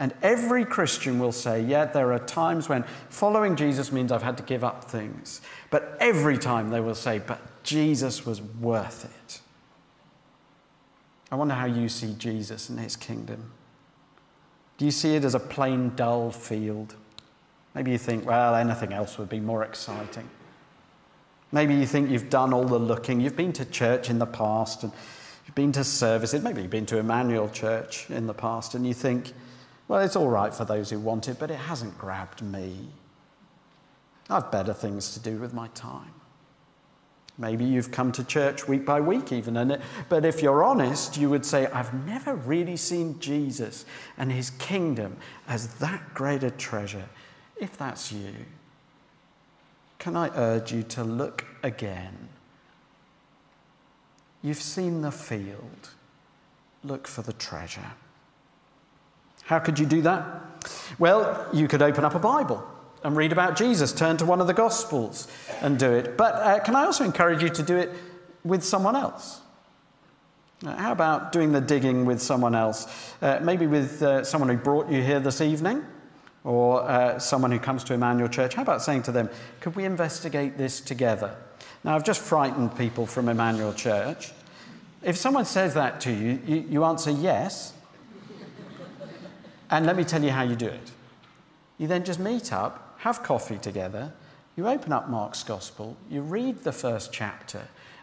And 0.00 0.14
every 0.22 0.64
Christian 0.64 1.18
will 1.18 1.30
say, 1.30 1.60
yeah, 1.60 1.84
there 1.84 2.12
are 2.14 2.18
times 2.18 2.70
when 2.70 2.84
following 3.10 3.54
Jesus 3.54 3.92
means 3.92 4.10
I've 4.10 4.22
had 4.22 4.38
to 4.38 4.42
give 4.42 4.64
up 4.64 4.84
things. 4.84 5.42
But 5.68 5.98
every 6.00 6.38
time 6.38 6.70
they 6.70 6.80
will 6.80 6.94
say, 6.94 7.18
but 7.18 7.62
Jesus 7.62 8.24
was 8.24 8.40
worth 8.40 9.04
it. 9.04 9.40
I 11.30 11.36
wonder 11.36 11.54
how 11.54 11.66
you 11.66 11.90
see 11.90 12.14
Jesus 12.18 12.70
and 12.70 12.80
his 12.80 12.96
kingdom. 12.96 13.52
Do 14.78 14.86
you 14.86 14.90
see 14.90 15.16
it 15.16 15.24
as 15.24 15.34
a 15.34 15.38
plain, 15.38 15.92
dull 15.94 16.30
field? 16.30 16.94
Maybe 17.74 17.90
you 17.90 17.98
think, 17.98 18.24
well, 18.24 18.54
anything 18.54 18.94
else 18.94 19.18
would 19.18 19.28
be 19.28 19.38
more 19.38 19.62
exciting. 19.62 20.28
Maybe 21.52 21.74
you 21.74 21.84
think 21.84 22.08
you've 22.08 22.30
done 22.30 22.54
all 22.54 22.64
the 22.64 22.78
looking. 22.78 23.20
You've 23.20 23.36
been 23.36 23.52
to 23.52 23.66
church 23.66 24.08
in 24.08 24.18
the 24.18 24.26
past 24.26 24.82
and 24.82 24.92
you've 25.46 25.54
been 25.54 25.72
to 25.72 25.84
services. 25.84 26.42
Maybe 26.42 26.62
you've 26.62 26.70
been 26.70 26.86
to 26.86 26.96
Emmanuel 26.96 27.50
Church 27.50 28.08
in 28.08 28.26
the 28.26 28.34
past 28.34 28.74
and 28.74 28.86
you 28.86 28.94
think, 28.94 29.34
well, 29.90 30.02
it's 30.02 30.14
all 30.14 30.28
right 30.28 30.54
for 30.54 30.64
those 30.64 30.88
who 30.88 31.00
want 31.00 31.26
it, 31.26 31.40
but 31.40 31.50
it 31.50 31.56
hasn't 31.56 31.98
grabbed 31.98 32.42
me. 32.42 32.76
I've 34.28 34.48
better 34.52 34.72
things 34.72 35.14
to 35.14 35.20
do 35.20 35.38
with 35.38 35.52
my 35.52 35.66
time. 35.74 36.14
Maybe 37.36 37.64
you've 37.64 37.90
come 37.90 38.12
to 38.12 38.22
church 38.22 38.68
week 38.68 38.86
by 38.86 39.00
week, 39.00 39.32
even. 39.32 39.56
And 39.56 39.82
but 40.08 40.24
if 40.24 40.42
you're 40.42 40.62
honest, 40.62 41.16
you 41.16 41.28
would 41.28 41.44
say, 41.44 41.66
I've 41.66 41.92
never 42.06 42.36
really 42.36 42.76
seen 42.76 43.18
Jesus 43.18 43.84
and 44.16 44.30
his 44.30 44.50
kingdom 44.50 45.16
as 45.48 45.74
that 45.78 46.14
great 46.14 46.44
a 46.44 46.52
treasure. 46.52 47.08
If 47.56 47.76
that's 47.76 48.12
you, 48.12 48.32
can 49.98 50.14
I 50.14 50.30
urge 50.36 50.72
you 50.72 50.84
to 50.84 51.02
look 51.02 51.44
again? 51.64 52.28
You've 54.40 54.62
seen 54.62 55.02
the 55.02 55.10
field, 55.10 55.90
look 56.84 57.08
for 57.08 57.22
the 57.22 57.32
treasure. 57.32 57.90
How 59.50 59.58
could 59.58 59.80
you 59.80 59.86
do 59.86 60.00
that? 60.02 60.24
Well, 61.00 61.48
you 61.52 61.66
could 61.66 61.82
open 61.82 62.04
up 62.04 62.14
a 62.14 62.20
Bible 62.20 62.64
and 63.02 63.16
read 63.16 63.32
about 63.32 63.56
Jesus. 63.56 63.92
Turn 63.92 64.16
to 64.18 64.24
one 64.24 64.40
of 64.40 64.46
the 64.46 64.54
Gospels 64.54 65.26
and 65.60 65.76
do 65.76 65.90
it. 65.90 66.16
But 66.16 66.34
uh, 66.36 66.60
can 66.60 66.76
I 66.76 66.84
also 66.84 67.02
encourage 67.02 67.42
you 67.42 67.48
to 67.48 67.62
do 67.64 67.76
it 67.76 67.90
with 68.44 68.62
someone 68.62 68.94
else? 68.94 69.40
How 70.64 70.92
about 70.92 71.32
doing 71.32 71.50
the 71.50 71.60
digging 71.60 72.04
with 72.04 72.22
someone 72.22 72.54
else? 72.54 72.86
Uh, 73.20 73.40
maybe 73.42 73.66
with 73.66 74.00
uh, 74.04 74.22
someone 74.22 74.50
who 74.50 74.56
brought 74.56 74.88
you 74.88 75.02
here 75.02 75.18
this 75.18 75.40
evening 75.40 75.84
or 76.44 76.82
uh, 76.82 77.18
someone 77.18 77.50
who 77.50 77.58
comes 77.58 77.82
to 77.82 77.94
Emmanuel 77.94 78.28
Church. 78.28 78.54
How 78.54 78.62
about 78.62 78.82
saying 78.82 79.02
to 79.02 79.12
them, 79.12 79.28
could 79.58 79.74
we 79.74 79.84
investigate 79.84 80.58
this 80.58 80.80
together? 80.80 81.34
Now, 81.82 81.96
I've 81.96 82.04
just 82.04 82.20
frightened 82.20 82.78
people 82.78 83.04
from 83.04 83.28
Emmanuel 83.28 83.74
Church. 83.74 84.30
If 85.02 85.16
someone 85.16 85.44
says 85.44 85.74
that 85.74 86.00
to 86.02 86.12
you, 86.12 86.40
you, 86.46 86.56
you 86.70 86.84
answer 86.84 87.10
yes. 87.10 87.72
And 89.70 89.86
let 89.86 89.96
me 89.96 90.04
tell 90.04 90.22
you 90.22 90.30
how 90.30 90.42
you 90.42 90.56
do 90.56 90.66
it. 90.66 90.90
You 91.78 91.86
then 91.86 92.04
just 92.04 92.20
meet 92.20 92.52
up 92.52 92.90
have 93.00 93.22
coffee 93.22 93.56
together, 93.56 94.12
you 94.56 94.68
open 94.68 94.92
up 94.92 95.08
Mark's 95.08 95.42
Gospel, 95.42 95.96
you 96.10 96.20
read 96.20 96.64
the 96.64 96.72
first 96.72 97.12
chapter, 97.14 97.62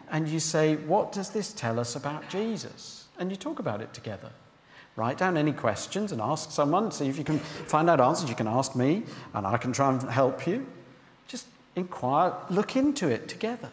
and 0.10 0.28
you 0.28 0.40
say, 0.40 0.76
What 0.76 1.12
does 1.12 1.30
this 1.30 1.54
tell 1.54 1.80
us 1.80 1.96
about 1.96 2.28
Jesus? 2.30 3.06
And 3.20 3.30
you 3.30 3.38
talk 3.38 3.60
about 3.60 3.80
it 3.82 3.94
together. 3.94 4.32
Write 4.96 5.20
down 5.20 5.38
any 5.38 5.52
questions 5.52 6.12
and 6.12 6.20
ask 6.20 6.50
someone, 6.50 6.92
see 6.92 7.08
if 7.08 7.20
you 7.20 7.24
can 7.24 7.38
find 7.38 7.88
out 7.88 8.02
answers. 8.02 8.28
You 8.28 8.36
can 8.36 8.48
ask 8.48 8.76
me, 8.76 9.04
and 9.36 9.46
I 9.46 9.58
can 9.58 9.72
try 9.72 9.92
and 9.92 10.02
help 10.10 10.48
you. 10.48 10.66
Just 11.28 11.46
inquire, 11.76 12.34
look 12.50 12.76
into 12.76 13.08
it 13.08 13.28
together. 13.28 13.70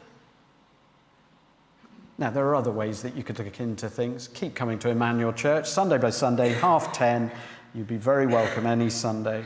Now, 2.19 2.31
there 2.31 2.47
are 2.47 2.55
other 2.55 2.71
ways 2.71 3.01
that 3.03 3.17
you 3.17 3.23
could 3.25 3.39
look 3.39 3.59
into 3.59 3.89
things. 3.89 4.29
Keep 4.29 4.55
coming 4.55 4.79
to 4.81 4.91
Emmanuel 4.91 5.33
Church, 5.33 5.69
Sunday 5.69 5.97
by 5.97 6.11
Sunday, 6.11 6.51
half 6.51 6.93
10. 6.93 7.31
You'd 7.75 7.89
be 7.89 7.97
very 7.97 8.27
welcome 8.27 8.67
any 8.67 8.89
Sunday. 8.89 9.45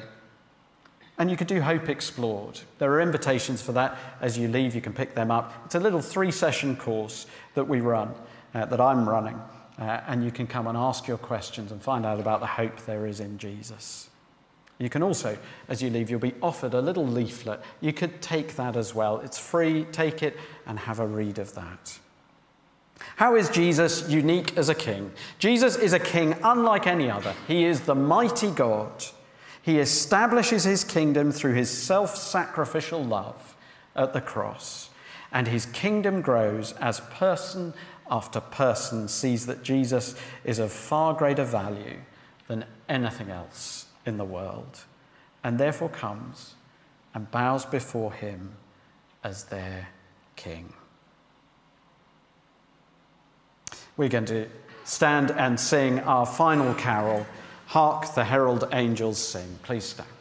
And 1.16 1.30
you 1.30 1.36
could 1.36 1.46
do 1.46 1.62
Hope 1.62 1.88
Explored. 1.88 2.60
There 2.78 2.92
are 2.92 3.00
invitations 3.00 3.62
for 3.62 3.72
that. 3.72 3.96
As 4.20 4.36
you 4.36 4.48
leave, 4.48 4.74
you 4.74 4.82
can 4.82 4.92
pick 4.92 5.14
them 5.14 5.30
up. 5.30 5.52
It's 5.64 5.74
a 5.74 5.80
little 5.80 6.02
three 6.02 6.30
session 6.30 6.76
course 6.76 7.26
that 7.55 7.66
we 7.66 7.80
run, 7.80 8.14
uh, 8.55 8.66
that 8.66 8.80
I'm 8.80 9.09
running. 9.09 9.40
Uh, 9.78 10.02
and 10.06 10.22
you 10.22 10.30
can 10.30 10.46
come 10.46 10.66
and 10.66 10.76
ask 10.76 11.09
your 11.09 11.16
questions 11.16 11.72
and 11.72 11.80
find 11.80 12.05
out 12.05 12.20
about 12.20 12.40
the 12.40 12.46
hope 12.46 12.84
there 12.84 13.06
is 13.06 13.20
in 13.20 13.38
Jesus. 13.38 14.10
You 14.78 14.90
can 14.90 15.02
also, 15.02 15.38
as 15.68 15.82
you 15.82 15.88
leave, 15.88 16.10
you'll 16.10 16.20
be 16.20 16.34
offered 16.42 16.74
a 16.74 16.82
little 16.82 17.06
leaflet. 17.06 17.60
You 17.80 17.94
could 17.94 18.20
take 18.20 18.56
that 18.56 18.76
as 18.76 18.94
well. 18.94 19.20
It's 19.20 19.38
free, 19.38 19.86
take 19.90 20.22
it 20.22 20.36
and 20.66 20.78
have 20.78 21.00
a 21.00 21.06
read 21.06 21.38
of 21.38 21.55
that. 21.55 21.98
How 23.16 23.36
is 23.36 23.48
Jesus 23.50 24.08
unique 24.08 24.56
as 24.56 24.68
a 24.68 24.74
king? 24.74 25.12
Jesus 25.38 25.76
is 25.76 25.92
a 25.92 25.98
king 25.98 26.34
unlike 26.42 26.86
any 26.86 27.10
other. 27.10 27.34
He 27.46 27.64
is 27.64 27.82
the 27.82 27.94
mighty 27.94 28.50
God 28.50 28.92
he 29.68 29.80
establishes 29.80 30.64
his 30.64 30.82
kingdom 30.82 31.30
through 31.30 31.52
his 31.52 31.68
self 31.68 32.16
sacrificial 32.16 33.04
love 33.04 33.54
at 33.94 34.14
the 34.14 34.20
cross. 34.22 34.88
And 35.30 35.46
his 35.46 35.66
kingdom 35.66 36.22
grows 36.22 36.72
as 36.80 37.00
person 37.00 37.74
after 38.10 38.40
person 38.40 39.08
sees 39.08 39.44
that 39.44 39.62
Jesus 39.62 40.14
is 40.42 40.58
of 40.58 40.72
far 40.72 41.12
greater 41.12 41.44
value 41.44 41.98
than 42.46 42.64
anything 42.88 43.28
else 43.28 43.84
in 44.06 44.16
the 44.16 44.24
world, 44.24 44.84
and 45.44 45.58
therefore 45.58 45.90
comes 45.90 46.54
and 47.12 47.30
bows 47.30 47.66
before 47.66 48.14
him 48.14 48.56
as 49.22 49.44
their 49.44 49.88
king. 50.34 50.72
We're 53.98 54.08
going 54.08 54.26
to 54.26 54.46
stand 54.84 55.32
and 55.32 55.58
sing 55.58 56.00
our 56.00 56.24
final 56.24 56.72
carol. 56.74 57.26
Hark 57.66 58.14
the 58.14 58.24
herald 58.24 58.68
angels 58.72 59.18
sing. 59.18 59.58
Please 59.62 59.84
stand. 59.84 60.17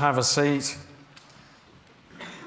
Have 0.00 0.16
a 0.16 0.22
seat. 0.22 0.78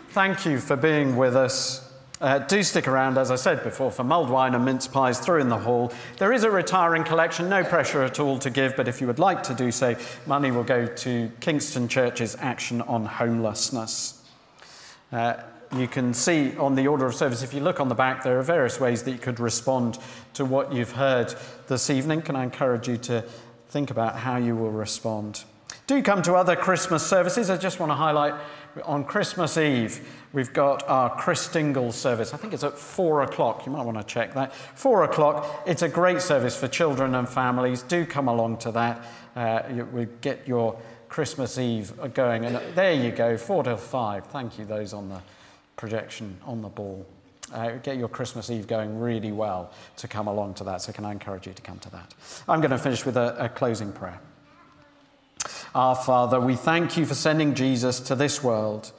Thank 0.09 0.43
you 0.43 0.57
for 0.57 0.75
being 0.75 1.15
with 1.15 1.35
us. 1.35 1.87
Uh, 2.19 2.39
do 2.39 2.63
stick 2.63 2.87
around, 2.87 3.19
as 3.19 3.29
I 3.29 3.35
said 3.35 3.61
before, 3.61 3.91
for 3.91 4.03
mulled 4.03 4.31
wine 4.31 4.55
and 4.55 4.65
mince 4.65 4.87
pies 4.87 5.19
through 5.19 5.41
in 5.41 5.49
the 5.49 5.59
hall. 5.59 5.93
There 6.17 6.33
is 6.33 6.43
a 6.43 6.49
retiring 6.49 7.03
collection, 7.03 7.49
no 7.49 7.63
pressure 7.63 8.01
at 8.01 8.19
all 8.19 8.39
to 8.39 8.49
give, 8.49 8.75
but 8.75 8.87
if 8.87 8.99
you 8.99 9.05
would 9.05 9.19
like 9.19 9.43
to 9.43 9.53
do 9.53 9.71
so, 9.71 9.95
money 10.25 10.49
will 10.49 10.63
go 10.63 10.87
to 10.87 11.31
Kingston 11.41 11.87
Churches 11.87 12.35
Action 12.39 12.81
on 12.81 13.05
Homelessness. 13.05 14.23
Uh, 15.11 15.35
you 15.77 15.87
can 15.87 16.15
see 16.15 16.57
on 16.57 16.73
the 16.73 16.87
order 16.87 17.05
of 17.05 17.13
service, 17.13 17.43
if 17.43 17.53
you 17.53 17.59
look 17.59 17.79
on 17.79 17.87
the 17.87 17.93
back, 17.93 18.23
there 18.23 18.39
are 18.39 18.43
various 18.43 18.79
ways 18.79 19.03
that 19.03 19.11
you 19.11 19.19
could 19.19 19.39
respond 19.39 19.99
to 20.33 20.43
what 20.43 20.73
you've 20.73 20.93
heard 20.93 21.35
this 21.67 21.91
evening. 21.91 22.23
Can 22.23 22.35
I 22.35 22.45
encourage 22.45 22.87
you 22.87 22.97
to 22.97 23.23
think 23.69 23.91
about 23.91 24.15
how 24.15 24.37
you 24.37 24.55
will 24.55 24.71
respond? 24.71 25.43
Do 25.85 26.01
come 26.01 26.21
to 26.23 26.35
other 26.35 26.55
Christmas 26.55 27.05
services. 27.05 27.49
I 27.49 27.57
just 27.57 27.79
want 27.79 27.91
to 27.91 27.95
highlight 27.95 28.35
on 28.85 29.03
Christmas 29.03 29.57
Eve, 29.57 30.07
we've 30.31 30.53
got 30.53 30.87
our 30.87 31.15
Chris 31.15 31.47
Christingle 31.47 31.93
service. 31.93 32.33
I 32.33 32.37
think 32.37 32.53
it's 32.53 32.63
at 32.63 32.77
four 32.77 33.23
o'clock. 33.23 33.65
You 33.65 33.71
might 33.71 33.83
want 33.83 33.97
to 33.97 34.03
check 34.03 34.33
that. 34.33 34.53
Four 34.55 35.03
o'clock. 35.03 35.63
It's 35.67 35.81
a 35.81 35.89
great 35.89 36.21
service 36.21 36.55
for 36.55 36.67
children 36.67 37.15
and 37.15 37.27
families. 37.27 37.81
Do 37.83 38.05
come 38.05 38.27
along 38.27 38.57
to 38.59 38.71
that. 38.71 39.05
Uh, 39.35 39.61
we 39.91 40.07
get 40.21 40.47
your 40.47 40.79
Christmas 41.09 41.57
Eve 41.57 41.93
going. 42.13 42.45
And 42.45 42.59
there 42.75 42.93
you 42.93 43.11
go, 43.11 43.37
four 43.37 43.63
to 43.63 43.77
five. 43.77 44.25
Thank 44.27 44.57
you, 44.57 44.65
those 44.65 44.93
on 44.93 45.09
the 45.09 45.21
projection 45.75 46.37
on 46.45 46.61
the 46.61 46.69
ball. 46.69 47.05
Uh, 47.53 47.71
get 47.83 47.97
your 47.97 48.07
Christmas 48.07 48.49
Eve 48.49 48.65
going 48.65 48.99
really 48.99 49.31
well 49.31 49.71
to 49.97 50.07
come 50.07 50.27
along 50.27 50.55
to 50.55 50.63
that. 50.63 50.81
So, 50.81 50.91
can 50.91 51.05
I 51.05 51.11
encourage 51.11 51.45
you 51.45 51.53
to 51.53 51.61
come 51.61 51.77
to 51.79 51.89
that? 51.91 52.13
I'm 52.47 52.61
going 52.61 52.71
to 52.71 52.79
finish 52.79 53.05
with 53.05 53.17
a, 53.17 53.35
a 53.37 53.49
closing 53.49 53.91
prayer. 53.91 54.19
Our 55.75 55.95
Father, 55.95 56.39
we 56.39 56.55
thank 56.55 56.97
you 56.97 57.05
for 57.05 57.15
sending 57.15 57.55
Jesus 57.55 57.99
to 58.01 58.13
this 58.13 58.43
world. 58.43 58.91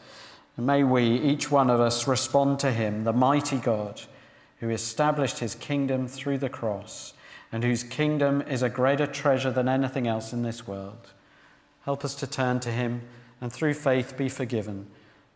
And 0.57 0.67
may 0.67 0.83
we, 0.83 1.05
each 1.05 1.49
one 1.49 1.71
of 1.71 1.81
us, 1.81 2.09
respond 2.09 2.59
to 2.61 2.73
him, 2.73 3.05
the 3.05 3.13
mighty 3.13 3.59
God 3.59 4.03
who 4.59 4.71
established 4.71 5.39
his 5.39 5.55
kingdom 5.55 6.09
through 6.09 6.39
the 6.39 6.49
cross 6.49 7.13
and 7.53 7.63
whose 7.63 7.85
kingdom 7.85 8.43
is 8.43 8.63
a 8.63 8.69
greater 8.69 9.07
treasure 9.07 9.53
than 9.53 9.69
anything 9.69 10.09
else 10.09 10.33
in 10.33 10.43
this 10.43 10.67
world. 10.67 11.13
Help 11.85 12.05
us 12.05 12.17
to 12.17 12.27
turn 12.27 12.59
to 12.61 12.71
him 12.71 13.03
and 13.41 13.53
through 13.53 13.75
faith 13.75 14.17
be 14.17 14.29
forgiven 14.29 14.89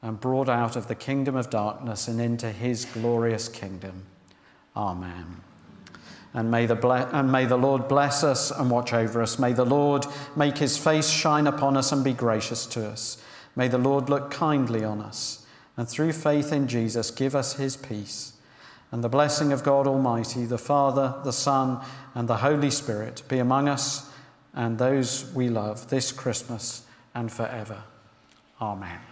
and 0.02 0.18
brought 0.18 0.48
out 0.48 0.74
of 0.74 0.88
the 0.88 0.94
kingdom 0.94 1.36
of 1.36 1.50
darkness 1.50 2.08
and 2.08 2.20
into 2.20 2.50
his 2.50 2.84
glorious 2.84 3.48
kingdom. 3.48 4.06
Amen. 4.76 5.42
And 6.34 6.50
may, 6.50 6.66
the 6.66 6.74
ble- 6.74 6.92
and 6.92 7.32
may 7.32 7.46
the 7.46 7.56
Lord 7.56 7.88
bless 7.88 8.22
us 8.22 8.50
and 8.50 8.70
watch 8.70 8.92
over 8.92 9.22
us. 9.22 9.38
May 9.38 9.52
the 9.52 9.64
Lord 9.64 10.04
make 10.36 10.58
his 10.58 10.76
face 10.76 11.08
shine 11.08 11.46
upon 11.46 11.76
us 11.76 11.90
and 11.90 12.04
be 12.04 12.12
gracious 12.12 12.66
to 12.66 12.86
us. 12.86 13.22
May 13.56 13.68
the 13.68 13.78
Lord 13.78 14.08
look 14.08 14.30
kindly 14.30 14.84
on 14.84 15.00
us 15.00 15.46
and 15.76 15.88
through 15.88 16.12
faith 16.12 16.52
in 16.52 16.68
Jesus 16.68 17.10
give 17.10 17.34
us 17.34 17.54
his 17.54 17.76
peace. 17.76 18.34
And 18.90 19.04
the 19.04 19.08
blessing 19.08 19.52
of 19.52 19.62
God 19.62 19.86
Almighty, 19.86 20.44
the 20.44 20.58
Father, 20.58 21.14
the 21.24 21.32
Son, 21.32 21.80
and 22.14 22.28
the 22.28 22.38
Holy 22.38 22.70
Spirit 22.70 23.22
be 23.28 23.38
among 23.38 23.68
us 23.68 24.10
and 24.54 24.78
those 24.78 25.30
we 25.34 25.48
love 25.48 25.88
this 25.88 26.10
Christmas 26.10 26.82
and 27.14 27.30
forever. 27.30 27.82
Amen. 28.60 29.07